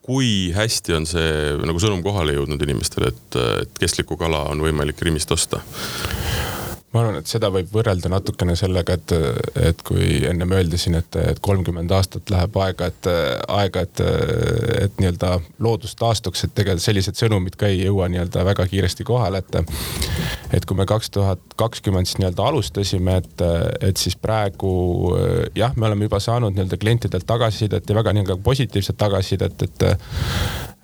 kui 0.05 0.51
hästi 0.53 0.93
on 0.99 1.08
see 1.10 1.55
nagu 1.65 1.81
sõnum 1.81 2.03
kohale 2.05 2.36
jõudnud 2.36 2.62
inimestele, 2.62 3.10
et, 3.10 3.39
et 3.65 3.79
kestlikku 3.81 4.19
kala 4.19 4.43
on 4.51 4.62
võimalik 4.62 5.01
Rimist 5.01 5.31
osta? 5.34 5.63
Ma 6.95 7.01
arvan, 7.03 7.17
et 7.19 7.27
seda 7.27 7.49
võib 7.51 7.71
võrrelda 7.75 8.10
natukene 8.12 8.55
sellega, 8.55 8.95
et, 8.95 9.13
et 9.60 9.81
kui 9.86 10.21
ennem 10.29 10.53
öeldi 10.55 10.79
siin, 10.79 10.95
et, 11.01 11.17
et 11.19 11.41
kolmkümmend 11.43 11.91
aastat 11.91 12.31
läheb 12.31 12.55
aega, 12.63 12.88
et 12.91 13.10
aega, 13.51 13.84
et, 13.84 14.03
et 14.86 15.01
nii-öelda 15.01 15.34
loodus 15.65 15.97
taastuks, 15.99 16.45
et 16.45 16.55
tegelikult 16.55 16.86
sellised 16.86 17.19
sõnumid 17.19 17.58
ka 17.60 17.67
ei 17.71 17.81
jõua 17.84 18.08
nii-öelda 18.13 18.45
väga 18.47 18.67
kiiresti 18.71 19.08
kohale, 19.08 19.43
et. 19.43 19.60
et 20.55 20.65
kui 20.65 20.77
me 20.77 20.86
kaks 20.88 21.10
tuhat 21.12 21.41
kakskümmend 21.60 22.08
siis 22.08 22.21
nii-öelda 22.21 22.45
alustasime, 22.47 23.17
et, 23.19 23.43
et 23.89 23.99
siis 23.99 24.15
praegu 24.15 24.71
jah, 25.58 25.75
me 25.75 25.89
oleme 25.89 26.08
juba 26.08 26.21
saanud 26.23 26.55
nii-öelda 26.55 26.79
klientidelt 26.79 27.27
tagasisidet 27.27 27.89
ja 27.89 27.97
väga 27.97 28.15
nii-öelda 28.15 28.39
positiivset 28.45 28.97
tagasisidet, 28.97 29.67
et 29.67 29.89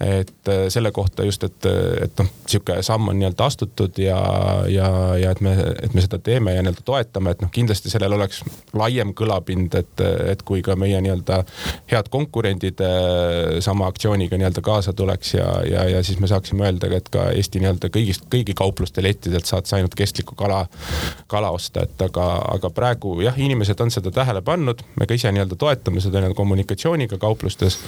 et 0.01 0.49
selle 0.73 0.91
kohta 0.91 1.23
just, 1.23 1.43
et, 1.45 1.65
et 2.01 2.21
noh, 2.21 2.29
sihuke 2.49 2.79
samm 2.85 3.11
on 3.11 3.19
nii-öelda 3.19 3.45
astutud 3.45 3.99
ja, 4.01 4.17
ja, 4.71 4.87
ja 5.21 5.33
et 5.35 5.41
me, 5.45 5.53
et 5.83 5.93
me 5.93 6.00
seda 6.03 6.19
teeme 6.23 6.55
ja 6.55 6.63
nii-öelda 6.63 6.83
toetame, 6.85 7.35
et 7.35 7.43
noh, 7.43 7.51
kindlasti 7.53 7.91
sellel 7.93 8.15
oleks 8.17 8.41
laiem 8.77 9.13
kõlapind, 9.17 9.75
et, 9.79 10.03
et 10.33 10.43
kui 10.47 10.63
ka 10.65 10.75
meie 10.79 10.99
nii-öelda 11.03 11.41
head 11.91 12.11
konkurendid 12.13 12.81
äh, 12.85 13.59
sama 13.63 13.87
aktsiooniga 13.91 14.39
nii-öelda 14.39 14.63
kaasa 14.65 14.93
tuleks 14.97 15.35
ja, 15.37 15.47
ja, 15.67 15.85
ja 15.95 16.03
siis 16.03 16.19
me 16.19 16.29
saaksime 16.31 16.67
öelda, 16.67 16.91
et 16.97 17.09
ka 17.13 17.29
Eesti 17.35 17.61
nii-öelda 17.63 17.91
kõigist, 17.93 18.27
kõigi 18.31 18.55
kaupluste 18.57 19.03
lettidelt 19.03 19.49
saad 19.49 19.69
sa 19.69 19.77
ainult 19.79 19.95
kestlikku 19.97 20.35
kala, 20.39 20.63
kala 21.31 21.51
osta, 21.55 21.85
et 21.87 22.05
aga, 22.05 22.27
aga 22.55 22.71
praegu 22.73 23.17
jah, 23.25 23.37
inimesed 23.37 23.79
on 23.83 23.93
seda 23.93 24.13
tähele 24.15 24.43
pannud, 24.45 24.83
me 24.99 25.07
ka 25.09 25.17
ise 25.17 25.31
nii-öelda 25.33 25.57
toetame 25.59 26.03
seda 26.03 26.21
nii-öelda 26.21 26.37
kommunikatsiooniga 26.37 27.19
kauplustes. 27.21 27.79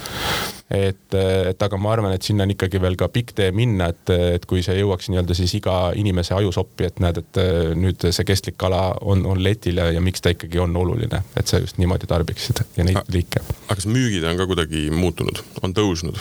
et, 0.70 1.14
et 1.50 1.62
aga 1.62 1.78
ma 1.78 1.92
arvan, 1.92 2.14
et 2.16 2.22
sinna 2.24 2.46
on 2.46 2.52
ikkagi 2.54 2.80
veel 2.82 2.96
ka 2.98 3.08
pikk 3.12 3.34
tee 3.36 3.50
minna, 3.54 3.90
et, 3.92 4.10
et 4.38 4.46
kui 4.48 4.62
see 4.64 4.78
jõuaks 4.78 5.10
nii-öelda 5.12 5.36
siis 5.36 5.52
iga 5.58 5.92
inimese 5.96 6.34
ajusoppi, 6.34 6.88
et 6.88 7.00
näed, 7.04 7.20
et 7.20 7.40
äh, 7.40 7.74
nüüd 8.04 8.16
see 8.16 8.26
kestlik 8.28 8.58
kala 8.60 8.82
on, 9.00 9.24
on 9.26 9.42
letil 9.44 9.80
ja, 9.80 9.90
ja 9.94 10.02
miks 10.04 10.24
ta 10.24 10.32
ikkagi 10.34 10.60
on 10.62 10.76
oluline, 10.76 11.22
et 11.36 11.50
sa 11.50 11.60
just 11.62 11.80
niimoodi 11.82 12.08
tarbiksid 12.10 12.64
ja 12.76 12.86
neid 12.86 13.00
liike. 13.14 13.42
aga 13.66 13.78
kas 13.78 13.88
müügid 13.90 14.26
on 14.28 14.40
ka 14.40 14.48
kuidagi 14.50 14.88
muutunud, 14.94 15.42
on 15.62 15.76
tõusnud? 15.76 16.20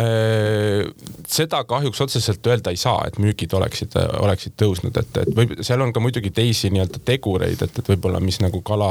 Äh, 0.00 0.84
seda 1.26 1.62
kahjuks 1.64 2.00
otseselt 2.00 2.46
öelda 2.46 2.70
ei 2.70 2.76
saa, 2.76 3.06
et 3.08 3.14
müügid 3.16 3.54
oleksid, 3.56 3.94
oleksid 4.20 4.52
tõusnud, 4.60 4.96
et, 5.00 5.20
et 5.22 5.30
võib, 5.32 5.54
seal 5.64 5.80
on 5.80 5.94
ka 5.96 6.02
muidugi 6.04 6.28
teisi 6.36 6.68
nii-öelda 6.74 7.00
tegureid, 7.08 7.62
et, 7.64 7.78
et 7.80 7.88
võib-olla, 7.88 8.20
mis 8.20 8.36
nagu 8.44 8.60
kala, 8.66 8.90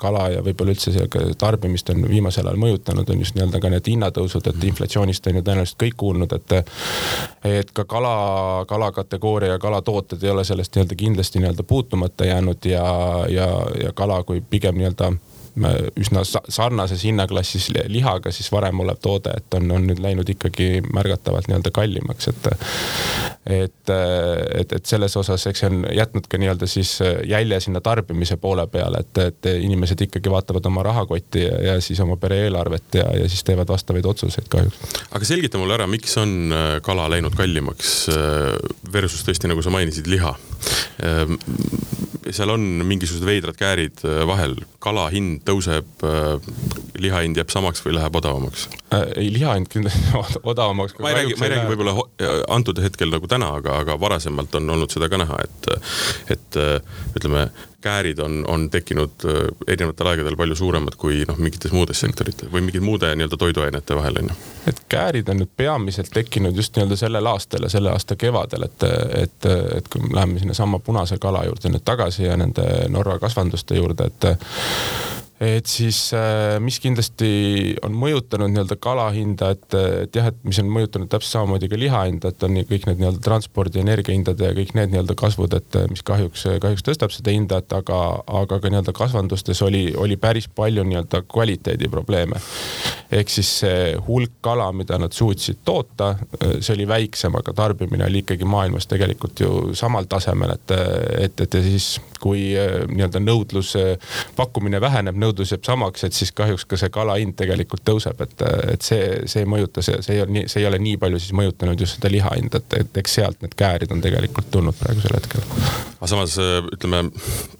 kala 0.00 0.22
ja 0.32 0.40
võib-olla 0.46 0.72
üldse 0.72 1.04
tarbimist 1.36 1.92
on 1.92 2.06
viimasel 2.08 2.48
ajal 2.48 2.62
mõjutanud, 2.64 3.12
on 3.12 3.20
just 3.20 3.36
nii-öelda 3.36 3.60
ka 3.60 3.72
need 3.74 3.90
hinnatõusud, 3.92 4.48
et 4.48 4.64
inflatsioonist 4.70 5.28
on 5.28 5.36
ju 5.36 5.44
tõenäoliselt 5.50 5.80
kõik 5.84 5.98
kuulnud, 6.00 6.32
et. 6.38 6.56
et 7.52 7.74
ka 7.76 7.84
kala, 7.84 8.14
kalakategooria 8.68 9.58
ja 9.58 9.60
kalatooted 9.60 10.24
ei 10.24 10.32
ole 10.32 10.46
sellest 10.48 10.72
nii-öelda 10.72 10.96
kindlasti 10.96 11.44
nii-öelda 11.44 11.68
puutumata 11.68 12.24
jäänud 12.24 12.72
ja, 12.72 12.86
ja, 13.28 13.50
ja 13.84 13.92
kala 13.92 14.22
kui 14.24 14.40
pigem 14.40 14.80
nii-öelda 14.80 15.12
üsna 16.00 16.22
sarnases 16.24 17.04
hinnaklassis 17.04 17.68
lihaga 17.92 18.32
siis 18.32 18.48
varem 18.52 18.80
olev 18.80 19.00
toode, 19.02 19.34
et 19.36 19.54
on, 19.58 19.70
on 19.76 19.84
nüüd 19.86 20.00
läinud 20.02 20.28
ikkagi 20.32 20.80
märgatavalt 20.92 21.50
nii-öelda 21.50 21.72
kallimaks, 21.74 22.28
et 22.32 22.48
et, 23.52 23.90
et, 23.90 24.72
et 24.72 24.86
selles 24.86 25.16
osas, 25.18 25.44
eks 25.50 25.64
see 25.64 25.68
on 25.68 25.82
jätnud 25.92 26.28
ka 26.30 26.38
nii-öelda 26.38 26.68
siis 26.70 26.94
jälje 27.28 27.58
sinna 27.64 27.82
tarbimise 27.84 28.36
poole 28.40 28.66
peale, 28.70 29.02
et, 29.02 29.18
et 29.18 29.50
inimesed 29.52 30.06
ikkagi 30.06 30.30
vaatavad 30.30 30.66
oma 30.70 30.84
rahakotti 30.86 31.42
ja, 31.42 31.58
ja 31.72 31.76
siis 31.82 32.00
oma 32.00 32.16
pere 32.22 32.44
eelarvet 32.46 33.00
ja, 33.00 33.08
ja 33.18 33.28
siis 33.28 33.44
teevad 33.44 33.68
vastavaid 33.68 34.06
otsuseid 34.06 34.48
kahjuks. 34.52 34.78
aga 35.10 35.28
selgita 35.28 35.60
mulle 35.60 35.76
ära, 35.76 35.90
miks 35.90 36.16
on 36.22 36.54
kala 36.86 37.10
läinud 37.12 37.36
kallimaks 37.36 38.06
versus 38.92 39.26
tõesti, 39.26 39.50
nagu 39.50 39.62
sa 39.62 39.74
mainisid, 39.74 40.08
liha 40.10 40.36
Ehm, 41.02 41.36
seal 42.30 42.52
on 42.54 42.62
mingisugused 42.86 43.26
veidrad 43.26 43.58
käärid 43.58 44.02
äh, 44.06 44.22
vahel, 44.28 44.54
kala 44.82 45.08
hind 45.12 45.41
tõuseb, 45.46 46.06
äh, 46.06 46.52
liha 47.02 47.24
hind 47.26 47.40
jääb 47.40 47.52
samaks 47.54 47.84
või 47.86 47.96
läheb 47.98 48.16
odavamaks 48.22 48.68
äh,? 48.94 49.04
ei, 49.16 49.32
liha 49.34 49.56
hind 49.58 49.70
kindlasti 49.72 50.22
odavamaks. 50.54 50.96
ma 51.00 51.12
ei 51.12 51.20
räägi, 51.20 51.36
ma 51.40 51.48
ei 51.48 51.54
räägi 51.56 51.72
võib-olla 51.72 51.96
antud 52.52 52.80
hetkel 52.82 53.12
nagu 53.14 53.30
täna, 53.30 53.52
aga, 53.60 53.80
aga 53.84 53.98
varasemalt 54.00 54.54
on 54.60 54.70
olnud 54.76 54.94
seda 54.94 55.10
ka 55.12 55.20
näha, 55.22 55.42
et, 55.46 55.70
et 56.36 56.62
ütleme, 57.18 57.48
käärid 57.82 58.18
on, 58.18 58.44
on 58.48 58.70
tekkinud 58.70 59.10
äh, 59.24 59.46
erinevatel 59.68 60.06
aegadel 60.06 60.36
palju 60.36 60.56
suuremad 60.56 60.96
kui 60.98 61.22
noh, 61.28 61.38
mingites 61.42 61.74
muudes 61.74 62.00
sektorites 62.00 62.50
või 62.52 62.62
mingite 62.62 62.84
muude 62.84 63.10
nii-öelda 63.16 63.38
toiduainete 63.40 63.96
vahel 63.98 64.20
on 64.22 64.30
ju. 64.30 64.36
et 64.70 64.82
käärid 64.94 65.30
on 65.32 65.42
nüüd 65.42 65.50
peamiselt 65.56 66.12
tekkinud 66.14 66.56
just 66.56 66.76
nii-öelda 66.76 66.98
sellel 67.00 67.30
aastal 67.32 67.66
ja 67.66 67.72
selle 67.72 67.90
aasta 67.92 68.16
kevadel, 68.16 68.68
et, 68.68 68.86
et, 69.24 69.48
et 69.78 69.88
kui 69.92 70.04
me 70.04 70.14
läheme 70.16 70.42
sinnasamma 70.42 70.78
punase 70.78 71.18
kala 71.22 71.44
juurde 71.48 71.74
nüüd 71.74 71.84
tagasi 71.84 72.28
ja 72.28 72.38
nende 72.38 72.68
Norra 72.92 73.18
kasvanduste 73.22 73.80
juurde, 73.80 74.10
et 74.12 74.30
et 75.42 75.66
siis 75.66 75.98
äh, 76.14 76.60
mis 76.62 76.76
kindlasti 76.78 77.28
on 77.82 77.96
mõjutanud 77.98 78.52
nii-öelda 78.52 78.76
kala 78.82 79.08
hinda, 79.14 79.48
et, 79.56 79.74
et 80.04 80.14
jah, 80.14 80.28
et 80.30 80.36
mis 80.46 80.58
on 80.62 80.68
mõjutanud 80.70 81.10
täpselt 81.10 81.34
samamoodi 81.34 81.66
ka 81.72 81.78
liha 81.80 82.02
hinda, 82.06 82.30
et 82.30 82.44
on 82.46 82.60
kõik 82.60 82.86
need 82.86 83.00
nii-öelda 83.00 83.22
transpordi, 83.24 83.80
energiahindade 83.82 84.46
ja 84.46 84.54
kõik 84.54 84.70
need 84.78 84.92
nii-öelda 84.92 85.16
kasvud, 85.18 85.56
et 85.58 85.78
mis 85.90 86.04
kahjuks, 86.06 86.46
kahjuks 86.62 86.86
tõstab 86.86 87.14
seda 87.14 87.34
hinda, 87.34 87.58
et 87.58 87.74
aga, 87.74 87.98
aga 88.42 88.60
ka 88.62 88.70
nii-öelda 88.70 88.94
kasvandustes 88.94 89.64
oli, 89.66 89.88
oli 89.98 90.18
päris 90.20 90.46
palju 90.46 90.84
nii-öelda 90.86 91.24
kvaliteediprobleeme. 91.26 92.38
ehk 93.12 93.28
siis 93.28 93.50
see 93.64 93.96
hulk 94.06 94.38
kala, 94.40 94.70
mida 94.72 94.96
nad 94.98 95.12
suutsid 95.12 95.58
toota, 95.64 96.14
see 96.60 96.76
oli 96.76 96.86
väiksem, 96.88 97.34
aga 97.36 97.52
tarbimine 97.52 98.06
oli 98.06 98.22
ikkagi 98.22 98.46
maailmas 98.46 98.86
tegelikult 98.86 99.42
ju 99.42 99.74
samal 99.74 100.06
tasemel, 100.08 100.54
et, 100.54 100.78
et, 101.26 101.44
et 101.46 101.58
ja 101.58 101.66
siis 101.66 101.96
kui 102.22 102.52
nii-öelda 102.54 103.20
nõudlus, 103.20 103.74
pakkumine 104.38 104.80
väheneb, 104.80 105.18
nõudlus 105.18 105.31
nõudlus 105.32 105.52
jääb 105.54 105.64
samaks, 105.66 106.04
et 106.04 106.16
siis 106.16 106.32
kahjuks 106.36 106.64
ka 106.68 106.78
see 106.80 106.90
kala 106.92 107.16
hind 107.20 107.34
tegelikult 107.38 107.84
tõuseb, 107.86 108.20
et, 108.24 108.44
et 108.74 108.84
see, 108.84 109.22
see 109.30 109.44
ei 109.44 109.48
mõjuta, 109.48 109.82
see, 109.84 110.00
see 110.04 110.16
ei 110.16 110.22
ole 110.24 110.36
nii, 110.36 110.44
see 110.52 110.62
ei 110.62 110.68
ole 110.68 110.80
nii 110.82 110.98
palju 111.00 111.20
siis 111.22 111.34
mõjutanud 111.36 111.80
just 111.80 111.98
seda 111.98 112.12
liha 112.12 112.34
hinda, 112.36 112.60
et, 112.60 112.76
et 112.84 113.00
eks 113.02 113.16
sealt 113.18 113.42
need 113.44 113.56
käärid 113.58 113.92
on 113.94 114.04
tegelikult 114.04 114.50
tulnud 114.52 114.76
praegusel 114.78 115.16
hetkel. 115.16 115.44
aga 115.96 116.10
samas 116.10 116.36
ütleme, 116.76 117.02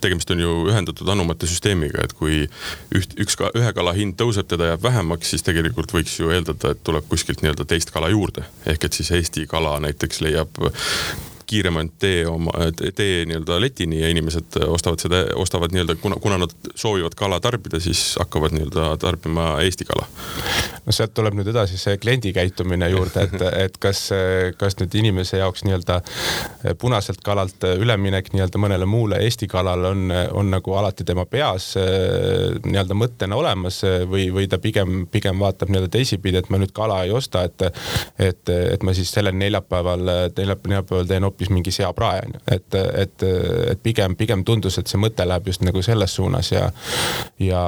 tegemist 0.05 0.31
on 0.35 0.45
ju 0.45 0.55
ühendatud 0.71 1.09
anumate 1.15 1.49
süsteemiga, 1.51 2.05
et 2.05 2.15
kui 2.19 2.45
üht, 2.95 3.17
üks, 3.23 3.39
ühe 3.59 3.75
kala 3.77 3.97
hind 3.97 4.19
tõuseb, 4.21 4.49
teda 4.51 4.73
jääb 4.73 4.85
vähemaks, 4.85 5.33
siis 5.33 5.47
tegelikult 5.47 5.95
võiks 5.97 6.19
ju 6.21 6.33
eeldada, 6.35 6.75
et 6.75 6.85
tuleb 6.85 7.09
kuskilt 7.09 7.43
nii-öelda 7.43 7.69
teist 7.69 7.95
kala 7.95 8.13
juurde. 8.13 8.45
ehk 8.67 8.85
et 8.85 8.93
siis 8.93 9.11
Eesti 9.17 9.47
kala 9.51 9.79
näiteks 9.83 10.21
leiab 10.25 10.61
kiiremalt 11.53 11.97
tee 12.01 12.23
oma, 12.29 12.53
tee 12.97 13.25
nii-öelda 13.29 13.59
letini 13.61 14.01
ja 14.01 14.11
inimesed 14.13 14.59
ostavad 14.67 15.03
seda, 15.03 15.23
ostavad 15.39 15.75
nii-öelda, 15.75 15.97
kuna, 16.01 16.17
kuna 16.23 16.39
nad 16.41 16.55
soovivad 16.75 17.17
kala 17.19 17.41
tarbida, 17.45 17.81
siis 17.81 18.15
hakkavad 18.21 18.55
nii-öelda 18.57 18.97
tarbima 19.03 19.49
Eesti 19.65 19.85
kala. 19.89 20.07
no 20.87 20.95
sealt 20.97 21.15
tuleb 21.15 21.37
nüüd 21.39 21.51
edasi 21.53 21.79
see 21.79 21.99
kliendi 22.03 22.33
käitumine 22.35 22.89
juurde, 22.93 23.27
et, 23.29 23.45
et 23.67 23.77
kas, 23.83 24.07
kas 24.59 24.79
nüüd 24.81 24.97
inimese 25.03 25.43
jaoks 25.43 25.67
nii-öelda 25.69 26.01
punaselt 26.81 27.21
kalalt 27.25 27.67
üleminek 27.69 28.33
nii-öelda 28.33 28.63
mõnele 28.63 28.89
muule 28.89 29.21
Eesti 29.27 29.49
kalale 29.51 29.93
on, 29.93 30.09
on 30.33 30.51
nagu 30.55 30.77
alati 30.79 31.05
tema 31.09 31.27
peas 31.29 31.73
nii-öelda 31.77 32.97
mõttena 32.99 33.37
olemas 33.39 33.83
või, 34.09 34.29
või 34.35 34.49
ta 34.51 34.59
pigem, 34.63 35.05
pigem 35.13 35.43
vaatab 35.43 35.73
nii-öelda 35.73 35.93
teisipidi, 35.99 36.41
et 36.41 36.51
ma 36.53 36.61
nüüd 36.63 36.73
kala 36.77 37.03
ei 37.07 37.13
osta, 37.15 37.45
et, 37.49 37.69
et, 38.19 38.49
et 38.49 38.83
ma 38.87 38.95
siis 38.97 39.13
sellel 39.13 39.37
neljapäeval, 39.39 40.09
neljapäeval 40.39 41.09
teen 41.09 41.27
hoopis 41.27 41.42
hoopis 41.43 41.51
mingi 41.51 41.71
seaprae 41.71 42.21
on 42.27 42.35
ju, 42.35 42.41
et, 42.51 42.75
et, 42.75 43.23
et 43.71 43.83
pigem, 43.83 44.17
pigem 44.17 44.45
tundus, 44.45 44.79
et 44.79 44.87
see 44.87 45.01
mõte 45.01 45.27
läheb 45.27 45.47
just 45.47 45.63
nagu 45.63 45.83
selles 45.83 46.15
suunas 46.15 46.53
ja, 46.53 46.71
ja, 47.39 47.63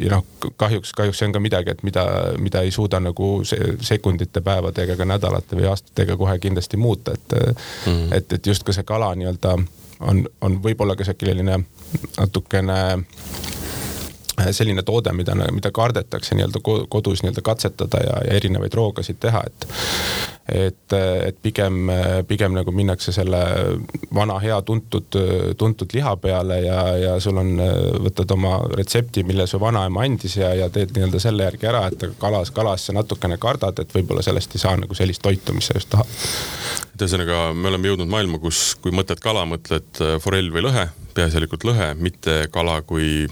ja 0.00 0.12
noh, 0.12 0.24
kahjuks, 0.56 0.92
kahjuks 0.96 1.18
see 1.18 1.28
on 1.28 1.36
ka 1.36 1.40
midagi, 1.40 1.70
et 1.70 1.82
mida, 1.82 2.04
mida 2.38 2.62
ei 2.62 2.70
suuda 2.70 3.00
nagu 3.00 3.42
sekundite, 3.44 4.40
päevadega, 4.40 4.96
ka 4.96 5.04
nädalate 5.04 5.58
või 5.58 5.68
aastatega 5.68 6.16
kohe 6.16 6.38
kindlasti 6.38 6.76
muuta, 6.76 7.14
et 7.14 7.36
mm., 7.86 8.12
et, 8.12 8.32
et 8.32 8.46
just 8.46 8.64
ka 8.64 8.72
see 8.72 8.86
kala 8.88 9.12
nii-öelda 9.18 9.56
on, 10.00 10.24
on 10.40 10.60
võib-olla 10.62 10.96
ka 10.96 11.04
selline 11.04 11.60
natukene 12.16 12.78
selline 14.52 14.82
toode, 14.86 15.12
mida, 15.16 15.36
mida 15.52 15.70
kardetakse 15.74 16.38
nii-öelda 16.38 16.62
kodus 16.88 17.22
nii-öelda 17.22 17.44
katsetada 17.44 18.02
ja, 18.04 18.18
ja 18.28 18.40
erinevaid 18.40 18.74
roogasid 18.74 19.20
teha, 19.20 19.44
et 19.46 19.68
et, 20.48 20.92
et 21.26 21.36
pigem, 21.42 21.90
pigem 22.28 22.54
nagu 22.56 22.72
minnakse 22.72 23.12
selle 23.12 23.40
vana 24.14 24.38
hea 24.40 24.56
tuntud, 24.64 25.18
tuntud 25.60 25.92
liha 25.92 26.14
peale 26.22 26.60
ja, 26.64 26.78
ja 26.96 27.16
sul 27.20 27.36
on, 27.42 27.50
võtad 28.06 28.32
oma 28.32 28.54
retsepti, 28.72 29.26
mille 29.28 29.46
su 29.50 29.60
vanaema 29.60 30.06
andis 30.06 30.38
ja, 30.40 30.54
ja 30.56 30.70
teed 30.72 30.94
nii-öelda 30.96 31.20
selle 31.22 31.44
järgi 31.50 31.68
ära, 31.68 31.84
et 31.92 32.06
kalas, 32.20 32.52
kalas 32.56 32.88
sa 32.88 32.96
natukene 32.96 33.36
kardad, 33.40 33.82
et 33.82 33.92
võib-olla 33.94 34.24
sellest 34.24 34.56
ei 34.56 34.64
saa 34.64 34.76
nagu 34.80 34.96
sellist 34.96 35.22
toitu, 35.24 35.56
mis 35.56 35.68
sa 35.68 35.76
just 35.76 35.92
tahad. 35.92 36.16
et 36.94 37.04
ühesõnaga, 37.04 37.42
me 37.52 37.68
oleme 37.72 37.92
jõudnud 37.92 38.08
maailma, 38.16 38.40
kus, 38.42 38.72
kui 38.82 38.94
mõtled 38.94 39.20
kala, 39.24 39.44
mõtled 39.52 40.02
forell 40.24 40.48
või 40.54 40.64
lõhe, 40.70 40.88
peaasjalikult 41.18 41.68
lõhe, 41.68 41.92
mitte 42.00 42.40
kala 42.54 42.80
kui 42.88 43.26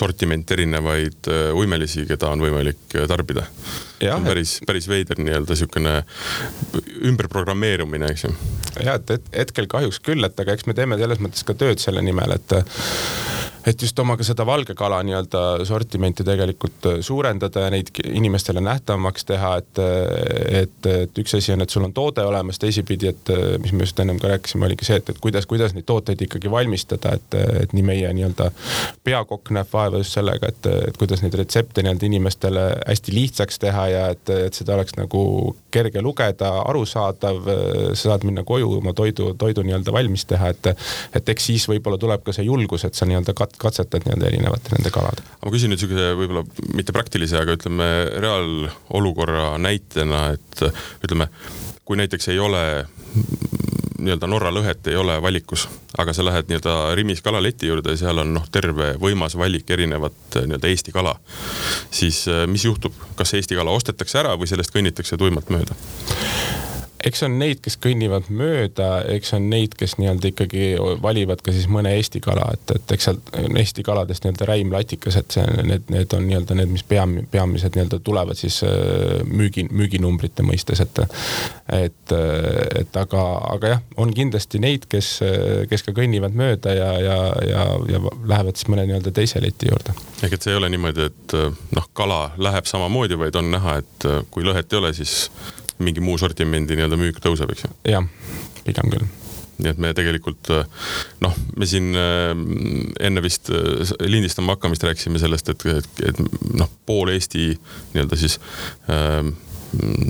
sortiment 0.00 0.50
erinevaid 0.56 1.30
äh, 1.30 1.50
uimelisi, 1.56 2.06
keda 2.08 2.32
on 2.34 2.44
võimalik 2.44 2.96
äh, 2.96 3.06
tarbida. 3.10 3.46
See 4.00 4.12
on 4.14 4.24
päris, 4.24 4.58
päris 4.66 4.88
veider 4.88 5.20
nii-öelda 5.20 5.56
sihukene 5.58 5.94
ümberprogrammeerumine, 7.10 8.12
eks 8.14 8.24
ju. 8.24 8.32
ja, 8.84 8.96
et 8.96 9.32
hetkel 9.36 9.68
kahjuks 9.70 10.00
küll, 10.04 10.24
et 10.26 10.40
aga 10.40 10.56
eks 10.56 10.68
me 10.70 10.76
teeme 10.78 10.98
selles 11.00 11.20
mõttes 11.22 11.46
ka 11.46 11.56
tööd 11.58 11.82
selle 11.82 12.04
nimel, 12.04 12.36
et 12.38 12.58
et 13.68 13.82
just 13.82 13.98
oma 14.00 14.16
ka 14.16 14.24
seda 14.24 14.44
valge 14.48 14.74
kala 14.78 15.00
nii-öelda 15.04 15.64
sortimenti 15.68 16.24
tegelikult 16.24 16.88
suurendada 17.04 17.66
ja 17.66 17.72
neid 17.74 17.90
inimestele 18.08 18.62
nähtavamaks 18.64 19.26
teha, 19.28 19.50
et, 19.60 19.80
et, 20.62 20.88
et 20.88 21.20
üks 21.22 21.36
asi 21.36 21.52
on, 21.54 21.64
et 21.64 21.72
sul 21.72 21.84
on 21.84 21.92
toode 21.96 22.24
olemas, 22.24 22.58
teisipidi, 22.62 23.10
et 23.12 23.32
mis 23.62 23.74
me 23.76 23.84
just 23.84 24.00
ennem 24.00 24.20
ka 24.22 24.32
rääkisime, 24.32 24.66
oligi 24.68 24.88
see, 24.88 25.00
et, 25.02 25.12
et 25.12 25.20
kuidas, 25.20 25.48
kuidas 25.50 25.76
neid 25.76 25.86
tooteid 25.88 26.24
ikkagi 26.26 26.52
valmistada, 26.52 27.14
et, 27.18 27.38
et 27.64 27.76
nii 27.76 27.84
meie 27.86 28.12
nii-öelda 28.16 28.50
peakokk 29.06 29.52
näeb 29.56 29.68
vaeva 29.72 30.00
just 30.00 30.16
sellega, 30.16 30.52
et, 30.52 30.70
et 30.88 31.00
kuidas 31.00 31.24
neid 31.24 31.36
retsepte 31.42 31.84
nii-öelda 31.84 32.08
inimestele 32.08 32.66
hästi 32.86 33.16
lihtsaks 33.16 33.60
teha 33.60 33.88
ja 33.90 34.04
et, 34.14 34.32
et 34.48 34.56
seda 34.56 34.76
oleks 34.76 34.96
nagu 34.98 35.22
kerge 35.72 36.02
lugeda, 36.04 36.50
arusaadav, 36.66 37.40
sa 37.94 38.00
saad 38.00 38.26
minna 38.28 38.44
koju 38.46 38.76
oma 38.78 38.94
toidu, 38.96 39.32
toidu 39.38 39.64
nii-öelda 39.66 39.94
valmis 39.94 40.26
teha, 40.30 40.52
et, 40.54 40.70
et 41.16 41.32
eks 41.34 41.50
siis 41.50 41.66
võib-olla 41.70 41.98
tuleb 42.00 42.24
ka 42.26 42.34
see 42.36 42.46
julgus, 42.48 42.86
et 42.88 42.98
sa 42.98 43.08
nii-öelda 43.08 43.34
kat-, 43.38 43.58
katsetad 43.60 44.06
nii-öelda 44.06 44.30
erinevate 44.30 44.74
nende 44.76 44.94
kalade. 44.94 45.26
ma 45.44 45.54
küsin 45.54 45.72
nüüd 45.72 45.82
sihukese 45.82 46.14
võib-olla 46.18 46.44
mitte 46.76 46.96
praktilise, 46.96 47.38
aga 47.40 47.58
ütleme 47.58 47.90
reaalolukorra 48.22 49.52
näitena, 49.62 50.30
et 50.38 50.64
ütleme, 51.04 51.30
kui 51.84 52.00
näiteks 52.00 52.30
ei 52.34 52.42
ole 52.42 52.64
nii-öelda 54.00 54.28
Norra 54.30 54.52
lõhet 54.54 54.88
ei 54.90 54.96
ole 54.96 55.16
valikus, 55.22 55.66
aga 55.98 56.14
sa 56.16 56.24
lähed 56.24 56.48
nii-öelda 56.50 56.94
Rimis 56.98 57.22
kalaleti 57.22 57.70
juurde 57.70 57.96
seal 58.00 58.22
on 58.24 58.34
noh, 58.34 58.48
terve 58.52 58.94
võimas 59.00 59.36
valik 59.38 59.70
erinevat 59.70 60.40
nii-öelda 60.40 60.72
Eesti 60.72 60.92
kala. 60.92 61.16
siis 61.90 62.24
mis 62.46 62.64
juhtub, 62.64 62.96
kas 63.16 63.34
Eesti 63.34 63.58
kala 63.58 63.70
ostetakse 63.76 64.18
ära 64.22 64.36
või 64.38 64.50
sellest 64.50 64.74
kõnnitakse 64.74 65.18
tuimalt 65.20 65.50
mööda? 65.50 65.76
Eks 67.06 67.22
on 67.24 67.36
neid, 67.40 67.60
kes 67.64 67.76
kõnnivad 67.80 68.28
mööda, 68.34 68.88
eks 69.14 69.32
on 69.36 69.48
neid, 69.52 69.74
kes 69.78 69.96
nii-öelda 70.00 70.30
ikkagi 70.30 70.64
valivad 71.02 71.42
ka 71.44 71.54
siis 71.54 71.68
mõne 71.72 71.92
Eesti 71.96 72.20
kala, 72.24 72.50
et, 72.56 72.74
et 72.76 72.94
eks 72.96 73.08
seal 73.08 73.20
Eesti 73.60 73.84
kaladest 73.86 74.24
nii-öelda 74.24 74.48
räim 74.48 74.72
latikas, 74.74 75.16
et 75.20 75.36
see, 75.36 75.44
need, 75.66 75.88
need 75.92 76.16
on 76.16 76.26
nii-öelda 76.28 76.56
need, 76.58 76.72
mis 76.74 76.84
peam-, 76.86 77.20
peamised 77.32 77.76
nii-öelda 77.76 78.00
tulevad 78.04 78.38
siis 78.38 78.60
äh, 78.66 79.20
müügi, 79.26 79.66
müüginumbrite 79.70 80.44
mõistes, 80.46 80.82
et. 80.84 81.02
et, 81.72 82.12
et 82.80 82.96
aga, 82.98 83.22
aga 83.54 83.70
jah, 83.74 83.82
on 84.00 84.10
kindlasti 84.14 84.60
neid, 84.62 84.86
kes, 84.90 85.12
kes 85.70 85.84
ka 85.86 85.94
kõnnivad 85.96 86.34
mööda 86.36 86.74
ja, 86.74 86.90
ja, 87.00 87.18
ja, 87.46 87.64
ja 87.94 88.00
lähevad 88.02 88.58
siis 88.58 88.68
mõne 88.72 88.84
nii-öelda 88.88 89.12
teise 89.14 89.42
leti 89.42 89.70
juurde. 89.70 89.94
ehk 90.24 90.36
et 90.36 90.42
see 90.42 90.52
ei 90.52 90.58
ole 90.58 90.70
niimoodi, 90.72 91.08
et 91.10 91.36
noh, 91.76 91.88
kala 91.96 92.20
läheb 92.40 92.68
samamoodi, 92.68 93.18
vaid 93.20 93.38
on 93.40 93.50
näha, 93.54 93.78
et 93.80 94.08
kui 94.34 94.44
lõhet 94.46 94.72
ei 94.72 94.80
ole, 94.82 94.92
siis 94.96 95.30
mingi 95.82 96.04
muu 96.04 96.18
sortimendi 96.20 96.76
nii-öelda 96.78 97.00
müük 97.00 97.20
tõuseb, 97.24 97.52
eks 97.54 97.66
ju? 97.66 97.72
jah, 97.92 98.06
pigem 98.66 98.92
küll. 98.92 99.08
Nii 99.60 99.74
et 99.74 99.80
me 99.82 99.90
tegelikult 99.92 100.48
noh, 101.20 101.34
me 101.60 101.66
siin 101.68 101.92
enne 101.92 103.20
vist 103.20 103.50
lindistama 104.00 104.54
hakkamist 104.56 104.86
rääkisime 104.88 105.20
sellest, 105.20 105.52
et, 105.52 105.66
et, 105.68 106.02
et 106.08 106.22
noh, 106.56 106.70
pool 106.88 107.12
Eesti 107.12 107.50
nii-öelda 107.92 108.16
siis 108.16 108.38
äh, 108.88 109.20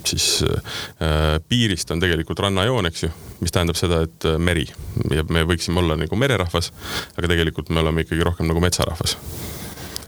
siis 0.07 0.45
äh, 0.47 1.41
piirist 1.49 1.91
on 1.91 2.01
tegelikult 2.01 2.39
rannajoon, 2.47 2.89
eks 2.89 3.05
ju, 3.05 3.11
mis 3.43 3.53
tähendab 3.53 3.79
seda, 3.79 4.03
et 4.07 4.29
meri. 4.41 4.67
Ja 5.13 5.25
me 5.29 5.45
võiksime 5.49 5.83
olla 5.83 5.99
nagu 6.01 6.17
mererahvas, 6.17 6.73
aga 7.17 7.33
tegelikult 7.35 7.73
me 7.75 7.83
oleme 7.83 8.07
ikkagi 8.07 8.25
rohkem 8.27 8.49
nagu 8.51 8.63
metsarahvas 8.65 9.19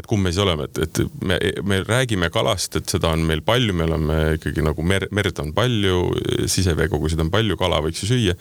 et 0.03 0.11
kumb 0.11 0.27
me 0.27 0.33
siis 0.33 0.43
oleme, 0.43 0.67
et, 0.67 0.83
et 0.83 1.01
me, 1.23 1.39
me 1.69 1.81
räägime 1.87 2.31
kalast, 2.35 2.77
et 2.81 2.91
seda 2.91 3.13
on 3.15 3.23
meil 3.29 3.45
palju, 3.47 3.75
me 3.77 3.87
oleme 3.87 4.19
ikkagi 4.39 4.65
nagu 4.67 4.87
mer, 4.87 5.07
merd 5.15 5.39
on 5.43 5.53
palju, 5.57 5.99
siseveekogusid 6.51 7.23
on 7.23 7.31
palju, 7.33 7.59
kala 7.61 7.81
võiks 7.85 8.03
ju 8.03 8.11
süüa. 8.11 8.37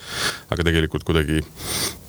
aga 0.52 0.66
tegelikult 0.68 1.06
kuidagi 1.08 1.42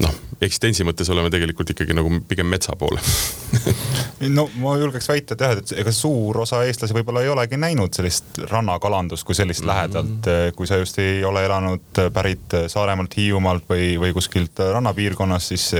noh, 0.02 0.20
eksistentsi 0.40 0.86
mõttes 0.88 1.10
oleme 1.12 1.30
tegelikult 1.32 1.70
ikkagi 1.74 1.94
nagu 1.96 2.10
pigem 2.28 2.48
metsa 2.50 2.74
poole 2.78 3.02
no 4.32 4.46
ma 4.62 4.74
julgeks 4.80 5.08
väita 5.10 5.36
jah, 5.38 5.54
et 5.58 5.72
ega 5.82 5.92
suur 5.94 6.42
osa 6.44 6.62
eestlasi 6.66 6.94
võib-olla 6.96 7.22
ei 7.24 7.30
olegi 7.32 7.58
näinud 7.60 7.94
sellist 7.94 8.40
rannakalandust 8.50 9.26
kui 9.26 9.36
sellist 9.38 9.62
mm 9.62 9.68
-hmm. 9.68 9.74
lähedalt. 9.74 10.56
kui 10.56 10.66
sa 10.66 10.76
just 10.76 10.98
ei 10.98 11.24
ole 11.24 11.44
elanud 11.44 12.02
pärit 12.12 12.56
Saaremaalt, 12.66 13.16
Hiiumaalt 13.16 13.68
või, 13.70 13.98
või 14.00 14.12
kuskilt 14.12 14.58
rannapiirkonnast, 14.58 15.46
siis 15.46 15.74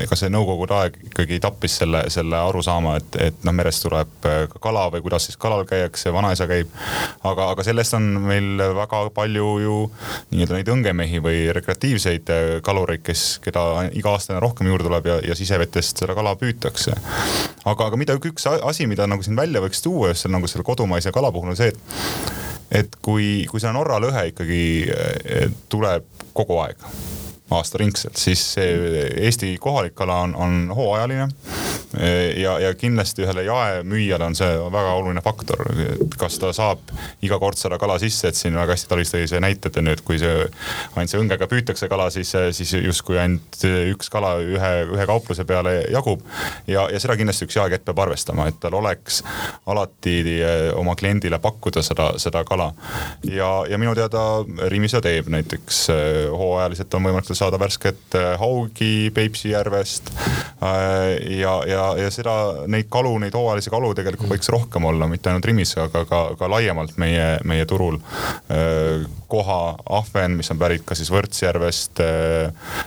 ega 0.00 0.16
see 0.16 0.28
nõukogude 0.28 0.74
aeg 0.74 0.98
ikkagi 1.06 1.40
tappis 1.40 1.76
selle, 1.76 2.04
selle 2.08 2.36
arusaama, 2.36 2.95
et, 2.98 3.18
et 3.28 3.44
noh, 3.46 3.54
merest 3.56 3.84
tuleb 3.84 4.28
äh, 4.28 4.44
ka 4.50 4.60
kala 4.62 4.86
või 4.94 5.04
kuidas 5.04 5.28
siis 5.28 5.38
kalal 5.40 5.64
käiakse, 5.68 6.12
vanaisa 6.14 6.48
käib. 6.50 6.70
aga, 7.26 7.50
aga 7.54 7.66
sellest 7.66 7.96
on 7.98 8.08
meil 8.26 8.62
väga 8.76 9.02
palju 9.16 9.50
ju 9.62 9.78
nii-öelda 10.32 10.58
neid 10.58 10.72
õngemehi 10.76 11.22
või 11.24 11.42
rekreatiivseid 11.56 12.32
äh, 12.34 12.46
kalureid, 12.66 13.04
kes, 13.06 13.26
keda 13.44 13.86
iga 13.96 14.14
aasta 14.16 14.40
rohkem 14.42 14.70
juurde 14.70 14.88
tuleb 14.88 15.10
ja, 15.10 15.20
ja 15.32 15.38
sisevetest 15.38 16.02
seda 16.04 16.16
kala 16.18 16.36
püütakse. 16.40 16.96
aga, 17.64 17.90
aga 17.90 18.00
mida 18.00 18.16
üks 18.16 18.48
asi, 18.56 18.88
mida 18.90 19.06
nagu 19.10 19.24
siin 19.26 19.38
välja 19.38 19.62
võiks 19.64 19.84
tuua 19.84 20.12
just 20.12 20.26
seal 20.26 20.34
nagu 20.34 20.50
selle 20.50 20.66
kodumaise 20.66 21.12
kala 21.14 21.32
puhul 21.34 21.54
on 21.54 21.58
see, 21.58 21.72
et 21.72 22.46
et 22.70 22.96
kui, 23.02 23.44
kui 23.50 23.62
see 23.62 23.72
Norra 23.74 24.00
lõhe 24.02 24.28
ikkagi 24.32 24.62
äh, 24.90 25.52
tuleb 25.72 26.08
kogu 26.36 26.58
aeg 26.64 26.82
aastaringselt, 27.50 28.16
siis 28.18 28.42
see 28.56 29.06
Eesti 29.26 29.52
kohalik 29.62 29.94
kala 29.94 30.18
on, 30.26 30.34
on 30.34 30.56
hooajaline 30.74 31.28
ja, 32.36 32.56
ja 32.58 32.72
kindlasti 32.74 33.22
ühele 33.22 33.44
jaemüüjale 33.46 34.26
on 34.26 34.34
see 34.36 34.48
väga 34.72 34.94
oluline 34.98 35.22
faktor, 35.22 35.62
et 35.84 36.16
kas 36.18 36.40
ta 36.42 36.50
saab 36.56 36.82
iga 37.24 37.38
kord 37.38 37.58
seda 37.58 37.78
kala 37.78 37.98
sisse, 38.02 38.28
et 38.28 38.38
siin 38.38 38.56
väga 38.58 38.74
hästi 38.74 38.90
Talis 38.90 39.14
tõi 39.14 39.28
see 39.30 39.40
näite, 39.42 39.70
et 39.70 39.78
nüüd, 39.84 40.02
kui 40.06 40.18
see 40.20 40.32
ainult 40.96 41.12
see 41.12 41.20
õngega 41.22 41.48
püütakse 41.50 41.88
kala, 41.90 42.08
siis, 42.14 42.32
siis 42.56 42.74
justkui 42.80 43.20
ainult 43.22 43.62
üks 43.92 44.10
kala 44.12 44.36
ühe, 44.42 44.72
ühe 44.96 45.06
kaupluse 45.08 45.46
peale 45.48 45.76
jagub. 45.94 46.22
ja, 46.66 46.88
ja 46.92 47.00
seda 47.02 47.16
kindlasti 47.18 47.46
üks 47.46 47.58
jaekett 47.58 47.86
peab 47.86 48.02
arvestama, 48.06 48.48
et 48.50 48.58
tal 48.60 48.74
oleks 48.78 49.22
alati 49.70 50.18
eh, 50.34 50.68
oma 50.74 50.96
kliendile 50.98 51.38
pakkuda 51.42 51.82
seda, 51.86 52.12
seda 52.22 52.42
kala. 52.48 52.72
ja, 53.30 53.50
ja 53.70 53.78
minu 53.78 53.94
teada 53.94 54.26
Rimi 54.72 54.90
seda 54.90 55.06
teeb, 55.08 55.30
näiteks 55.32 55.82
eh, 55.94 56.22
hooajaliselt 56.32 56.94
on 56.98 57.08
võimalik 57.08 57.35
saada 57.38 57.60
värsket 57.62 58.18
eh, 58.18 58.32
haugi 58.40 59.10
Peipsi 59.14 59.54
järvest 59.54 60.10
ja, 60.60 61.56
ja 61.68 61.76
ja, 61.76 61.98
ja 61.98 62.10
seda, 62.12 62.34
neid 62.70 62.88
kalu, 62.92 63.16
neid 63.22 63.36
hooajalisi 63.36 63.72
kalu 63.72 63.92
tegelikult 63.96 64.32
võiks 64.34 64.50
rohkem 64.52 64.88
olla, 64.88 65.08
mitte 65.10 65.30
ainult 65.30 65.48
Rimis, 65.48 65.76
aga 65.80 66.04
ka, 66.08 66.22
ka 66.38 66.50
laiemalt 66.50 66.96
meie, 67.00 67.36
meie 67.48 67.66
turul. 67.68 67.98
Koha 69.28 69.76
ahven, 69.98 70.36
mis 70.38 70.50
on 70.52 70.60
pärit 70.60 70.84
ka 70.86 70.96
siis 70.98 71.10
Võrtsjärvest, 71.12 72.02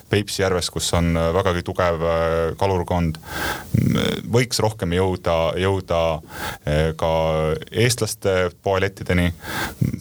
Peipsi 0.09 0.43
järvest, 0.43 0.71
kus 0.73 0.91
on 0.97 1.13
vägagi 1.35 1.63
tugev 1.67 2.03
kalurkond. 2.59 3.19
võiks 4.29 4.59
rohkem 4.59 4.93
jõuda, 4.93 5.35
jõuda 5.59 6.01
ka 6.97 7.11
eestlaste 7.71 8.51
poelettideni. 8.63 9.33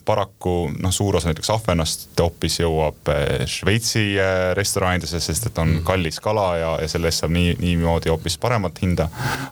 paraku 0.05 0.71
noh, 0.81 0.93
suur 0.93 1.17
osa 1.17 1.29
näiteks 1.29 1.51
ahvenast 1.51 2.21
hoopis 2.21 2.61
jõuab 2.61 3.11
Šveitsi 3.47 4.17
restoranidesse, 4.57 5.21
sest 5.21 5.47
et 5.47 5.59
on 5.59 5.81
kallis 5.85 6.21
kala 6.21 6.57
ja, 6.57 6.71
ja 6.81 6.89
selle 6.89 7.09
eest 7.09 7.25
saab 7.25 7.35
nii, 7.35 7.57
niimoodi 7.61 8.09
hoopis 8.09 8.39
paremat 8.41 8.81
hinda 8.83 9.09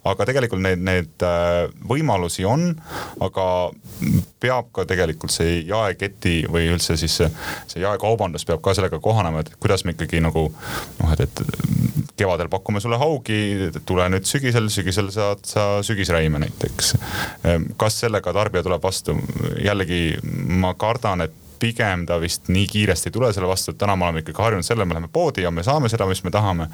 aga 0.07 0.27
tegelikult 0.29 0.63
need, 0.63 0.83
need 0.85 1.25
äh, 1.27 1.67
võimalusi 1.89 2.47
on, 2.49 2.69
aga 3.25 3.47
peab 4.43 4.71
ka 4.75 4.87
tegelikult 4.89 5.35
see 5.35 5.61
jaeketi 5.67 6.45
või 6.53 6.69
üldse 6.77 6.97
siis 7.01 7.17
see, 7.21 7.31
see 7.71 7.83
jaekaubandus 7.83 8.47
peab 8.49 8.63
ka 8.65 8.75
sellega 8.77 9.01
kohanema, 9.03 9.43
et 9.43 9.53
kuidas 9.61 9.85
me 9.87 9.97
ikkagi 9.97 10.21
nagu 10.25 10.47
noh, 10.51 11.15
et, 11.15 11.25
et 11.27 11.43
kevadel 12.17 12.51
pakume 12.53 12.81
sulle 12.81 12.99
haugi, 13.01 13.71
tule 13.89 14.09
nüüd 14.13 14.29
sügisel, 14.29 14.69
sügisel 14.73 15.11
saad 15.15 15.45
sa 15.49 15.67
sügisräime 15.87 16.41
näiteks. 16.43 16.95
kas 17.81 18.01
sellega 18.05 18.33
tarbija 18.37 18.65
tuleb 18.67 18.85
vastu? 18.85 19.17
jällegi 19.63 20.19
ma 20.61 20.75
kardan, 20.79 21.27
et 21.27 21.46
pigem 21.59 22.07
ta 22.07 22.19
vist 22.23 22.51
nii 22.53 22.67
kiiresti 22.71 23.11
ei 23.11 23.15
tule 23.17 23.33
selle 23.35 23.49
vastu, 23.51 23.73
et 23.73 23.81
täna 23.81 23.97
me 23.97 24.07
oleme 24.09 24.23
ikkagi 24.23 24.43
harjunud 24.43 24.67
selle, 24.67 24.85
me 24.85 24.97
läheme 24.97 25.11
poodi 25.13 25.45
ja 25.45 25.51
me 25.55 25.65
saame 25.67 25.91
seda, 25.93 26.07
mis 26.09 26.23
me 26.25 26.33
tahame. 26.35 26.69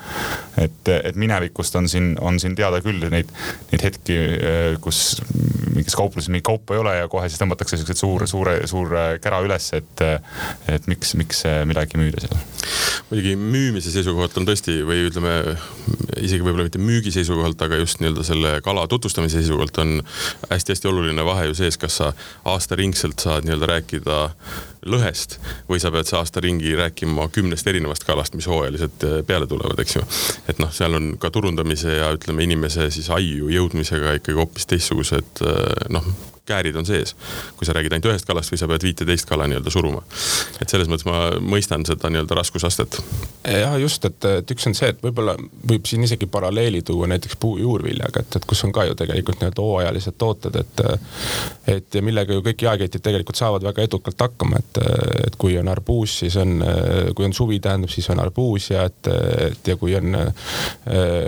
et, 0.59 0.89
et 0.95 1.17
minevikust 1.17 1.77
on 1.77 1.89
siin, 1.89 2.15
on 2.21 2.41
siin 2.41 2.57
teada 2.59 2.81
küll 2.85 3.09
neid, 3.13 3.31
neid 3.73 3.87
hetki, 3.89 4.19
kus 4.85 5.21
mingis 5.73 5.97
kaupluses 5.99 6.31
mingit 6.33 6.47
kaupa 6.47 6.77
ei 6.77 6.83
ole 6.83 6.97
ja 6.97 7.09
kohe 7.09 7.29
siis 7.29 7.41
tõmmatakse 7.43 7.81
siukseid 7.81 8.01
suur, 8.01 8.27
suure, 8.31 8.59
suur 8.71 8.97
kära 9.23 9.41
üles, 9.45 9.73
et, 9.79 10.05
et 10.69 10.91
miks, 10.91 11.17
miks 11.19 11.47
midagi 11.69 12.01
müüda 12.01 12.27
seal. 12.27 12.37
Muidugi 13.11 13.37
müümise 13.37 13.93
seisukohalt 13.95 14.37
on 14.41 14.49
tõesti 14.49 14.79
või 14.87 15.07
ütleme 15.09 15.37
isegi 16.23 16.43
võib-olla 16.45 16.67
mitte 16.69 16.83
müügi 16.83 17.13
seisukohalt, 17.15 17.61
aga 17.63 17.81
just 17.81 18.03
nii-öelda 18.03 18.27
selle 18.27 18.57
kala 18.65 18.87
tutvustamise 18.91 19.41
seisukohalt 19.41 19.81
on 19.83 19.95
hästi-hästi 20.51 20.91
oluline 20.91 21.25
vahe 21.27 21.49
ju 21.51 21.57
sees, 21.59 21.79
kas 21.81 21.99
sa 22.01 22.13
aastaringselt 22.53 23.23
saad 23.23 23.49
nii-öelda 23.49 23.71
rääkida 23.75 24.21
lõhest 24.87 25.39
või 25.69 25.79
sa 25.83 25.93
pead 25.95 26.09
see 26.09 26.19
aasta 26.19 26.43
ringi 26.43 26.75
rääkima 26.79 27.29
kümnest 27.35 27.67
erinevast 27.71 28.05
kalast, 28.07 28.35
mis 28.39 28.49
hooajaliselt 28.51 29.07
eh, 29.07 29.19
peale 29.27 29.47
tulevad, 29.51 29.79
eks 29.83 29.97
ju. 29.99 30.05
et 30.51 30.63
noh, 30.63 30.73
seal 30.75 30.99
on 30.99 31.13
ka 31.23 31.31
turundamise 31.35 31.99
ja 32.01 32.11
ütleme, 32.17 32.47
inimese 32.49 32.91
siis 32.91 33.11
aiu 33.15 33.51
jõudmisega 33.53 34.19
ikkagi 34.19 34.39
hoopis 34.39 34.69
teistsugused 34.73 35.45
eh, 35.47 35.89
noh, 35.95 36.11
käärid 36.47 36.77
on 36.77 36.87
sees. 36.87 37.17
kui 37.57 37.67
sa 37.67 37.73
räägid 37.73 37.93
ainult 37.95 38.09
ühest 38.11 38.27
kalast 38.27 38.51
või 38.51 38.59
sa 38.59 38.67
pead 38.71 38.83
viiteist 38.83 39.29
kala 39.31 39.47
nii-öelda 39.51 39.71
suruma. 39.71 40.03
et 40.61 40.69
selles 40.69 40.89
mõttes 40.91 41.07
ma 41.07 41.21
mõistan 41.39 41.87
seda 41.87 42.11
nii-öelda 42.11 42.35
raskusastet. 42.39 42.99
jah, 43.47 43.77
just, 43.81 44.05
et, 44.05 44.25
et 44.25 44.55
üks 44.55 44.67
on 44.67 44.75
see, 44.75 44.91
et 44.91 45.03
võib-olla 45.05 45.37
võib 45.69 45.87
siin 45.87 46.03
isegi 46.03 46.27
paralleeli 46.27 46.83
tuua 46.83 47.07
näiteks 47.13 47.39
puujuurviljaga, 47.43 48.25
et, 48.27 48.37
et 48.37 48.49
kus 48.51 48.65
on 48.67 48.75
ka 48.75 48.89
ju 48.89 48.99
tegelikult 48.99 49.39
nii-öelda 49.41 49.67
hooajalised 49.69 50.19
tooted, 50.19 50.59
et. 50.65 50.85
et 51.77 51.95
ja 51.95 52.03
millega 52.03 52.35
ju 52.35 52.43
kõik 52.43 52.67
jaeketid 52.67 53.03
tegelikult 53.05 53.39
saavad 53.39 53.63
väga 53.63 53.87
edukalt 53.87 54.27
hakkama, 54.27 54.59
et, 54.59 54.83
et 55.27 55.37
kui 55.39 55.55
on 55.59 55.69
arbuus, 55.69 56.19
siis 56.25 56.37
on, 56.41 56.59
kui 57.15 57.27
on 57.29 57.35
suvi, 57.37 57.61
tähendab, 57.63 57.91
siis 57.93 58.09
on 58.11 58.21
arbuus 58.23 58.71
ja 58.71 58.87
et, 58.91 59.11
et 59.47 59.73
ja 59.73 59.77
kui 59.77 59.95
on, 59.97 60.17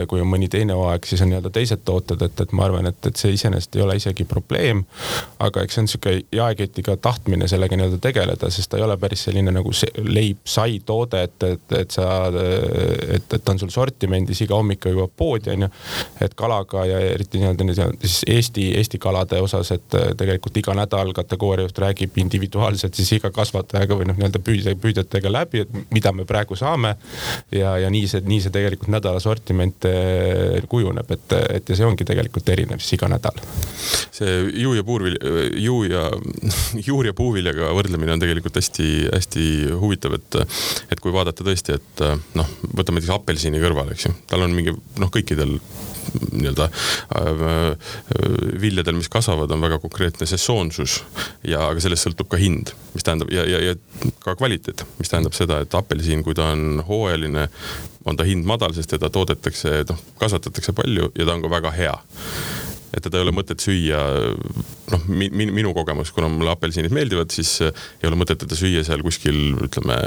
kui 0.08 0.20
on 0.20 0.28
mõni 0.30 0.48
teine 0.50 0.74
hooaeg, 0.74 1.06
siis 1.06 1.22
on 1.22 1.30
nii-öelda 1.30 1.54
teised 1.54 1.84
tooted, 1.86 2.22
et, 2.26 2.44
et 2.46 2.52
ma 2.56 2.66
arvan, 2.66 2.90
et, 2.90 2.98
et 3.06 3.20
see 3.20 3.34
iseenesest 3.36 3.76
ei 3.78 3.84
ole 3.86 3.96
isegi 4.00 4.26
probleem 4.28 4.82
aga 5.44 5.64
eks 5.64 5.76
see 5.76 5.84
on 5.84 5.90
sihuke 5.90 6.14
jaeketiga 6.32 6.96
tahtmine 7.02 7.48
sellega 7.50 7.76
nii-öelda 7.78 8.00
tegeleda, 8.02 8.50
sest 8.52 8.70
ta 8.70 8.78
ei 8.78 8.86
ole 8.86 8.96
päris 9.00 9.24
selline 9.28 9.52
nagu 9.54 9.72
leib-sai 9.98 10.80
toode, 10.86 11.22
et, 11.28 11.46
et, 11.48 11.76
et 11.80 11.94
sa, 11.94 12.08
et, 12.30 13.26
et 13.26 13.44
ta 13.44 13.54
on 13.54 13.60
sul 13.60 13.72
sortimendis 13.74 14.44
iga 14.44 14.56
hommik 14.58 14.88
jõuab 14.88 15.12
poodi, 15.16 15.52
onju. 15.54 15.68
et 16.24 16.36
kalaga 16.38 16.84
ja 16.88 17.00
eriti 17.14 17.42
nii-öelda 17.42 17.88
siis 18.04 18.22
Eesti, 18.34 18.70
Eesti 18.78 18.98
kalade 19.02 19.40
osas, 19.42 19.72
et 19.74 19.98
tegelikult 20.18 20.56
iga 20.60 20.74
nädal 20.76 21.12
kategooria 21.16 21.66
juht 21.68 21.78
räägib 21.84 22.18
individuaalselt 22.22 22.94
siis 22.98 23.12
iga 23.18 23.30
kasvatajaga 23.34 23.98
või 23.98 24.08
noh, 24.10 24.18
nii-öelda 24.18 24.40
püüdja, 24.44 24.76
püüdjatega 24.80 25.32
läbi, 25.32 25.64
et 25.64 25.94
mida 25.94 26.12
me 26.12 26.26
praegu 26.28 26.56
saame. 26.58 26.94
ja, 27.52 27.76
ja 27.78 27.90
nii 27.90 28.08
see, 28.10 28.22
nii 28.24 28.40
see 28.44 28.54
tegelikult 28.54 28.92
nädala 28.94 29.20
sortiment 29.20 29.88
eh, 29.88 30.62
kujuneb, 30.68 31.10
et, 31.10 31.36
et 31.58 31.68
ja 31.68 31.78
see 31.78 31.86
ongi 31.86 32.06
tegelikult 32.06 32.48
erinev 32.54 32.82
siis 32.82 32.98
iga 32.98 33.08
nädal. 33.12 33.40
see 34.14 34.36
juu 34.62 34.74
ja 34.74 34.84
puu 34.84 34.93
puurvilja, 34.94 35.34
juu 35.60 35.82
ja, 35.90 36.06
juur 36.88 37.10
ja 37.10 37.14
puuviljaga 37.16 37.72
võrdlemine 37.74 38.14
on 38.14 38.22
tegelikult 38.22 38.60
hästi-hästi 38.60 39.48
huvitav, 39.80 40.18
et, 40.20 40.38
et 40.94 41.02
kui 41.02 41.14
vaadata 41.14 41.46
tõesti, 41.46 41.78
et 41.80 42.04
noh, 42.38 42.54
võtame 42.70 43.00
näiteks 43.00 43.16
apelsini 43.16 43.62
kõrvale, 43.62 43.96
eks 43.96 44.08
ju, 44.08 44.14
tal 44.30 44.46
on 44.46 44.54
mingi 44.54 44.74
noh, 44.74 45.10
kõikidel 45.12 45.58
nii-öelda 46.32 46.68
äh, 47.16 47.76
viljadel, 48.60 48.98
mis 48.98 49.08
kasvavad, 49.08 49.50
on 49.50 49.64
väga 49.64 49.78
konkreetne 49.82 50.26
sesoonsus 50.28 51.00
ja, 51.42 51.64
aga 51.68 51.80
sellest 51.82 52.06
sõltub 52.06 52.30
ka 52.30 52.40
hind, 52.40 52.74
mis 52.94 53.06
tähendab 53.06 53.32
ja, 53.34 53.46
ja, 53.48 53.62
ja 53.70 54.12
ka 54.24 54.36
kvaliteet, 54.38 54.84
mis 55.00 55.10
tähendab 55.12 55.36
seda, 55.36 55.62
et 55.64 55.74
apelsin, 55.74 56.24
kui 56.26 56.36
ta 56.36 56.52
on 56.54 56.84
hooajaline, 56.86 57.48
on 58.04 58.20
ta 58.20 58.26
hind 58.28 58.46
madal, 58.48 58.74
sest 58.76 58.92
teda 58.94 59.10
toodetakse, 59.12 59.80
noh, 59.88 60.04
kasvatatakse 60.20 60.76
palju 60.76 61.10
ja 61.16 61.26
ta 61.26 61.38
on 61.38 61.44
ka 61.44 61.52
väga 61.56 61.74
hea 61.78 61.96
et 62.94 63.02
teda 63.04 63.18
ei 63.18 63.26
ole 63.26 63.34
mõtet 63.34 63.62
süüa, 63.62 64.00
noh 64.92 65.06
mi, 65.08 65.28
mi, 65.32 65.48
minu 65.54 65.74
kogemus, 65.76 66.12
kuna 66.14 66.28
mulle 66.32 66.52
apelsinid 66.54 66.94
meeldivad, 66.94 67.32
siis 67.34 67.56
ei 67.64 68.08
ole 68.08 68.18
mõtet 68.20 68.40
teda 68.44 68.58
süüa 68.58 68.84
seal 68.86 69.02
kuskil 69.04 69.56
ütleme 69.66 69.98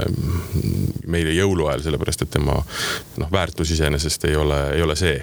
meile 1.07 1.35
jõuluajal, 1.37 1.83
sellepärast 1.85 2.25
et 2.25 2.33
tema 2.37 2.59
noh, 2.61 3.31
väärtus 3.33 3.73
iseenesest 3.75 4.27
ei 4.29 4.37
ole, 4.39 4.59
ei 4.77 4.85
ole 4.85 4.97
see. 4.99 5.17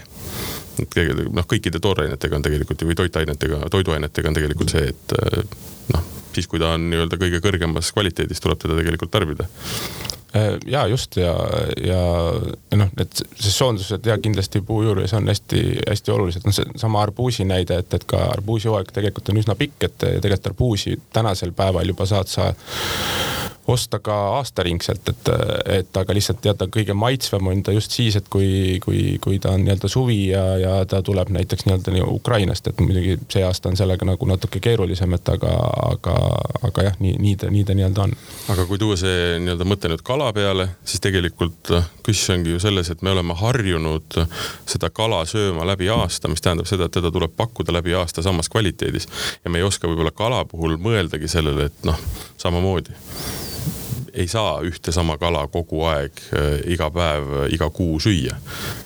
Et 0.82 0.98
noh, 1.30 1.46
kõikide 1.46 1.80
toorainetega 1.82 2.38
on 2.38 2.44
tegelikult 2.44 2.82
või 2.88 2.98
toitainetega, 2.98 3.62
toiduainetega 3.70 4.30
on 4.30 4.40
tegelikult 4.40 4.74
see, 4.74 4.90
et 4.90 5.16
noh, 5.94 6.10
siis 6.34 6.50
kui 6.50 6.62
ta 6.62 6.74
on 6.74 6.88
nii-öelda 6.90 7.20
kõige 7.20 7.40
kõrgemas 7.44 7.92
kvaliteedis, 7.94 8.42
tuleb 8.42 8.58
teda 8.60 8.80
tegelikult 8.80 9.12
tarbida 9.14 9.48
ja 10.66 10.86
just 10.90 11.16
ja, 11.16 11.32
ja 11.86 12.00
noh, 12.76 12.88
need 12.98 13.20
sesoonsused 13.38 14.06
ja 14.06 14.16
kindlasti 14.18 14.60
puu 14.66 14.82
juures 14.82 15.14
on 15.14 15.28
hästi-hästi 15.30 16.14
olulised, 16.14 16.46
noh 16.46 16.54
seesama 16.56 17.02
arbuusi 17.02 17.46
näide, 17.46 17.78
et, 17.84 17.94
et 17.94 18.06
ka 18.10 18.24
arbuusi 18.32 18.68
hooaeg 18.68 18.90
tegelikult 18.94 19.30
on 19.30 19.42
üsna 19.42 19.54
pikk, 19.58 19.86
et 19.86 19.98
tegelikult 20.00 20.50
arbuusi 20.50 20.96
tänasel 21.14 21.54
päeval 21.56 21.94
juba 21.94 22.06
saad 22.10 22.30
sa 22.32 22.50
osta 23.66 23.98
ka 23.98 24.14
aastaringselt, 24.38 25.08
et, 25.08 25.28
et 25.78 25.96
aga 25.96 26.14
lihtsalt 26.16 26.42
tead, 26.44 26.60
kõige 26.72 26.96
maitsvam 26.96 27.48
on 27.48 27.62
ta 27.64 27.72
just 27.72 27.94
siis, 27.96 28.16
et 28.18 28.26
kui, 28.32 28.78
kui, 28.84 29.16
kui 29.24 29.38
ta 29.40 29.54
on 29.56 29.64
nii-öelda 29.64 29.88
suvi 29.88 30.18
ja, 30.28 30.42
ja 30.60 30.74
ta 30.88 31.00
tuleb 31.04 31.30
näiteks 31.32 31.64
nii-öelda 31.64 31.94
nii 31.94 32.04
Ukrainast, 32.12 32.68
et 32.68 32.82
muidugi 32.84 33.16
see 33.32 33.44
aasta 33.46 33.70
on 33.72 33.78
sellega 33.80 34.04
nagu 34.08 34.28
natuke 34.28 34.60
keerulisem, 34.64 35.16
et 35.16 35.32
aga, 35.32 35.52
aga, 35.86 36.16
aga 36.68 36.88
jah, 36.90 36.98
nii, 37.00 37.14
nii 37.24 37.36
ta, 37.40 37.50
nii 37.54 37.64
ta 37.64 37.76
nii-öelda 37.78 38.04
on. 38.04 38.12
aga 38.52 38.66
kui 38.68 38.80
tuua 38.82 38.98
see 39.00 39.38
nii-öelda 39.40 39.68
mõte 39.68 39.92
nüüd 39.92 40.04
kala 40.04 40.28
peale, 40.36 40.68
siis 40.84 41.00
tegelikult 41.04 41.72
küsimus 42.04 42.34
ongi 42.34 42.52
ju 42.52 42.60
selles, 42.62 42.90
et 42.92 43.02
me 43.02 43.14
oleme 43.14 43.36
harjunud 43.38 44.20
seda 44.68 44.90
kala 44.92 45.22
sööma 45.28 45.64
läbi 45.68 45.88
aasta, 45.92 46.28
mis 46.28 46.44
tähendab 46.44 46.68
seda, 46.68 46.88
et 46.88 46.96
teda 46.98 47.12
tuleb 47.14 47.32
pakkuda 47.36 47.72
läbi 47.74 47.96
aasta 47.96 48.22
samas 48.24 48.52
kvaliteedis 48.52 49.08
ja 49.44 49.50
me 49.50 49.60
ei 49.60 49.66
oska 49.66 49.88
võib-olla 49.88 50.12
kala 50.12 50.44
puhul 50.48 50.76
mõeldagi 50.76 51.32
sellele, 51.32 51.70
et 51.72 51.88
noh, 51.88 51.98
samamoodi 52.40 52.92
ei 54.14 54.28
saa 54.30 54.60
ühte 54.66 54.92
sama 54.94 55.18
kala 55.18 55.46
kogu 55.52 55.84
aeg, 55.90 56.22
äh, 56.36 56.60
iga 56.74 56.90
päev, 56.94 57.32
äh, 57.42 57.48
iga 57.54 57.70
kuu 57.70 57.98
süüa. 58.00 58.36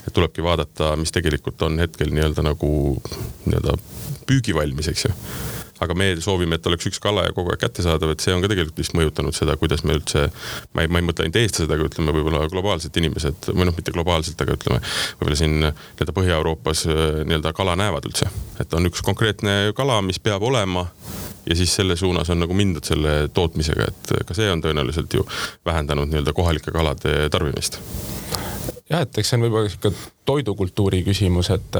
et 0.07 0.15
tulebki 0.15 0.43
vaadata, 0.43 0.97
mis 0.97 1.13
tegelikult 1.13 1.63
on 1.63 1.79
hetkel 1.79 2.11
nii-öelda 2.15 2.43
nagu 2.47 2.71
nii-öelda 3.45 3.77
püügivalmis, 4.29 4.89
eks 4.93 5.09
ju 5.09 5.15
aga 5.81 5.95
me 5.95 6.09
soovime, 6.23 6.59
et 6.59 6.67
oleks 6.67 6.89
üks 6.91 7.01
kala 7.03 7.29
ja 7.29 7.35
kogu 7.35 7.53
aeg 7.53 7.61
kättesaadav, 7.63 8.13
et 8.15 8.25
see 8.25 8.35
on 8.35 8.43
ka 8.43 8.51
tegelikult 8.51 8.81
vist 8.81 8.97
mõjutanud 8.99 9.37
seda, 9.37 9.55
kuidas 9.61 9.85
me 9.87 9.95
üldse, 9.99 10.27
ma 10.75 10.85
ei, 10.85 10.91
ma 10.91 11.01
ei 11.01 11.07
mõtle 11.07 11.27
ainult 11.27 11.39
eestlased, 11.39 11.71
aga 11.71 11.87
ütleme 11.87 12.15
võib-olla 12.17 12.49
globaalselt 12.51 12.99
inimesed 12.99 13.51
või 13.53 13.69
noh, 13.69 13.77
mitte 13.77 13.95
globaalselt, 13.95 14.43
aga 14.43 14.59
ütleme 14.59 14.81
võib-olla 15.21 15.39
siin 15.39 15.57
nii-öelda 15.61 16.17
Põhja-Euroopas 16.19 16.85
äh, 16.91 17.05
nii-öelda 17.29 17.55
kala 17.57 17.79
näevad 17.79 18.11
üldse. 18.11 18.31
et 18.59 18.75
on 18.75 18.91
üks 18.91 19.05
konkreetne 19.07 19.59
kala, 19.79 20.01
mis 20.03 20.19
peab 20.23 20.43
olema 20.43 20.89
ja 21.49 21.57
siis 21.57 21.75
selle 21.81 21.97
suunas 21.97 22.31
on 22.31 22.43
nagu 22.45 22.55
mindud 22.55 22.85
selle 22.85 23.29
tootmisega, 23.35 23.89
et 23.89 24.13
ka 24.29 24.37
see 24.37 24.51
on 24.53 24.63
tõenäoliselt 24.65 25.15
ju 25.17 25.25
vähendanud 25.67 26.11
nii-öelda 26.11 26.37
kohalike 26.37 26.75
kalade 26.75 27.29
tarbimist. 27.33 27.81
Jah, 28.89 29.03
et 29.05 29.19
eks 29.21 29.33
see 29.33 29.37
on 29.37 29.45
võib-olla 29.45 29.69
sihuke 29.69 29.93
toidukultuuri 30.29 31.03
küsimus, 31.05 31.51
et, 31.53 31.77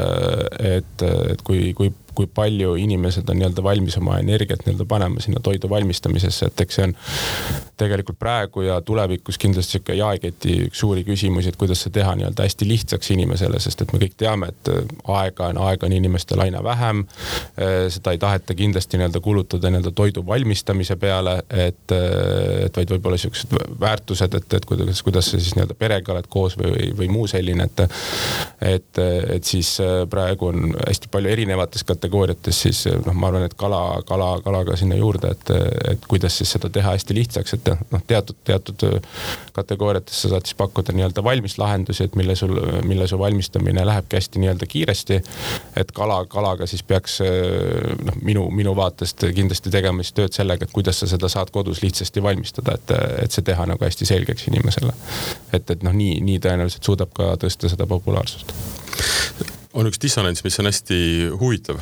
et, 0.61 1.05
et 1.33 1.45
kui, 1.45 1.73
kui 1.77 1.93
kui 2.19 2.27
palju 2.35 2.75
inimesed 2.83 3.29
on 3.31 3.39
nii-öelda 3.39 3.63
valmis 3.63 3.97
oma 4.01 4.19
energiat 4.19 4.65
nii-öelda 4.67 4.87
panema 4.91 5.23
sinna 5.23 5.39
toidu 5.45 5.71
valmistamisesse, 5.71 6.49
et 6.51 6.63
eks 6.65 6.79
see 6.79 6.87
on 6.89 6.95
tegelikult 7.79 8.19
praegu 8.19 8.65
ja 8.67 8.81
tulevikus 8.83 9.39
kindlasti 9.39 9.77
sihuke 9.77 9.95
jaeketi 9.95 10.57
üks 10.67 10.81
suuri 10.83 11.05
küsimusi, 11.07 11.53
et 11.53 11.59
kuidas 11.61 11.85
see 11.85 11.95
teha 11.95 12.17
nii-öelda 12.19 12.47
hästi 12.47 12.67
lihtsaks 12.67 13.13
inimesele, 13.15 13.61
sest 13.63 13.85
et 13.85 13.93
me 13.95 14.01
kõik 14.03 14.17
teame, 14.19 14.49
et 14.51 14.71
aega 15.15 15.53
on, 15.53 15.61
aega 15.69 15.87
on 15.87 15.95
inimestel 15.95 16.43
aina 16.43 16.63
vähem. 16.65 17.05
seda 17.95 18.15
ei 18.15 18.19
taheta 18.19 18.57
kindlasti 18.59 18.99
nii-öelda 18.99 19.23
kulutada 19.23 19.71
nii-öelda 19.71 19.95
toidu 20.03 20.27
valmistamise 20.27 20.97
peale, 20.99 21.37
et, 21.55 21.95
et 22.65 22.83
vaid 22.83 22.97
võib-olla 22.97 23.21
siuksed 23.21 23.55
väärtused, 23.81 24.35
et, 24.41 24.59
et 24.59 24.67
kuidas, 24.67 25.05
kuidas 25.07 25.31
sa 25.31 25.39
siis 25.39 25.55
nii-öelda 25.55 25.79
perega 25.79 26.17
oled 26.17 26.27
koos 26.29 26.59
või, 26.59 26.91
või 26.99 27.11
muu 27.15 27.31
selline, 27.31 27.71
et, 27.71 28.03
et, 28.75 29.03
et 29.39 29.55
siis 29.55 29.77
praegu 30.11 30.51
on 30.51 30.75
hästi 30.83 31.15
palju 31.15 31.31
erinevates 31.37 31.87
kategooriates 31.87 32.08
kategooriates, 32.09 32.63
siis 32.63 32.87
noh, 33.05 33.15
ma 33.15 33.29
arvan, 33.29 33.45
et 33.45 33.55
kala, 33.59 34.01
kala, 34.07 34.41
kala 34.45 34.63
ka 34.65 34.77
sinna 34.77 34.97
juurde, 34.97 35.31
et, 35.35 35.51
et 35.93 36.07
kuidas 36.09 36.39
siis 36.39 36.51
seda 36.57 36.71
teha 36.73 36.95
hästi 36.95 37.17
lihtsaks, 37.17 37.55
et 37.55 37.69
noh, 37.93 38.03
teatud, 38.07 38.37
teatud 38.45 38.85
kategooriates 39.57 40.23
sa 40.23 40.33
saad 40.33 40.49
siis 40.49 40.57
pakkuda 40.59 40.95
nii-öelda 40.97 41.25
valmis 41.25 41.59
lahendusi, 41.61 42.07
et 42.09 42.17
mille 42.17 42.37
sul, 42.39 42.55
mille 42.89 43.09
su 43.09 43.19
valmistamine 43.19 43.85
lähebki 43.87 44.17
hästi 44.17 44.43
nii-öelda 44.43 44.67
kiiresti. 44.67 45.21
et 45.77 45.93
kala, 45.93 46.25
kalaga 46.27 46.67
siis 46.67 46.83
peaks 46.83 47.21
noh, 47.21 48.17
minu, 48.23 48.49
minu 48.51 48.75
vaatest 48.77 49.29
kindlasti 49.35 49.71
tegema 49.75 50.03
siis 50.03 50.17
tööd 50.17 50.33
sellega, 50.37 50.65
et 50.65 50.75
kuidas 50.75 51.01
sa 51.01 51.11
seda 51.11 51.29
saad 51.29 51.53
kodus 51.53 51.83
lihtsasti 51.83 52.23
valmistada, 52.23 52.79
et, 52.79 52.97
et 53.25 53.35
see 53.35 53.45
teha 53.45 53.69
nagu 53.69 53.85
hästi 53.85 54.09
selgeks 54.09 54.49
inimesele. 54.49 54.97
et, 55.53 55.71
et 55.71 55.83
noh, 55.85 55.93
nii, 55.93 56.19
nii 56.25 56.41
tõenäoliselt 56.45 56.85
suudab 56.85 57.13
ka 57.15 57.35
tõsta 57.41 57.71
seda 57.71 57.87
populaarsust 57.87 59.58
on 59.77 59.89
üks 59.89 60.01
dissonants, 60.01 60.45
mis 60.45 60.59
on 60.61 60.69
hästi 60.71 61.01
huvitav, 61.41 61.81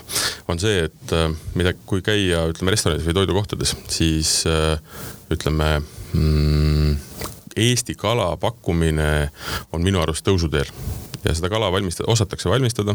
on 0.51 0.61
see, 0.63 0.87
et 0.89 1.15
äh, 1.15 1.31
mida, 1.59 1.75
kui 1.87 2.03
käia, 2.07 2.47
ütleme 2.51 2.75
restoranides 2.75 3.07
või 3.07 3.19
toidukohtades, 3.21 3.77
siis 3.93 4.39
äh, 4.51 4.79
ütleme 5.33 5.77
mm, 6.13 6.97
Eesti 7.57 7.95
kala 7.97 8.35
pakkumine 8.37 9.31
on 9.73 9.85
minu 9.85 10.03
arust 10.03 10.27
tõusuteel 10.27 10.69
ja 11.27 11.35
seda 11.35 11.49
kala 11.51 11.71
valmistada, 11.73 12.11
osatakse 12.13 12.51
valmistada. 12.51 12.95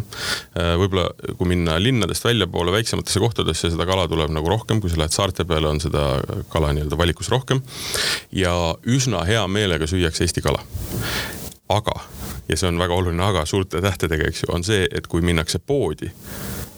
Äh, 0.56 0.74
võib-olla 0.80 1.10
kui 1.40 1.50
minna 1.50 1.78
linnadest 1.82 2.26
väljapoole 2.28 2.74
väiksematesse 2.76 3.20
kohtadesse, 3.24 3.72
seda 3.74 3.88
kala 3.90 4.08
tuleb 4.12 4.32
nagu 4.36 4.52
rohkem, 4.52 4.82
kui 4.84 4.92
sa 4.92 5.02
lähed 5.02 5.16
saarte 5.16 5.46
peale, 5.48 5.72
on 5.72 5.82
seda 5.84 6.06
kala 6.54 6.72
nii-öelda 6.76 7.00
valikus 7.00 7.32
rohkem. 7.34 7.64
ja 8.32 8.54
üsna 8.88 9.26
hea 9.28 9.44
meelega 9.48 9.88
süüakse 9.88 10.28
Eesti 10.28 10.44
kala. 10.46 10.64
Aga 11.76 12.00
ja 12.50 12.58
see 12.58 12.70
on 12.70 12.80
väga 12.82 12.96
oluline 12.96 13.24
aga 13.24 13.46
suurte 13.46 13.82
tähtedega, 13.82 14.28
eks 14.28 14.44
ju, 14.44 14.52
on 14.56 14.66
see, 14.68 14.88
et 14.92 15.08
kui 15.08 15.24
minnakse 15.26 15.60
poodi, 15.60 16.10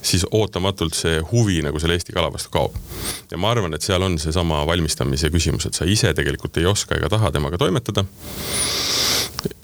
siis 0.04 0.26
ootamatult 0.32 0.96
see 0.98 1.20
huvi 1.32 1.62
nagu 1.66 1.80
selle 1.80 1.98
Eesti 1.98 2.14
kala 2.16 2.32
vastu 2.34 2.52
kaob. 2.54 2.76
ja 3.32 3.38
ma 3.38 3.52
arvan, 3.52 3.74
et 3.74 3.82
seal 3.82 4.04
on 4.04 4.20
seesama 4.20 4.64
valmistamise 4.68 5.32
küsimus, 5.34 5.68
et 5.68 5.80
sa 5.80 5.88
ise 5.90 6.14
tegelikult 6.14 6.58
ei 6.62 6.70
oska 6.70 7.00
ega 7.00 7.10
taha 7.10 7.32
temaga 7.32 7.58
toimetada 7.58 8.06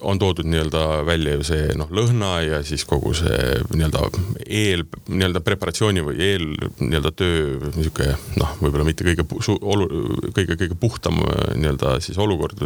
on 0.01 0.19
toodud 0.19 0.47
nii-öelda 0.47 1.05
välja 1.05 1.35
ju 1.37 1.45
see 1.47 1.69
noh, 1.79 1.89
lõhna 1.91 2.31
ja 2.45 2.61
siis 2.65 2.85
kogu 2.87 3.13
see 3.17 3.39
nii-öelda 3.73 4.03
eel, 4.45 4.85
nii-öelda 5.07 5.41
preparatsiooni 5.45 6.03
või 6.05 6.19
eel 6.23 6.45
nii-öelda 6.79 7.11
töö 7.15 7.71
niisugune 7.75 8.15
noh, 8.39 8.55
võib-olla 8.61 8.87
mitte 8.87 9.07
kõige 9.07 9.25
olu-, 9.59 9.89
kõige, 10.35 10.55
kõige 10.55 10.77
puhtam 10.79 11.21
nii-öelda 11.55 11.97
siis 12.03 12.19
olukord 12.21 12.63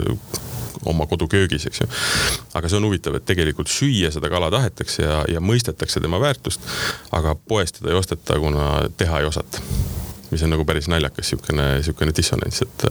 oma 0.89 1.07
koduköögis, 1.07 1.67
eks 1.69 1.83
ju. 1.83 1.89
aga 2.57 2.69
see 2.69 2.79
on 2.79 2.87
huvitav, 2.89 3.17
et 3.17 3.27
tegelikult 3.27 3.71
süüa 3.71 4.11
seda 4.13 4.31
kala 4.33 4.51
tahetakse 4.53 5.05
ja, 5.05 5.19
ja 5.31 5.43
mõistetakse 5.43 6.03
tema 6.03 6.19
väärtust, 6.21 6.63
aga 7.15 7.35
poest 7.35 7.79
teda 7.79 7.93
ei 7.93 7.99
osteta, 7.99 8.39
kuna 8.41 8.69
teha 8.97 9.23
ei 9.23 9.29
osata 9.29 9.63
mis 10.33 10.43
on 10.45 10.53
nagu 10.53 10.65
päris 10.67 10.89
naljakas 10.91 11.33
sihukene, 11.33 11.67
sihukene 11.85 12.15
dissonants, 12.15 12.63
et 12.65 12.87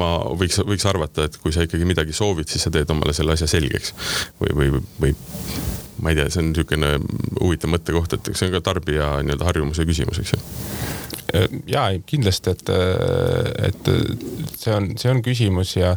ma 0.00 0.14
võiks, 0.40 0.60
võiks 0.66 0.86
arvata, 0.90 1.28
et 1.28 1.38
kui 1.42 1.54
sa 1.54 1.66
ikkagi 1.66 1.88
midagi 1.88 2.16
soovid, 2.16 2.48
siis 2.50 2.66
sa 2.66 2.74
teed 2.74 2.90
omale 2.94 3.16
selle 3.16 3.36
asja 3.36 3.50
selgeks. 3.50 3.94
või, 4.40 4.54
või, 4.58 4.82
või 5.00 5.14
ma 6.02 6.12
ei 6.12 6.18
tea, 6.18 6.28
see 6.30 6.42
on 6.42 6.52
niisugune 6.52 6.94
huvitav 7.40 7.72
mõttekoht, 7.72 8.18
et 8.18 8.30
see 8.34 8.48
on 8.48 8.54
ka 8.54 8.62
tarbija 8.70 9.16
nii-öelda 9.26 9.48
harjumuse 9.48 9.86
küsimus, 9.88 10.20
eks 10.22 10.34
ju. 10.36 10.40
Äh, 10.40 11.07
ja 11.66 11.82
kindlasti, 12.06 12.50
et, 12.50 12.68
äh, 12.68 13.68
et 13.68 13.90
see 14.56 14.74
on, 14.74 14.88
see 14.96 15.10
on 15.12 15.20
küsimus 15.24 15.74
ja 15.76 15.94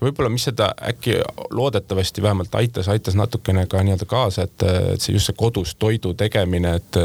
võib-olla, 0.00 0.30
mis 0.32 0.46
seda 0.48 0.70
äkki 0.88 1.18
loodetavasti 1.52 2.22
vähemalt 2.24 2.54
aitas, 2.56 2.88
aitas 2.88 3.16
natukene 3.18 3.66
ka 3.70 3.82
nii-öelda 3.84 4.08
kaasa, 4.08 4.46
et, 4.48 4.64
et 4.94 5.04
see 5.04 5.16
just 5.16 5.28
see 5.28 5.36
kodus 5.38 5.74
toidu 5.80 6.14
tegemine, 6.18 6.76
et, 6.80 7.00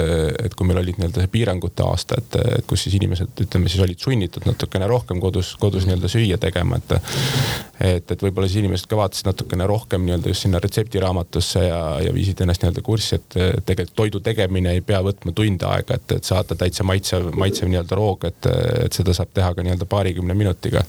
et 0.45 0.55
kui 0.55 0.67
meil 0.67 0.81
olid 0.83 0.99
nii-öelda 0.99 1.25
see 1.25 1.33
piirangute 1.33 1.83
aasta, 1.83 2.19
et, 2.21 2.39
et 2.59 2.69
kus 2.69 2.85
siis 2.87 2.95
inimesed, 2.99 3.33
ütleme 3.47 3.71
siis 3.71 3.83
olid 3.83 3.99
sunnitud 3.99 4.47
natukene 4.47 4.87
rohkem 4.87 5.19
kodus, 5.23 5.55
kodus 5.59 5.87
nii-öelda 5.89 6.11
süüa 6.11 6.39
tegema, 6.39 6.79
et 6.79 6.95
et, 7.79 8.11
et 8.11 8.23
võib-olla 8.23 8.47
siis 8.49 8.59
inimesed 8.59 8.89
ka 8.91 8.97
vaatasid 8.99 9.29
natukene 9.29 9.67
rohkem 9.69 10.03
nii-öelda 10.03 10.31
just 10.31 10.43
sinna 10.43 10.59
retseptiraamatusse 10.63 11.61
ja, 11.63 11.79
ja 12.03 12.11
viisid 12.15 12.41
ennast 12.43 12.63
nii-öelda 12.63 12.83
kurssi, 12.83 13.19
et 13.19 13.37
tegelikult 13.67 13.95
toidu 13.95 14.23
tegemine 14.23 14.73
ei 14.75 14.83
pea 14.85 14.99
võtma 15.03 15.31
tunde 15.35 15.67
aega, 15.69 15.95
et, 15.95 16.17
et 16.17 16.27
saada 16.27 16.57
täitsa 16.59 16.83
maitsev, 16.87 17.29
maitsev 17.39 17.48
maitsev 17.49 17.71
nii-öelda 17.71 17.97
roog, 17.97 18.25
et, 18.29 18.49
et 18.85 18.93
seda 18.93 19.15
saab 19.17 19.33
teha 19.33 19.53
ka 19.57 19.65
nii-öelda 19.65 19.89
paarikümne 19.89 20.37
minutiga. 20.37 20.85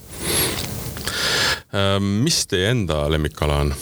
Mis 2.11 2.45
teie 2.51 2.73
enda 2.75 3.05
lemmikkala 3.13 3.63
on? 3.65 3.75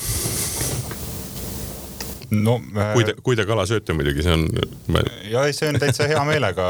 No 2.31 2.59
äh... 2.77 2.93
kui 2.93 3.07
te, 3.07 3.15
kui 3.25 3.39
te 3.39 3.47
kala 3.49 3.65
sööte 3.69 3.95
muidugi, 3.97 4.25
see 4.25 4.35
on. 4.37 4.45
ja 5.31 5.45
ei, 5.49 5.55
see 5.57 5.71
on 5.71 5.79
täitsa 5.81 6.09
hea 6.11 6.21
meelega. 6.29 6.67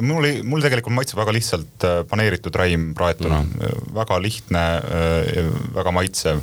mul, 0.00 0.28
mul 0.48 0.64
tegelikult 0.64 0.96
maitseb 0.96 1.20
väga 1.20 1.34
lihtsalt 1.36 1.86
äh, 1.88 2.00
paneeritud 2.08 2.56
räim 2.56 2.90
praetuna 2.96 3.42
mm., 3.44 3.92
väga 3.96 4.18
lihtne, 4.22 4.64
äh, 4.80 5.52
väga 5.76 5.92
maitsev. 5.94 6.42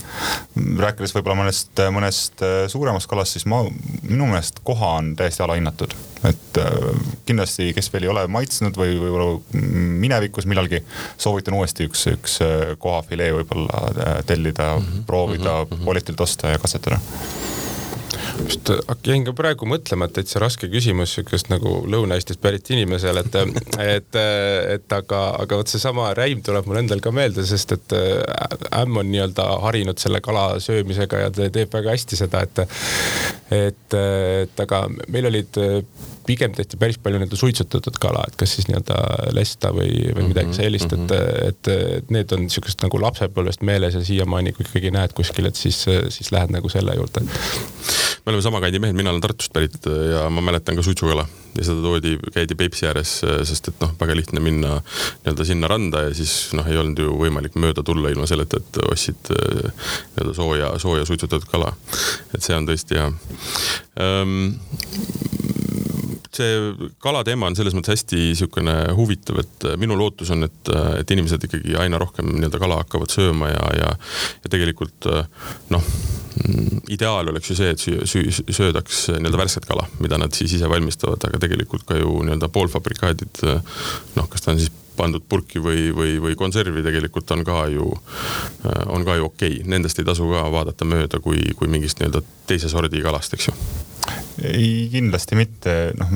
rääkides 0.55 1.15
võib-olla 1.17 1.39
mõnest, 1.43 1.85
mõnest 1.93 2.45
suuremast 2.71 3.09
kalast, 3.09 3.37
siis 3.37 3.47
ma, 3.49 3.63
minu 4.03 4.29
meelest 4.29 4.61
koha 4.65 4.97
on 5.01 5.13
täiesti 5.19 5.45
alahinnatud 5.45 5.95
et 6.23 6.57
kindlasti, 7.27 7.73
kes 7.75 7.89
veel 7.91 8.05
ei 8.05 8.11
ole 8.13 8.21
maitsnud 8.31 8.77
või 8.79 8.93
võib-olla 8.95 9.63
minevikus 9.99 10.47
millalgi, 10.47 10.79
soovitan 11.19 11.57
uuesti 11.57 11.89
üks, 11.89 12.05
üks 12.13 12.37
kohafilee 12.79 13.33
võib-olla 13.41 14.21
tellida 14.29 14.69
mm, 14.77 14.85
-hmm. 14.85 15.03
proovida 15.09 15.57
mm 15.65 15.73
-hmm. 15.73 15.83
politilt 15.89 16.23
osta 16.23 16.53
ja 16.55 16.61
katsetada 16.63 17.01
just 18.41 18.71
jäin 19.07 19.25
ka 19.27 19.33
praegu 19.37 19.67
mõtlema, 19.69 20.07
et 20.07 20.15
täitsa 20.17 20.41
raske 20.43 20.69
küsimus 20.71 21.15
sihukest 21.15 21.49
nagu 21.51 21.75
Lõuna-Eestist 21.89 22.41
pärit 22.43 22.69
inimesele, 22.73 23.23
et, 23.25 23.37
et, 23.83 24.19
et 24.77 24.97
aga, 24.97 25.21
aga 25.43 25.59
vot 25.61 25.73
seesama 25.73 26.11
räim 26.17 26.43
tuleb 26.45 26.69
mul 26.69 26.81
endal 26.81 27.03
ka 27.03 27.13
meelde, 27.15 27.45
sest 27.47 27.75
et 27.77 27.97
äh, 27.97 28.79
ämm 28.81 29.01
on 29.03 29.11
nii-öelda 29.11 29.47
harinud 29.65 30.01
selle 30.01 30.21
kala 30.25 30.47
söömisega 30.63 31.25
ja 31.25 31.33
ta 31.33 31.49
teeb 31.53 31.73
väga 31.73 31.93
hästi 31.93 32.19
seda, 32.23 32.43
et, 32.47 32.65
et, 33.53 33.99
et 34.47 34.65
aga 34.65 34.85
meil 35.13 35.29
olid 35.31 35.61
pigem 36.25 36.53
tehti 36.55 36.77
päris 36.79 36.97
palju 37.03 37.19
nii-öelda 37.19 37.37
suitsutatud 37.39 37.97
kala, 38.01 38.23
et 38.27 38.37
kas 38.39 38.55
siis 38.55 38.67
nii-öelda 38.69 38.97
lesta 39.35 39.73
või, 39.75 39.91
või 40.15 40.29
midagi 40.29 40.51
mhm, 40.51 40.57
sellist, 40.57 40.95
et, 40.95 41.03
mhm. 41.03 41.49
et, 41.49 41.71
et 41.99 42.13
need 42.13 42.35
on 42.35 42.47
sihukest 42.51 42.83
nagu 42.85 43.01
lapsepõlvest 43.03 43.65
meeles 43.67 43.97
ja 43.97 44.03
siiamaani, 44.05 44.55
kui 44.55 44.65
ikkagi 44.67 44.93
näed 44.95 45.15
kuskil, 45.17 45.49
et 45.49 45.59
siis, 45.59 45.83
siis 46.15 46.31
lähed 46.35 46.53
nagu 46.55 46.71
selle 46.71 46.95
juurde. 46.99 47.25
Me 48.25 48.31
oleme 48.31 48.41
sama 48.41 48.61
kandi 48.63 48.79
mehed, 48.79 48.95
mina 48.95 49.11
olen 49.11 49.21
Tartust 49.21 49.51
pärit 49.53 49.83
ja 49.85 50.29
ma 50.31 50.41
mäletan 50.41 50.77
ka 50.79 50.83
suitsukala 50.85 51.25
ja 51.57 51.65
seda 51.65 51.81
toodi, 51.83 52.13
käidi 52.33 52.55
Peipsi 52.55 52.87
ääres, 52.87 53.17
sest 53.49 53.67
et 53.67 53.81
noh, 53.83 53.91
väga 53.99 54.15
lihtne 54.15 54.39
minna 54.43 54.77
nii-öelda 54.79 55.47
sinna 55.47 55.67
randa 55.67 56.05
ja 56.07 56.13
siis 56.15 56.53
noh, 56.57 56.67
ei 56.71 56.79
olnud 56.79 57.03
ju 57.03 57.17
võimalik 57.19 57.57
mööda 57.59 57.83
tulla 57.83 58.13
ilma 58.13 58.27
selleta, 58.29 58.61
et 58.63 58.79
ostsid 58.87 59.33
nii-öelda 59.33 60.35
sooja, 60.39 60.71
sooja 60.79 61.05
suitsutatud 61.09 61.49
kala. 61.51 61.73
et 62.33 62.41
see 62.41 62.55
on 62.55 62.69
tõesti 62.69 62.99
hea 62.99 63.11
um, 63.11 64.53
see 66.37 66.89
kalateema 67.03 67.49
on 67.49 67.57
selles 67.57 67.75
mõttes 67.75 67.93
hästi 67.97 68.19
niisugune 68.19 68.75
huvitav, 68.97 69.41
et 69.43 69.67
äh, 69.69 69.77
minu 69.81 69.97
lootus 69.99 70.31
on, 70.33 70.47
et, 70.47 70.71
äh, 70.73 70.99
et 71.01 71.13
inimesed 71.15 71.47
ikkagi 71.47 71.77
aina 71.79 71.99
rohkem 72.01 72.31
nii-öelda 72.33 72.61
kala 72.61 72.81
hakkavad 72.81 73.13
sööma 73.13 73.51
ja, 73.51 73.63
ja, 73.79 73.93
ja 74.43 74.51
tegelikult 74.51 75.09
äh, 75.11 75.25
noh, 75.73 75.89
mm, 76.43 76.83
ideaal 76.95 77.33
oleks 77.33 77.51
ju 77.51 77.57
see, 77.59 77.73
et 77.73 77.83
süü, 77.83 78.29
söödaks 78.33 79.07
nii-öelda 79.13 79.41
värsket 79.43 79.67
kala, 79.69 79.87
mida 80.03 80.19
nad 80.21 80.35
siis 80.37 80.55
ise 80.57 80.69
valmistavad, 80.69 81.23
aga 81.29 81.41
tegelikult 81.43 81.85
ka 81.89 81.99
ju 81.99 82.21
nii-öelda 82.23 82.49
poolfabrikaadid, 82.53 83.43
noh, 84.17 84.31
kas 84.31 84.45
ta 84.45 84.53
on 84.53 84.61
siis 84.61 84.73
pandud 84.93 85.23
purki 85.25 85.57
või, 85.57 85.87
või, 85.95 86.19
või 86.21 86.35
konservi 86.37 86.83
tegelikult 86.85 87.31
on 87.33 87.41
ka 87.47 87.63
ju, 87.73 87.87
on 88.93 89.05
ka 89.07 89.15
ju 89.17 89.25
okei 89.25 89.55
okay., 89.57 89.69
nendest 89.69 89.97
ei 89.97 90.05
tasu 90.05 90.27
ka 90.29 90.43
vaadata 90.53 90.85
mööda 90.85 91.17
kui, 91.23 91.41
kui 91.57 91.71
mingist 91.71 91.97
nii-öelda 91.97 92.21
teise 92.45 92.69
sordi 92.69 93.01
kalast, 93.01 93.33
eks 93.33 93.49
ju 93.49 93.57
ei, 94.47 94.89
kindlasti 94.91 95.37
mitte, 95.37 95.75
noh 95.99 96.11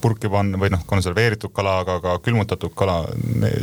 purki 0.00 0.30
panna 0.32 0.58
või 0.60 0.70
noh, 0.72 0.82
konserveeritud 0.88 1.52
kala, 1.54 1.78
aga 1.82 1.98
ka 2.02 2.14
külmutatud 2.24 2.74
kala, 2.76 2.98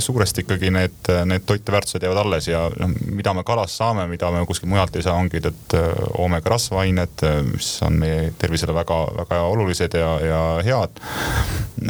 suuresti 0.04 0.44
ikkagi 0.44 0.72
need, 0.74 1.10
need 1.30 1.46
toiteväärtused 1.50 2.04
jäävad 2.04 2.24
alles 2.24 2.48
ja 2.50 2.66
noh, 2.80 2.94
mida 3.12 3.34
me 3.36 3.46
kalast 3.48 3.80
saame, 3.80 4.06
mida 4.12 4.32
me 4.34 4.46
kuskilt 4.50 4.72
mujalt 4.72 4.96
ei 4.98 5.06
saa, 5.06 5.18
ongi 5.20 5.42
need 5.44 5.78
äh, 5.78 5.90
oomega 6.18 6.54
rasvaained, 6.56 7.26
mis 7.52 7.74
on 7.86 8.00
meie 8.04 8.32
tervisele 8.40 8.76
väga-väga 8.76 9.42
olulised 9.50 9.98
ja, 10.00 10.14
ja 10.24 10.44
head. 10.66 11.04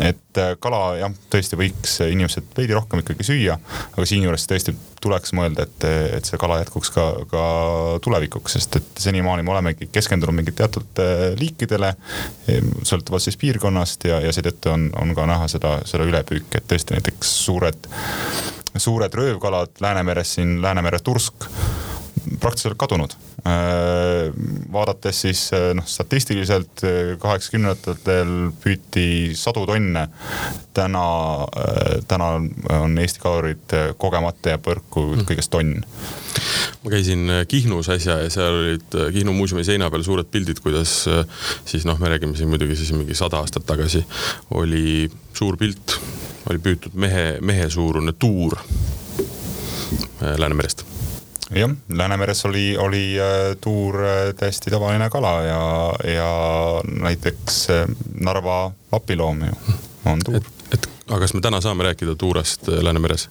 et 0.02 0.42
äh, 0.42 0.56
kala 0.60 0.84
jah, 1.02 1.14
tõesti 1.34 1.60
võiks 1.60 2.00
inimesed 2.08 2.54
veidi 2.58 2.76
rohkem 2.78 3.04
ikkagi 3.04 3.28
süüa, 3.28 3.60
aga 3.94 4.10
siinjuures 4.10 4.48
tõesti 4.50 4.76
tuleks 5.04 5.34
mõelda, 5.38 5.68
et, 5.68 5.86
et 6.18 6.28
see 6.30 6.40
kala 6.42 6.62
jätkuks 6.62 6.94
ka, 6.96 7.06
ka 7.32 7.44
tulevikuks, 8.04 8.58
sest 8.58 8.80
et 8.80 9.04
senimaani 9.06 9.46
me 9.46 9.54
olemegi 9.56 9.90
keskendunud 9.94 10.38
mingit 10.40 10.58
teatud 10.60 11.04
äh, 11.04 11.26
liikidele, 11.40 11.94
sõltuvalt 12.88 13.26
siis 13.26 13.40
piirkonnast 13.42 14.08
ja, 14.10 14.20
ja 14.24 14.34
seetõttu 14.36 14.74
on, 14.74 14.90
on 15.00 15.16
ka 15.18 15.28
näha 15.30 15.48
seda, 15.52 15.78
seda 15.90 16.08
ülepüüki, 16.10 16.60
et 16.60 16.68
tõesti 16.70 16.98
näiteks 16.98 17.34
suured, 17.46 17.90
suured 18.76 19.20
röövkalad 19.20 19.82
Läänemeres 19.84 20.38
siin, 20.38 20.60
Läänemere 20.64 21.00
tursk 21.04 21.50
praktiliselt 22.40 22.78
kadunud. 22.78 23.16
Äh, 23.44 24.32
vaadates 24.72 25.22
siis 25.22 25.42
äh, 25.54 25.72
noh, 25.76 25.86
statistiliselt 25.88 26.84
äh, 26.88 27.14
kaheksakümnendatel 27.20 28.52
püüti 28.64 29.34
sadu 29.36 29.66
tonne. 29.68 30.08
täna, 30.74 31.04
täna 32.10 32.28
on 32.80 32.96
Eesti 32.98 33.20
kalurid 33.22 33.74
kogemata 34.02 34.56
jääb 34.56 34.66
võrku 34.66 35.04
mm. 35.12 35.26
kõigest 35.30 35.52
tonn 35.54 35.84
ma 36.82 36.90
käisin 36.90 37.30
Kihnus 37.48 37.92
äsja 37.94 38.16
ja 38.24 38.32
seal 38.34 38.58
olid 38.58 38.98
Kihnu 39.14 39.36
muuseumi 39.38 39.66
seina 39.68 39.92
peal 39.94 40.06
suured 40.08 40.32
pildid, 40.34 40.64
kuidas 40.66 40.96
siis 41.70 41.86
noh, 41.86 42.00
me 42.02 42.10
räägime 42.10 42.34
siin 42.40 42.50
muidugi 42.50 42.80
siis 42.80 42.90
mingi 42.96 43.14
sada 43.18 43.44
aastat 43.44 43.68
tagasi 43.70 44.02
oli 44.58 45.12
suur 45.38 45.60
pilt, 45.62 46.00
oli 46.50 46.64
püütud 46.64 46.98
mehe, 46.98 47.38
mehesuurune 47.42 48.16
tuur 48.18 48.58
Läänemerest 50.24 50.93
jah, 51.56 51.76
Läänemeres 51.90 52.46
oli, 52.46 52.78
oli 52.78 53.20
äh, 53.20 53.58
tuur 53.62 54.04
äh, 54.04 54.34
täiesti 54.36 54.72
tavaline 54.72 55.10
kala 55.10 55.42
ja, 55.42 55.94
ja 56.14 56.30
näiteks 57.02 57.70
äh, 57.70 57.88
Narva 58.22 58.72
vapiloom 58.92 59.46
ju 59.46 59.78
on 60.06 60.20
tuur. 60.26 60.38
et, 60.38 60.48
et 60.74 60.90
aga 61.10 61.20
kas 61.20 61.34
me 61.34 61.42
täna 61.42 61.62
saame 61.62 61.84
rääkida 61.84 62.16
tuurest 62.16 62.68
Läänemeres? 62.68 63.30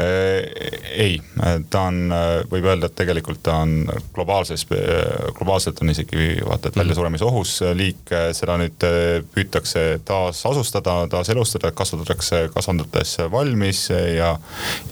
Äh, 0.00 0.50
ei, 0.90 1.22
ta 1.70 1.82
on, 1.90 2.12
äh, 2.12 2.28
võib 2.50 2.64
öelda, 2.66 2.88
et 2.88 2.96
tegelikult 2.98 3.42
ta 3.44 3.58
on 3.62 3.84
globaalses, 4.14 4.64
äh, 4.72 5.28
globaalselt 5.36 5.82
on 5.82 5.92
isegi 5.92 6.40
vaata, 6.46 6.70
et 6.70 6.78
väljasuremise 6.80 7.26
ohus 7.26 7.58
liik, 7.76 8.10
seda 8.36 8.56
nüüd 8.60 8.86
püütakse 9.34 10.00
taasasustada, 10.08 10.94
taaselustada, 11.12 11.70
kasvatatakse 11.76 12.46
kasvandutes 12.54 13.16
valmis 13.32 13.86
ja, 13.90 14.32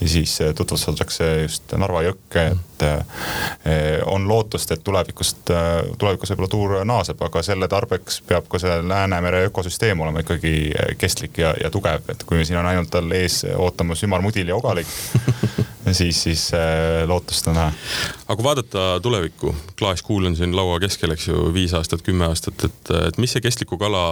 ja 0.01 0.09
siis 0.15 0.37
tutvustatakse 0.59 1.31
just 1.47 1.73
Narva 1.79 2.05
jõkke, 2.07 2.51
et 2.53 2.85
on 4.07 4.29
lootust, 4.29 4.71
et 4.71 4.85
tulevikust, 4.87 5.51
tulevikus 5.99 6.31
võib-olla 6.31 6.51
tuur 6.53 6.77
naaseb, 6.87 7.23
aga 7.27 7.43
selle 7.43 7.67
tarbeks 7.71 8.21
peab 8.29 8.47
ka 8.51 8.61
see 8.63 8.77
Läänemere 8.89 9.43
ökosüsteem 9.49 10.01
olema 10.05 10.23
ikkagi 10.23 10.53
kestlik 11.01 11.41
ja, 11.43 11.55
ja 11.59 11.73
tugev, 11.75 12.07
et 12.13 12.23
kui 12.29 12.45
siin 12.47 12.61
on 12.61 12.69
ainult 12.71 12.93
tal 12.93 13.11
ees 13.17 13.41
ootamas 13.57 14.05
ümarmudil 14.07 14.53
ja 14.53 14.61
ogalik 14.69 14.91
siis, 15.93 16.23
siis 16.23 16.51
äh, 16.55 17.09
lootust 17.09 17.49
on 17.49 17.57
näha. 17.57 17.73
aga 18.27 18.37
kui 18.37 18.45
vaadata 18.45 18.85
tulevikku, 19.03 19.55
klaaskuul 19.79 20.29
on 20.31 20.37
siin 20.37 20.57
laua 20.57 20.79
keskel, 20.83 21.13
eks 21.15 21.29
ju, 21.29 21.49
viis 21.55 21.75
aastat, 21.77 22.03
kümme 22.07 22.29
aastat, 22.29 22.65
et, 22.69 22.93
et 23.09 23.21
mis 23.21 23.33
see 23.33 23.45
kestliku 23.45 23.79
kala 23.81 24.03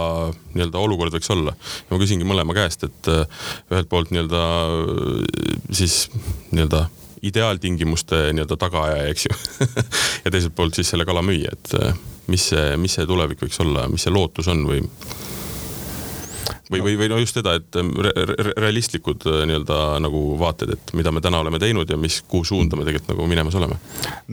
nii-öelda 0.55 0.81
olukord 0.81 1.13
võiks 1.13 1.31
olla? 1.33 1.53
ja 1.53 1.93
ma 1.93 2.01
küsingi 2.01 2.27
mõlema 2.27 2.55
käest, 2.57 2.87
et 2.87 3.11
äh, 3.13 3.25
ühelt 3.71 3.89
poolt 3.91 4.13
nii-öelda 4.13 4.43
siis 5.71 6.07
nii-öelda 6.51 6.87
ideaaltingimuste 7.27 8.27
nii-öelda 8.33 8.59
tagaaja, 8.61 9.07
eks 9.11 9.27
ju 9.27 9.37
ja 10.23 10.33
teiselt 10.33 10.55
poolt 10.57 10.77
siis 10.77 10.93
selle 10.93 11.07
kala 11.07 11.25
müüa, 11.25 11.53
et 11.53 11.79
äh, 11.81 11.97
mis 12.31 12.51
see, 12.53 12.69
mis 12.81 12.97
see 12.97 13.07
tulevik 13.09 13.41
võiks 13.45 13.61
olla, 13.63 13.87
mis 13.91 14.07
see 14.07 14.13
lootus 14.13 14.49
on 14.53 14.65
või? 14.69 14.83
Või, 16.71 16.81
või, 16.83 16.95
või 16.99 17.09
no 17.11 17.19
just 17.21 17.37
seda, 17.39 17.55
et 17.59 17.77
ähm, 17.79 17.93
re, 18.03 18.11
re, 18.15 18.53
realistlikud 18.57 19.27
äh, 19.29 19.43
nii-öelda 19.49 19.79
nagu 20.03 20.23
vaated, 20.39 20.73
et 20.75 20.93
mida 20.97 21.13
me 21.15 21.23
täna 21.23 21.41
oleme 21.43 21.59
teinud 21.63 21.89
ja 21.89 21.99
mis, 21.99 22.21
kuhu 22.27 22.47
suunda 22.47 22.79
me 22.79 22.87
tegelikult 22.87 23.13
nagu 23.15 23.27
minemas 23.29 23.57
oleme? 23.59 23.79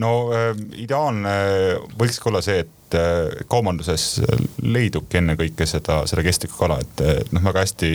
no 0.01 0.15
äh, 0.35 0.51
ideaalne 0.81 1.35
võikski 1.99 2.31
olla 2.31 2.43
see, 2.45 2.65
et 2.65 2.73
et 2.85 2.97
äh, 2.99 3.45
kaubanduses 3.49 4.21
leidubki 4.61 5.19
ennekõike 5.19 5.65
seda, 5.69 6.01
seda 6.09 6.23
kestlikku 6.25 6.57
kala, 6.59 6.77
et, 6.83 7.03
noh, 7.33 7.43
väga 7.45 7.63
hästi 7.63 7.89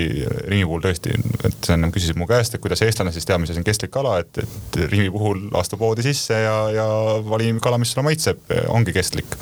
Rimi 0.50 0.66
puhul 0.66 0.82
tõesti, 0.84 1.14
et 1.46 1.58
sa 1.66 1.76
ennem 1.76 1.92
küsisid 1.94 2.18
mu 2.18 2.26
käest, 2.30 2.54
et 2.54 2.62
kuidas 2.62 2.82
eestlane 2.86 3.12
siis 3.14 3.28
teab, 3.28 3.42
mis 3.42 3.52
asi 3.52 3.62
on 3.62 3.66
kestlik 3.66 3.92
kala, 3.94 4.18
et, 4.24 4.42
et 4.42 4.80
Rimi 4.90 5.10
puhul 5.14 5.46
astub 5.60 5.82
voodi 5.84 6.04
sisse 6.06 6.36
ja, 6.42 6.56
ja 6.74 6.88
vali 7.26 7.52
kala, 7.62 7.78
mis 7.80 7.94
sulle 7.94 8.06
maitseb, 8.08 8.42
ongi 8.68 8.94
kestlik. 8.96 9.38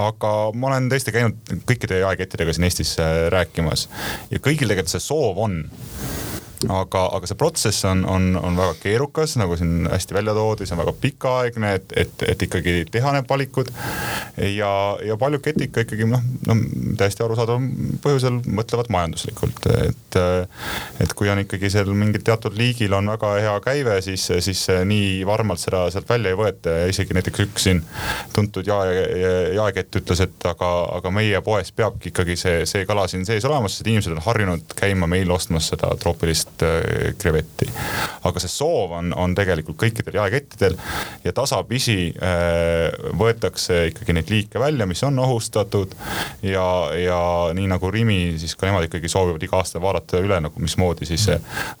aga 0.00 0.32
ma 0.54 0.72
olen 0.72 0.88
tõesti 0.92 1.14
käinud 1.14 1.54
kõikide 1.68 2.00
jaekettidega 2.04 2.54
siin 2.56 2.68
Eestis 2.70 2.96
äh, 3.02 3.26
rääkimas 3.32 3.88
ja 4.30 4.40
kõigil 4.40 4.70
tegelikult 4.70 4.94
see 4.94 5.04
soov 5.04 5.40
on 5.44 5.62
aga, 6.68 7.06
aga 7.16 7.28
see 7.28 7.38
protsess 7.40 7.84
on, 7.88 8.02
on, 8.04 8.34
on 8.36 8.58
väga 8.58 8.74
keerukas, 8.82 9.36
nagu 9.40 9.56
siin 9.56 9.88
hästi 9.88 10.14
välja 10.14 10.34
toodi, 10.36 10.66
see 10.68 10.76
on 10.76 10.82
väga 10.82 10.92
pikaaegne, 11.00 11.72
et, 11.78 11.94
et, 11.96 12.24
et 12.28 12.42
ikkagi 12.44 12.74
teha 12.92 13.14
need 13.16 13.28
valikud. 13.30 13.70
ja, 14.56 14.72
ja 15.06 15.16
paljud 15.20 15.42
ketika 15.44 15.84
ikkagi 15.86 16.08
noh, 16.10 16.20
no 16.48 16.56
täiesti 17.00 17.24
arusaadaval 17.24 17.96
põhjusel 18.04 18.40
mõtlevad 18.44 18.90
majanduslikult, 18.92 19.70
et, 19.86 20.18
et 21.00 21.14
kui 21.16 21.32
on 21.32 21.40
ikkagi 21.44 21.72
seal 21.72 21.88
mingil 21.96 22.24
teatud 22.26 22.56
liigil 22.58 22.92
on 22.96 23.08
väga 23.14 23.32
hea 23.40 23.56
käive, 23.64 23.96
siis, 24.04 24.26
siis 24.44 24.66
nii 24.84 25.24
varmalt 25.28 25.62
seda 25.62 25.86
sealt 25.92 26.08
välja 26.10 26.34
ei 26.34 26.40
võeta 26.40 26.76
ja 26.82 26.92
isegi 26.92 27.16
näiteks 27.16 27.44
üks 27.46 27.68
siin 27.68 27.82
tuntud 28.36 28.68
jae, 28.68 29.00
jaekett 29.56 30.00
ütles, 30.02 30.24
et 30.26 30.48
aga, 30.50 30.70
aga 30.98 31.14
meie 31.14 31.40
poes 31.44 31.72
peabki 31.72 32.12
ikkagi 32.12 32.36
see, 32.40 32.62
see 32.68 32.84
kala 32.88 33.08
siin 33.08 33.24
sees 33.28 33.48
olema, 33.48 33.70
sest 33.70 33.88
inimesed 33.88 34.16
on 34.16 34.24
harjunud 34.28 34.76
käima 34.76 35.08
meil 35.10 35.30
ostmas 35.32 35.70
seda 35.72 35.94
troopilist 36.00 36.49
sellist 36.50 36.62
äh, 36.62 37.14
krevetti. 37.18 37.68
aga 38.24 38.40
see 38.40 38.50
soov 38.52 38.92
on, 38.98 39.12
on 39.16 39.34
tegelikult 39.34 39.78
kõikidel 39.80 40.18
jaekettidel 40.18 40.76
ja 41.24 41.32
tasapisi 41.32 42.12
äh, 42.20 42.90
võetakse 43.16 43.88
ikkagi 43.90 44.12
neid 44.12 44.30
liike 44.30 44.60
välja, 44.60 44.86
mis 44.86 45.02
on 45.02 45.18
ohustatud. 45.18 45.94
ja, 46.42 46.90
ja 46.94 47.20
nii 47.54 47.66
nagu 47.66 47.90
Rimi, 47.90 48.36
siis 48.38 48.54
ka 48.56 48.66
nemad 48.66 48.84
ikkagi 48.88 49.08
soovivad 49.08 49.42
iga 49.42 49.60
aasta 49.60 49.80
vaadata 49.80 50.20
üle 50.20 50.40
nagu 50.40 50.60
mismoodi 50.60 51.06
siis 51.06 51.28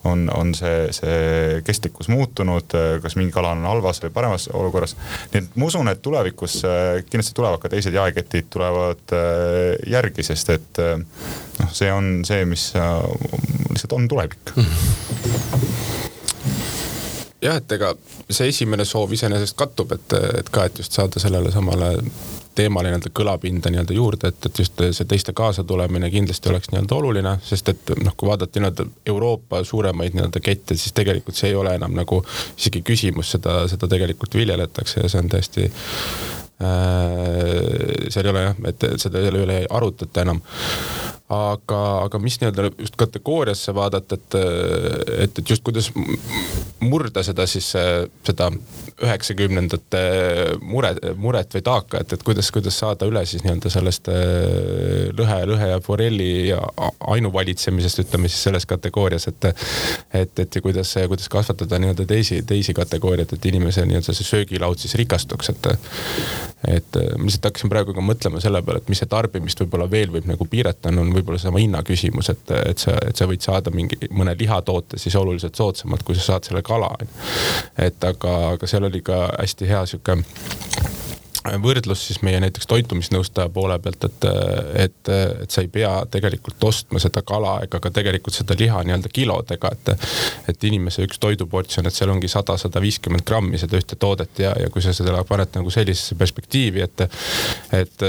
on, 0.04 0.30
on 0.34 0.54
see, 0.54 0.88
see 0.92 1.60
kestlikkus 1.64 2.08
muutunud, 2.08 2.72
kas 3.02 3.16
mingi 3.16 3.32
kala 3.32 3.52
on 3.56 3.66
halvas 3.68 4.00
või 4.04 4.14
paremas 4.14 4.48
olukorras. 4.52 4.96
nii 5.32 5.42
et 5.42 5.56
ma 5.56 5.68
usun, 5.68 5.88
et 5.92 6.02
tulevikus 6.02 6.62
äh, 6.64 7.02
kindlasti 7.04 7.36
tulevad 7.36 7.60
ka 7.60 7.72
teised 7.72 7.94
jaeketid 7.94 8.50
tulevad 8.50 9.16
järgi, 9.86 10.22
sest 10.24 10.50
et 10.54 10.80
noh, 10.80 11.72
see 11.74 11.90
on 11.92 12.20
see, 12.26 12.44
mis 12.48 12.70
lihtsalt 13.76 13.96
on 13.96 14.08
tulevik. 14.08 14.52
Jah, 17.40 17.56
et 17.56 17.72
ega 17.72 17.94
see 18.28 18.50
esimene 18.52 18.84
soov 18.84 19.12
iseenesest 19.16 19.56
kattub, 19.56 19.92
et, 19.96 20.12
et 20.42 20.48
ka, 20.52 20.66
et 20.68 20.82
just 20.82 20.92
saada 20.92 21.22
sellele 21.22 21.52
samale 21.54 21.94
teemale 22.54 22.90
nii-öelda 22.90 23.10
kõlapinda 23.16 23.70
nii-öelda 23.72 23.94
juurde, 23.96 24.28
et, 24.28 24.46
et 24.46 24.58
just 24.60 24.82
see 24.96 25.06
teiste 25.08 25.32
kaasatulemine 25.36 26.10
kindlasti 26.12 26.50
oleks 26.50 26.68
nii-öelda 26.72 26.98
oluline, 26.98 27.32
sest 27.46 27.70
et 27.72 27.92
noh, 28.02 28.12
kui 28.16 28.28
vaadata 28.28 28.60
nii-öelda 28.60 28.86
Euroopa 29.12 29.62
suuremaid 29.64 30.18
nii-öelda 30.18 30.42
kette, 30.44 30.76
siis 30.76 30.92
tegelikult 30.96 31.38
see 31.38 31.52
ei 31.52 31.56
ole 31.56 31.74
enam 31.78 31.94
nagu 31.96 32.20
isegi 32.58 32.82
küsimus, 32.86 33.32
seda, 33.36 33.62
seda 33.72 33.88
tegelikult 33.88 34.34
viljeletakse 34.36 35.00
ja 35.04 35.08
see 35.12 35.22
on 35.22 35.30
täiesti 35.32 35.68
äh, 35.70 35.70
seal 38.12 38.26
ei 38.26 38.34
ole 38.34 38.44
jah, 38.48 38.60
et 38.72 38.88
seda 39.06 39.24
selle 39.24 39.46
üle 39.46 39.62
ei 39.62 39.70
arutata 39.70 40.26
enam 40.26 40.42
aga, 41.30 41.80
aga 42.06 42.18
mis 42.22 42.40
nii-öelda 42.40 42.70
just 42.78 42.96
kategooriasse 42.98 43.74
vaadata, 43.74 44.18
et, 44.18 44.36
et, 45.26 45.38
et 45.38 45.50
just 45.50 45.62
kuidas 45.66 45.90
murda 46.80 47.22
seda 47.22 47.46
siis 47.50 47.68
seda 47.70 48.48
üheksakümnendate 49.00 50.02
mure, 50.66 50.92
muret 51.20 51.54
või 51.54 51.64
taaka, 51.64 52.02
et, 52.02 52.16
et 52.16 52.24
kuidas, 52.26 52.50
kuidas 52.52 52.76
saada 52.82 53.08
üle 53.08 53.22
siis 53.28 53.44
nii-öelda 53.44 53.72
sellest 53.72 54.10
äh, 54.12 55.08
lõhe, 55.16 55.38
lõhe 55.52 55.70
ja 55.72 55.80
forelli 55.84 56.30
ja 56.50 56.60
ainuvalitsemisest, 57.14 58.02
ütleme 58.04 58.30
siis 58.30 58.42
selles 58.48 58.66
kategoorias, 58.68 59.28
et 59.30 59.50
et, 59.50 60.38
et 60.42 60.56
ja 60.56 60.62
kuidas, 60.64 60.96
kuidas 61.08 61.30
kasvatada 61.32 61.78
nii-öelda 61.78 62.06
teisi, 62.10 62.42
teisi 62.46 62.74
kategooriaid, 62.76 63.36
et 63.36 63.50
inimese 63.52 63.86
nii-öelda 63.86 64.16
see 64.16 64.26
söögilaud 64.26 64.82
siis 64.82 64.98
rikastuks, 64.98 65.54
et 65.54 65.70
et 66.68 66.96
ma 67.16 67.24
lihtsalt 67.24 67.46
hakkasin 67.48 67.70
praegu 67.72 67.94
ka 67.96 68.02
mõtlema 68.04 68.40
selle 68.42 68.60
peale, 68.64 68.82
et 68.82 68.90
mis 68.92 69.00
see 69.00 69.08
tarbimist 69.08 69.62
võib-olla 69.62 69.86
veel 69.90 70.10
võib 70.12 70.26
nagu 70.28 70.44
piirata, 70.50 70.92
on 70.92 71.12
võib-olla 71.20 71.40
seesama 71.40 71.62
hinna 71.62 71.82
küsimus, 71.86 72.32
et, 72.32 72.54
et 72.72 72.82
sa, 72.82 72.96
et 73.06 73.16
sa 73.16 73.28
võid 73.30 73.44
saada 73.44 73.72
mingi 73.74 73.98
mõne 74.10 74.34
lihatoote 74.38 74.98
siis 75.00 75.16
oluliselt 75.20 75.58
soodsamalt, 75.58 76.04
kui 76.06 76.18
sa 76.18 76.32
saad 76.32 76.48
selle 76.48 76.64
kala. 76.66 76.90
et 77.78 78.04
aga, 78.04 78.36
aga 78.54 78.70
seal 78.70 78.88
oli 78.90 79.04
ka 79.04 79.28
hästi 79.38 79.70
hea 79.70 79.84
sihuke 79.86 80.18
võrdlus 81.40 82.02
siis 82.06 82.20
meie 82.22 82.40
näiteks 82.42 82.68
toitumisnõustaja 82.68 83.48
poole 83.52 83.78
pealt, 83.80 84.04
et, 84.04 84.26
et, 84.84 85.10
et 85.42 85.50
sa 85.50 85.64
ei 85.64 85.70
pea 85.72 85.92
tegelikult 86.10 86.64
ostma 86.68 87.00
seda 87.00 87.22
kala 87.26 87.56
ega 87.64 87.80
ka 87.80 87.92
tegelikult 87.94 88.36
seda 88.36 88.56
liha 88.58 88.82
nii-öelda 88.84 89.12
kilodega, 89.12 89.72
et. 89.72 89.92
et 90.50 90.64
inimese 90.68 91.04
üks 91.06 91.18
toiduportsjon, 91.22 91.86
et 91.88 91.96
seal 91.96 92.10
ongi 92.12 92.28
sada, 92.28 92.56
sada 92.60 92.82
viiskümmend 92.82 93.24
grammi 93.26 93.58
seda 93.58 93.78
ühte 93.78 93.96
toodet 93.96 94.42
ja, 94.42 94.52
ja 94.60 94.68
kui 94.72 94.82
sa 94.84 94.92
seda 94.96 95.22
paned 95.28 95.54
nagu 95.56 95.72
sellisesse 95.72 96.18
perspektiivi, 96.20 96.84
et. 96.84 97.06
et, 97.76 98.04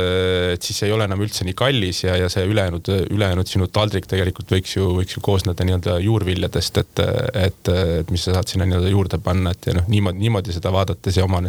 et 0.51 0.67
siis 0.67 0.83
ei 0.83 0.91
ole 0.91 1.07
enam 1.07 1.21
üldse 1.23 1.47
nii 1.47 1.55
kallis 1.57 2.03
ja, 2.03 2.17
ja 2.19 2.27
see 2.31 2.43
ülejäänud, 2.49 2.91
ülejäänud 3.15 3.47
sinu 3.47 3.69
taldrik 3.71 4.09
tegelikult 4.11 4.51
võiks 4.51 4.75
ju, 4.75 4.89
võiks 4.99 5.15
ju 5.15 5.23
koosneda 5.23 5.65
nii-öelda 5.67 5.97
juurviljadest, 6.03 6.81
et, 6.83 7.03
et, 7.45 7.73
et 8.01 8.11
mis 8.11 8.27
sa 8.27 8.35
saad 8.35 8.51
sinna 8.51 8.67
nii-öelda 8.67 8.91
juurde 8.91 9.21
panna, 9.23 9.55
et 9.55 9.71
ja 9.71 9.77
noh, 9.77 9.87
niimoodi, 9.91 10.19
niimoodi 10.25 10.55
seda 10.55 10.73
vaadates 10.73 11.21
ja 11.21 11.27
oma, 11.27 11.43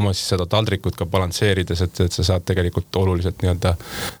oma 0.00 0.14
siis 0.16 0.32
seda 0.32 0.48
taldrikut 0.48 0.96
ka 0.96 1.09
balansseerides, 1.10 1.82
et, 1.86 2.00
et 2.06 2.12
sa 2.12 2.24
saad 2.24 2.46
tegelikult 2.48 2.96
oluliselt 2.96 3.42
nii-öelda 3.42 3.74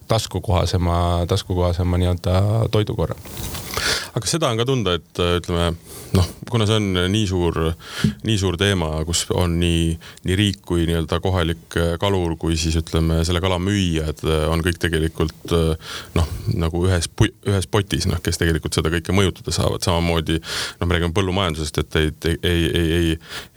taskukohasema, 0.08 1.24
taskukohasema 1.28 1.98
nii-öelda 2.02 2.42
toidukorra. 2.70 3.16
Aga 4.16 4.30
seda 4.30 4.50
on 4.50 4.60
ka 4.60 4.66
tunda, 4.68 4.96
et 4.98 5.20
ütleme 5.20 5.70
noh, 6.16 6.28
kuna 6.50 6.66
see 6.66 6.78
on 6.80 6.88
nii 7.12 7.26
suur, 7.30 7.58
nii 8.26 8.38
suur 8.40 8.58
teema, 8.60 8.88
kus 9.06 9.24
on 9.36 9.58
nii, 9.60 9.92
nii 10.26 10.38
riik 10.38 10.62
kui 10.66 10.86
nii-öelda 10.88 11.20
kohalik 11.22 11.78
kalur, 12.02 12.34
kui 12.40 12.58
siis 12.60 12.78
ütleme, 12.80 13.20
selle 13.26 13.42
kala 13.42 13.60
müüjad 13.62 14.24
on 14.50 14.64
kõik 14.66 14.80
tegelikult 14.82 15.54
noh, 16.16 16.32
nagu 16.58 16.84
ühes, 16.88 17.10
ühes 17.46 17.70
potis, 17.70 18.08
noh, 18.10 18.18
kes 18.24 18.40
tegelikult 18.40 18.76
seda 18.78 18.92
kõike 18.92 19.14
mõjutada 19.14 19.54
saavad, 19.54 19.84
samamoodi 19.86 20.40
noh, 20.40 20.86
me 20.86 20.96
räägime 20.96 21.14
põllumajandusest, 21.16 21.82
et 21.84 22.00
ei, 22.00 22.12
ei, 22.24 22.34
ei, 22.50 22.66
ei, 22.74 22.90
ei, 22.96 23.16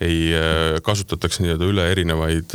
ei 0.09 0.81
kasutataks 0.85 1.41
nii-öelda 1.41 1.71
üle 1.73 1.89
erinevaid 1.95 2.53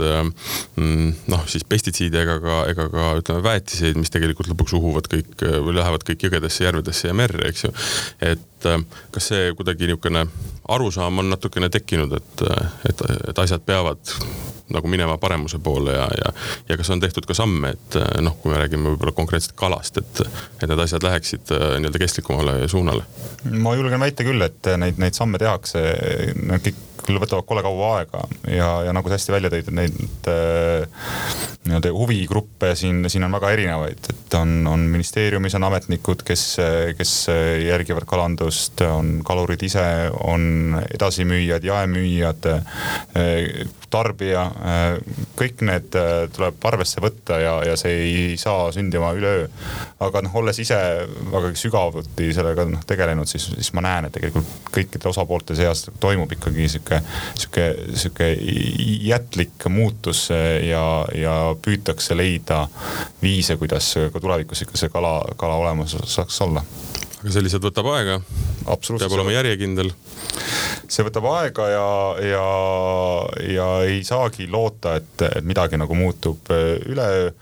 Mm, 0.78 1.12
noh, 1.32 1.42
siis 1.50 1.64
pestitsiide 1.68 2.20
ega 2.22 2.36
ka, 2.42 2.56
ega 2.70 2.86
ka 2.92 3.06
ütleme 3.18 3.42
väetiseid, 3.42 3.98
mis 3.98 4.12
tegelikult 4.14 4.50
lõpuks 4.52 4.74
uhuvad 4.78 5.08
kõik 5.10 5.42
või 5.64 5.74
lähevad 5.74 6.04
kõik 6.06 6.26
jõgedesse, 6.28 6.64
järvedesse 6.66 7.10
ja 7.10 7.16
merre, 7.16 7.48
eks 7.50 7.64
ju. 7.66 7.72
Et 8.20 8.68
äh, 8.68 8.84
kas 9.14 9.32
see 9.32 9.52
kuidagi 9.58 9.88
niisugune 9.88 10.26
arusaam 10.68 11.22
on 11.22 11.30
natukene 11.32 11.70
tekkinud, 11.72 12.12
et, 12.12 12.42
et, 12.88 13.02
et 13.30 13.38
asjad 13.38 13.64
peavad 13.64 14.14
nagu 14.68 14.88
minema 14.92 15.16
paremuse 15.18 15.58
poole 15.64 15.94
ja, 15.94 16.08
ja, 16.18 16.32
ja 16.68 16.76
kas 16.76 16.90
on 16.92 17.00
tehtud 17.00 17.24
ka 17.28 17.34
samme, 17.34 17.70
et 17.72 17.96
noh, 18.20 18.36
kui 18.42 18.52
me 18.52 18.58
räägime 18.60 18.92
võib-olla 18.92 19.14
konkreetselt 19.16 19.56
kalast, 19.56 19.96
et, 20.02 20.20
et 20.60 20.66
need 20.68 20.82
asjad 20.84 21.06
läheksid 21.06 21.54
äh, 21.56 21.70
nii-öelda 21.78 22.02
kestlikumale 22.02 22.58
suunale? 22.68 23.06
ma 23.48 23.72
julgen 23.78 24.02
väita 24.02 24.26
küll, 24.26 24.44
et 24.44 24.68
neid, 24.76 25.00
neid 25.00 25.16
samme 25.16 25.40
tehakse, 25.40 25.82
kõik 26.66 26.84
küll 27.08 27.20
võtavad 27.22 27.46
kole 27.48 27.64
kaua 27.64 27.92
aega 27.98 28.24
ja, 28.52 28.70
ja 28.88 28.94
nagu 28.96 29.10
sa 29.10 29.18
hästi 29.18 29.34
välja 29.34 29.52
tõid, 29.52 29.70
et 29.70 29.78
neid 29.78 30.28
äh, 30.32 31.08
nii-öelda 31.68 31.92
huvigruppe 31.92 32.72
siin, 32.78 33.02
siin 33.12 33.26
on 33.26 33.34
väga 33.36 33.50
erinevaid, 33.56 34.10
et 34.12 34.36
on, 34.38 34.54
on 34.70 34.86
ministeeriumis 34.92 35.56
on 35.58 35.66
ametnikud, 35.68 36.22
kes, 36.26 36.44
kes 36.96 37.14
järgivad 37.66 38.06
kalandust, 38.08 38.80
on 38.86 39.18
kalurid 39.26 39.62
ise, 39.66 39.84
on 40.24 40.78
edasimüüjad, 40.94 41.66
jaemüüjad 41.68 42.48
äh, 42.54 43.66
tarbija, 43.90 44.44
kõik 45.38 45.62
need 45.64 45.96
äh, 45.96 46.26
tuleb 46.34 46.64
arvesse 46.68 47.00
võtta 47.02 47.38
ja, 47.40 47.54
ja 47.64 47.76
see 47.80 47.94
ei 48.04 48.36
saa 48.40 48.68
sündima 48.74 49.14
üleöö. 49.16 49.46
aga 50.04 50.22
noh, 50.24 50.34
olles 50.40 50.58
ise 50.60 50.78
väga 51.32 51.52
sügavuti 51.58 52.30
sellega 52.36 52.66
noh 52.68 52.84
tegelenud, 52.88 53.28
siis, 53.28 53.48
siis 53.54 53.72
ma 53.76 53.84
näen, 53.84 54.08
et 54.08 54.14
tegelikult 54.14 54.68
kõikide 54.74 55.08
osapoolte 55.10 55.56
seas 55.58 55.86
toimub 56.00 56.32
ikkagi 56.36 56.68
sihuke, 56.68 56.97
sihuke, 57.34 57.68
sihuke 57.94 58.30
jätlik 59.08 59.68
muutus 59.68 60.28
ja, 60.68 60.84
ja 61.14 61.34
püütakse 61.62 62.16
leida 62.16 62.66
viise, 63.22 63.56
kuidas 63.56 63.94
ka 64.12 64.20
tulevikus 64.20 64.62
ikka 64.62 64.80
see 64.80 64.92
kala, 64.92 65.20
kala 65.36 65.60
olemas 65.62 65.96
saaks 66.04 66.40
olla 66.46 66.64
aga 67.18 67.32
see 67.34 67.42
lihtsalt 67.42 67.66
võtab 67.66 67.88
aega. 67.94 68.18
peab 68.64 69.14
olema 69.16 69.34
järjekindel. 69.34 69.90
see 70.88 71.04
võtab 71.04 71.26
aega 71.32 71.66
ja, 71.68 71.88
ja, 72.24 72.44
ja 73.54 73.66
ei 73.88 74.00
saagi 74.06 74.46
loota, 74.50 74.94
et, 75.00 75.26
et 75.26 75.44
midagi 75.46 75.80
nagu 75.80 75.98
muutub 75.98 76.52
äh, 76.54 76.78
üleöö. 76.88 77.32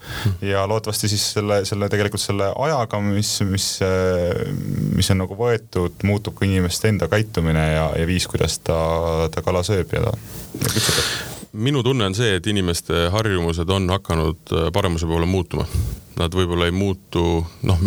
ja 0.48 0.64
loodetavasti 0.66 1.12
siis 1.12 1.28
selle, 1.36 1.62
selle 1.68 1.90
tegelikult 1.92 2.24
selle 2.24 2.50
ajaga, 2.66 3.00
mis, 3.04 3.36
mis, 3.46 3.70
äh, 3.84 4.48
mis 4.96 5.12
on 5.14 5.24
nagu 5.24 5.38
võetud, 5.38 6.02
muutub 6.08 6.38
ka 6.38 6.48
inimeste 6.48 6.92
enda 6.92 7.10
käitumine 7.12 7.70
ja, 7.74 7.88
ja 8.00 8.08
viis, 8.08 8.28
kuidas 8.30 8.60
ta, 8.64 8.78
ta 9.32 9.44
kala 9.44 9.64
sööb 9.66 9.92
ja 9.92 10.08
ta, 10.08 10.18
ja 10.60 10.68
küpsetab 10.72 11.35
minu 11.56 11.82
tunne 11.82 12.04
on 12.04 12.14
see, 12.14 12.36
et 12.36 12.46
inimeste 12.46 13.06
harjumused 13.12 13.70
on 13.70 13.88
hakanud 13.90 14.52
äh, 14.52 14.66
paremuse 14.72 15.06
poole 15.06 15.26
muutuma. 15.26 15.66
Nad 16.16 16.32
võib-olla 16.32 16.64
ei 16.64 16.72
muutu, 16.72 17.42
noh, 17.68 17.80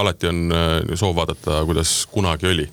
alati 0.00 0.30
on 0.30 0.54
äh, 0.56 0.94
soov 0.96 1.16
vaadata, 1.18 1.58
kuidas 1.68 1.92
kunagi 2.12 2.48
oli. 2.48 2.68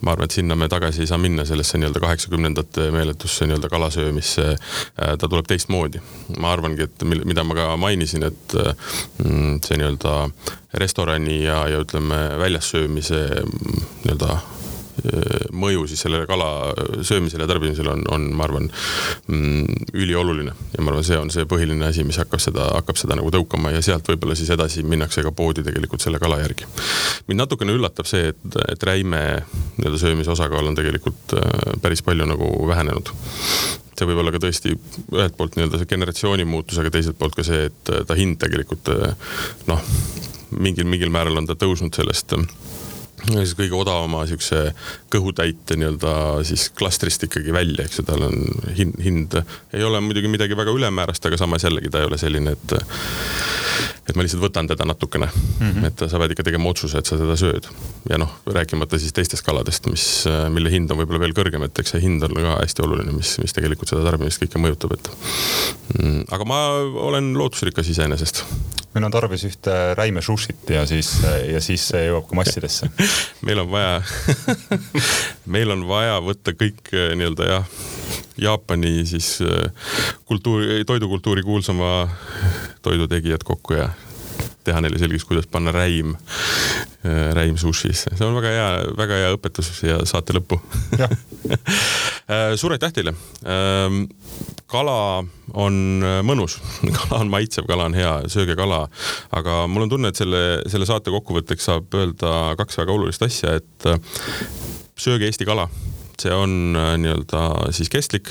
ma 0.00 0.14
arvan, 0.14 0.26
et 0.26 0.34
sinna 0.38 0.56
me 0.58 0.68
tagasi 0.68 1.04
ei 1.04 1.10
saa 1.10 1.18
minna, 1.22 1.44
sellesse 1.46 1.78
nii-öelda 1.78 2.02
kaheksakümnendate 2.02 2.88
meeletusse 2.94 3.46
nii-öelda 3.46 3.70
kalasöömisse. 3.70 4.48
Äh, 4.52 5.14
ta 5.18 5.28
tuleb 5.28 5.46
teistmoodi. 5.46 6.02
ma 6.38 6.52
arvangi, 6.52 6.88
et 6.88 7.06
mida 7.06 7.44
ma 7.44 7.54
ka 7.58 7.68
mainisin, 7.76 8.26
et 8.30 8.58
mm, 8.58 9.60
see 9.62 9.78
nii-öelda 9.78 10.16
restorani 10.82 11.42
ja, 11.44 11.62
ja 11.68 11.84
ütleme 11.84 12.24
väljas 12.42 12.72
söömise 12.74 13.22
mm, 13.44 13.86
nii-öelda 14.04 14.40
mõju 15.52 15.86
siis 15.90 16.02
sellele 16.04 16.26
kala 16.30 16.48
söömisele 17.02 17.44
ja 17.44 17.50
tarbimisele 17.50 17.90
on, 17.90 18.04
on, 18.14 18.28
ma 18.36 18.46
arvan 18.46 18.68
mm,, 19.26 19.88
ülioluline. 19.92 20.54
ja 20.76 20.84
ma 20.84 20.92
arvan, 20.92 21.06
see 21.06 21.18
on 21.18 21.32
see 21.34 21.46
põhiline 21.48 21.86
asi, 21.88 22.04
mis 22.06 22.18
hakkab 22.22 22.42
seda, 22.42 22.68
hakkab 22.76 23.00
seda 23.00 23.18
nagu 23.18 23.32
tõukama 23.34 23.72
ja 23.74 23.82
sealt 23.84 24.08
võib-olla 24.08 24.36
siis 24.38 24.52
edasi 24.54 24.84
minnakse 24.86 25.24
ka 25.26 25.34
poodi 25.36 25.64
tegelikult 25.66 26.04
selle 26.04 26.20
kala 26.22 26.40
järgi. 26.42 26.68
mind 27.28 27.44
natukene 27.44 27.74
üllatab 27.76 28.08
see, 28.08 28.32
et, 28.32 28.58
et 28.68 28.88
räime 28.88 29.22
nii-öelda 29.78 30.00
söömise 30.00 30.34
osakaal 30.34 30.70
on 30.70 30.78
tegelikult 30.78 31.36
päris 31.82 32.04
palju 32.06 32.28
nagu 32.28 32.52
vähenenud 32.68 33.12
see 33.98 34.08
võib 34.08 34.22
olla 34.22 34.32
ka 34.34 34.40
tõesti 34.42 34.76
ühelt 35.12 35.36
poolt 35.38 35.56
nii-öelda 35.56 35.80
see 35.80 35.90
generatsiooni 35.90 36.46
muutus, 36.48 36.78
aga 36.80 36.90
teiselt 36.94 37.18
poolt 37.18 37.36
ka 37.38 37.44
see, 37.46 37.68
et 37.70 37.92
ta 38.08 38.16
hind 38.18 38.38
tegelikult 38.42 38.88
noh, 39.68 39.82
mingil, 40.58 40.88
mingil 40.88 41.12
määral 41.12 41.38
on 41.42 41.48
ta 41.48 41.58
tõusnud 41.58 41.94
sellest 41.96 42.34
siis 43.30 43.54
kõige 43.58 43.76
odavama 43.78 44.24
siukse 44.30 44.64
kõhutäite 45.12 45.76
nii-öelda 45.78 46.14
siis 46.48 46.68
klastrist 46.78 47.26
ikkagi 47.28 47.54
välja, 47.54 47.86
eks 47.86 48.00
ju, 48.00 48.06
tal 48.08 48.26
on 48.28 48.38
hind, 48.76 48.98
hind 49.02 49.38
ei 49.72 49.84
ole 49.86 50.00
muidugi 50.04 50.30
midagi 50.32 50.58
väga 50.58 50.74
ülemäärast, 50.74 51.26
aga 51.26 51.40
samas 51.40 51.66
jällegi 51.66 51.92
ta 51.92 52.02
ei 52.02 52.10
ole 52.10 52.20
selline, 52.20 52.56
et 52.56 52.78
et 54.08 54.18
ma 54.18 54.24
lihtsalt 54.24 54.42
võtan 54.42 54.66
teda 54.66 54.84
natukene 54.88 55.28
mm, 55.28 55.70
-hmm. 55.70 55.86
et 55.86 56.04
sa 56.10 56.18
pead 56.18 56.34
ikka 56.34 56.46
tegema 56.48 56.70
otsuse, 56.70 56.98
et 56.98 57.06
sa 57.06 57.16
teda 57.18 57.36
sööd. 57.38 57.68
ja 58.10 58.18
noh, 58.18 58.34
rääkimata 58.46 58.98
siis 58.98 59.14
teistest 59.14 59.46
kaladest, 59.46 59.86
mis, 59.86 60.06
mille 60.50 60.70
hind 60.70 60.90
on 60.90 60.98
võib-olla 60.98 61.22
veel 61.22 61.36
kõrgem, 61.36 61.64
et 61.66 61.78
eks 61.78 61.94
see 61.94 62.02
hind 62.02 62.22
on 62.26 62.34
ka 62.34 62.58
hästi 62.58 62.82
oluline, 62.82 63.14
mis, 63.14 63.36
mis 63.38 63.54
tegelikult 63.54 63.88
seda 63.88 64.04
tarbimist 64.04 64.42
kõike 64.42 64.62
mõjutab, 64.62 64.96
et 64.98 65.10
mm,. 65.98 66.24
aga 66.34 66.44
ma 66.44 66.62
olen 67.08 67.32
lootusrikas 67.38 67.88
iseenesest 67.94 68.44
meil 68.94 69.06
on 69.08 69.14
tarvis 69.14 69.44
ühte 69.48 69.74
räime 69.98 70.22
sushit 70.22 70.70
ja 70.70 70.84
siis, 70.88 71.14
ja 71.48 71.60
siis 71.64 71.84
see 71.92 72.06
jõuab 72.08 72.28
ka 72.28 72.38
massidesse. 72.38 72.90
Meil 73.46 73.62
on 73.64 73.70
vaja 73.72 74.02
meil 75.54 75.72
on 75.74 75.86
vaja 75.88 76.20
võtta 76.24 76.54
kõik 76.56 76.92
eh, 76.92 77.12
nii-öelda 77.18 77.48
jah, 77.48 77.74
Jaapani 78.42 79.02
siis 79.08 79.34
eh, 79.44 79.90
kultuuri, 80.28 80.84
toidukultuuri 80.88 81.44
kuulsama 81.46 82.06
toidutegijad 82.82 83.44
kokku 83.46 83.80
ja 83.80 83.90
teha 84.66 84.80
neile 84.82 84.98
selgeks, 85.00 85.24
kuidas 85.26 85.48
panna 85.50 85.72
räim, 85.74 86.14
äh, 87.04 87.30
räim 87.36 87.58
sushisse. 87.60 88.10
see 88.16 88.26
on 88.26 88.36
väga 88.38 88.54
hea, 88.54 88.68
väga 88.98 89.20
hea 89.20 89.30
õpetus 89.36 89.70
ja 89.86 90.00
saate 90.08 90.36
lõppu 90.36 90.58
äh, 91.02 92.54
suur 92.60 92.76
aitäh 92.76 92.94
teile. 92.94 93.14
Ähm, 93.44 94.04
kala 94.70 95.24
on 95.52 95.78
äh, 96.06 96.20
mõnus, 96.26 96.58
kala 96.98 97.22
on 97.22 97.32
maitsev, 97.32 97.66
kala 97.70 97.88
on 97.90 97.96
hea, 97.98 98.14
sööge 98.32 98.56
kala. 98.58 98.84
aga 99.30 99.64
mul 99.70 99.86
on 99.86 99.94
tunne, 99.94 100.12
et 100.12 100.20
selle, 100.20 100.62
selle 100.70 100.88
saate 100.88 101.14
kokkuvõtteks 101.14 101.70
saab 101.70 101.98
öelda 101.98 102.52
kaks 102.60 102.82
väga 102.82 102.94
olulist 102.94 103.26
asja, 103.26 103.58
et 103.58 103.90
sööge 104.98 105.28
Eesti 105.30 105.48
kala 105.48 105.68
see 106.22 106.34
on 106.34 106.76
nii-öelda 106.76 107.72
siis 107.74 107.90
kestlik 107.90 108.30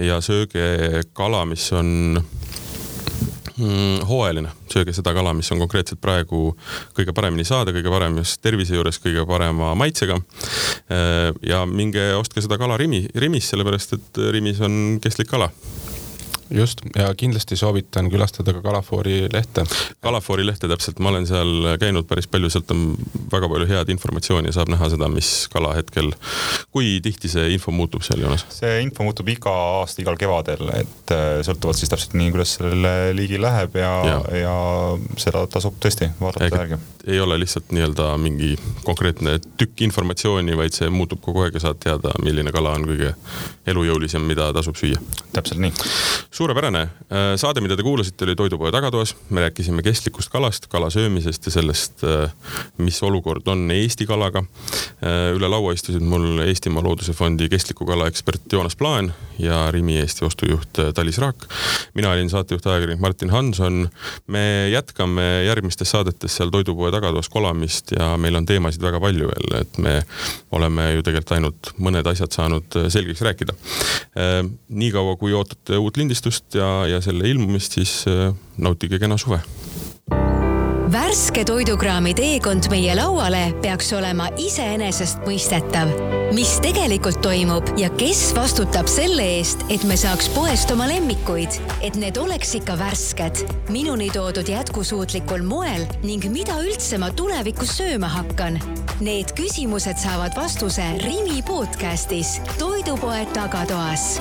ja 0.00 0.18
sööge 0.24 1.04
kala, 1.16 1.46
mis 1.48 1.64
on 1.72 2.18
hooajaline, 3.58 4.52
sööge 4.72 4.94
seda 4.96 5.14
kala, 5.16 5.34
mis 5.36 5.50
on 5.52 5.60
konkreetselt 5.62 6.00
praegu 6.02 6.52
kõige 6.96 7.14
paremini 7.16 7.44
saada, 7.48 7.74
kõige 7.74 7.92
parem 7.92 8.18
just 8.22 8.40
tervise 8.44 8.76
juures, 8.76 9.00
kõige 9.02 9.26
parema 9.28 9.72
maitsega. 9.78 10.18
Äh, 10.92 11.30
ja 11.46 11.64
minge 11.68 12.12
ostke 12.18 12.44
seda 12.44 12.58
kala 12.60 12.78
Rimi, 12.80 13.04
Rimis, 13.14 13.50
sellepärast 13.52 13.98
et 13.98 14.22
Rimis 14.32 14.62
on 14.64 14.98
kestlik 15.02 15.30
kala 15.32 15.52
just 16.50 16.80
ja 16.96 17.14
kindlasti 17.14 17.56
soovitan 17.56 18.10
külastada 18.10 18.52
ka 18.52 18.62
Kalafoori 18.62 19.28
lehte. 19.32 19.64
Kalafoori 20.00 20.46
lehte 20.46 20.68
täpselt, 20.68 20.98
ma 20.98 21.12
olen 21.12 21.26
seal 21.26 21.76
käinud 21.80 22.06
päris 22.08 22.28
palju, 22.30 22.50
sealt 22.52 22.70
on 22.74 22.94
väga 23.32 23.48
palju 23.48 23.68
head 23.70 23.92
informatsiooni 23.94 24.50
ja 24.50 24.56
saab 24.58 24.72
näha 24.72 24.88
seda, 24.92 25.08
mis 25.12 25.30
kala 25.52 25.74
hetkel, 25.76 26.12
kui 26.74 26.98
tihti 27.04 27.30
see 27.32 27.52
info 27.56 27.74
muutub 27.74 28.04
seal 28.06 28.24
joones? 28.24 28.44
see 28.52 28.80
info 28.84 29.06
muutub 29.06 29.28
iga 29.32 29.52
aasta, 29.80 30.02
igal 30.04 30.18
kevadel, 30.20 30.72
et 30.80 31.14
äh, 31.14 31.40
sõltuvalt 31.46 31.80
siis 31.80 31.92
täpselt 31.92 32.16
nii, 32.18 32.32
kuidas 32.34 32.56
sellele 32.58 33.12
liigil 33.16 33.42
läheb 33.44 33.78
ja, 33.80 33.92
ja., 34.08 34.18
ja 34.42 34.56
seda 35.20 35.46
tasub 35.52 35.78
tõesti 35.82 36.10
vaadata 36.20 36.50
järgi. 36.50 36.80
ei 37.06 37.20
ole 37.20 37.38
lihtsalt 37.42 37.72
nii-öelda 37.74 38.12
mingi 38.22 38.54
konkreetne 38.84 39.38
tükk 39.60 39.86
informatsiooni, 39.88 40.56
vaid 40.58 40.76
see 40.76 40.90
muutub 40.92 41.22
kogu 41.24 41.46
aeg 41.46 41.56
ja 41.58 41.66
saad 41.68 41.80
teada, 41.82 42.14
milline 42.22 42.52
kala 42.54 42.76
on 42.78 42.86
kõige 42.88 43.14
elujõulisem, 43.66 44.24
mida 44.26 44.50
tasub 44.54 44.78
süüa. 44.78 45.00
täpselt 45.32 45.62
nii 45.62 45.72
suurepärane 46.32 46.80
äh, 46.80 47.34
saade, 47.36 47.60
mida 47.60 47.76
te 47.76 47.84
kuulasite, 47.84 48.24
oli 48.24 48.34
Toidupoe 48.36 48.70
tagatoas. 48.72 49.14
me 49.30 49.40
rääkisime 49.40 49.82
kestlikust 49.82 50.30
kalast, 50.32 50.66
kala 50.66 50.90
söömisest 50.90 51.46
ja 51.46 51.52
sellest, 51.52 52.04
äh, 52.04 52.32
mis 52.78 53.02
olukord 53.02 53.48
on 53.48 53.70
Eesti 53.70 54.06
kalaga. 54.06 54.40
Äh, 55.04 55.34
üle 55.36 55.48
laua 55.48 55.74
istusid 55.76 56.00
mul 56.00 56.40
Eestimaa 56.46 56.82
Looduse 56.82 57.12
Fondi 57.12 57.48
kestliku 57.52 57.84
kala 57.86 58.06
ekspert 58.08 58.52
Joonas 58.52 58.76
Plaan 58.76 59.12
ja 59.38 59.70
Rimi 59.70 59.98
Eesti 60.00 60.24
ostujuht 60.24 60.80
Talis 60.94 61.18
Raak. 61.18 61.44
mina 61.94 62.10
olin 62.10 62.30
saatejuht, 62.30 62.66
ajakirjanik 62.66 63.00
Martin 63.00 63.30
Hanson. 63.30 63.88
me 64.26 64.70
jätkame 64.70 65.44
järgmistes 65.46 65.90
saadetes 65.90 66.36
seal 66.36 66.50
Toidupoe 66.50 66.90
tagatoas 66.90 67.28
kolamist 67.28 67.92
ja 67.98 68.16
meil 68.16 68.36
on 68.40 68.46
teemasid 68.46 68.82
väga 68.82 69.00
palju 69.00 69.28
veel, 69.28 69.60
et 69.60 69.78
me 69.78 70.02
oleme 70.52 70.92
ju 70.94 71.02
tegelikult 71.02 71.36
ainult 71.36 71.72
mõned 71.78 72.08
asjad 72.08 72.32
saanud 72.32 72.80
selgeks 72.88 73.20
rääkida. 73.20 73.52
niikaua 74.68 75.16
kui 75.16 75.32
ootate 75.32 75.76
uut 75.76 75.96
lindistust, 75.96 76.21
salvestust 76.22 76.54
ja, 76.54 76.86
ja 76.86 77.00
selle 77.00 77.28
ilmumist, 77.28 77.72
siis 77.72 78.04
äh, 78.06 78.34
nautige 78.58 78.98
kena 78.98 79.18
suve 79.18 79.42
värske 80.92 81.44
toidukraami 81.48 82.12
teekond 82.12 82.66
meie 82.68 82.92
lauale 82.96 83.54
peaks 83.62 83.92
olema 83.96 84.26
iseenesestmõistetav. 84.36 85.88
mis 86.32 86.58
tegelikult 86.60 87.20
toimub 87.24 87.64
ja 87.80 87.88
kes 87.96 88.34
vastutab 88.36 88.88
selle 88.88 89.24
eest, 89.38 89.64
et 89.72 89.84
me 89.88 89.96
saaks 89.96 90.28
poest 90.34 90.70
oma 90.70 90.84
lemmikuid, 90.88 91.56
et 91.80 91.96
need 91.96 92.16
oleks 92.16 92.54
ikka 92.60 92.76
värsked, 92.76 93.40
minuni 93.72 94.10
toodud 94.12 94.48
jätkusuutlikul 94.48 95.44
moel 95.48 95.86
ning 96.04 96.28
mida 96.28 96.60
üldse 96.60 96.98
ma 97.00 97.08
tulevikus 97.08 97.72
sööma 97.78 98.08
hakkan. 98.12 98.60
Need 99.00 99.32
küsimused 99.36 99.96
saavad 99.96 100.36
vastuse 100.36 100.84
Rimi 101.04 101.40
podcastis 101.42 102.36
Toidupoe 102.58 103.24
tagatoas 103.32 104.20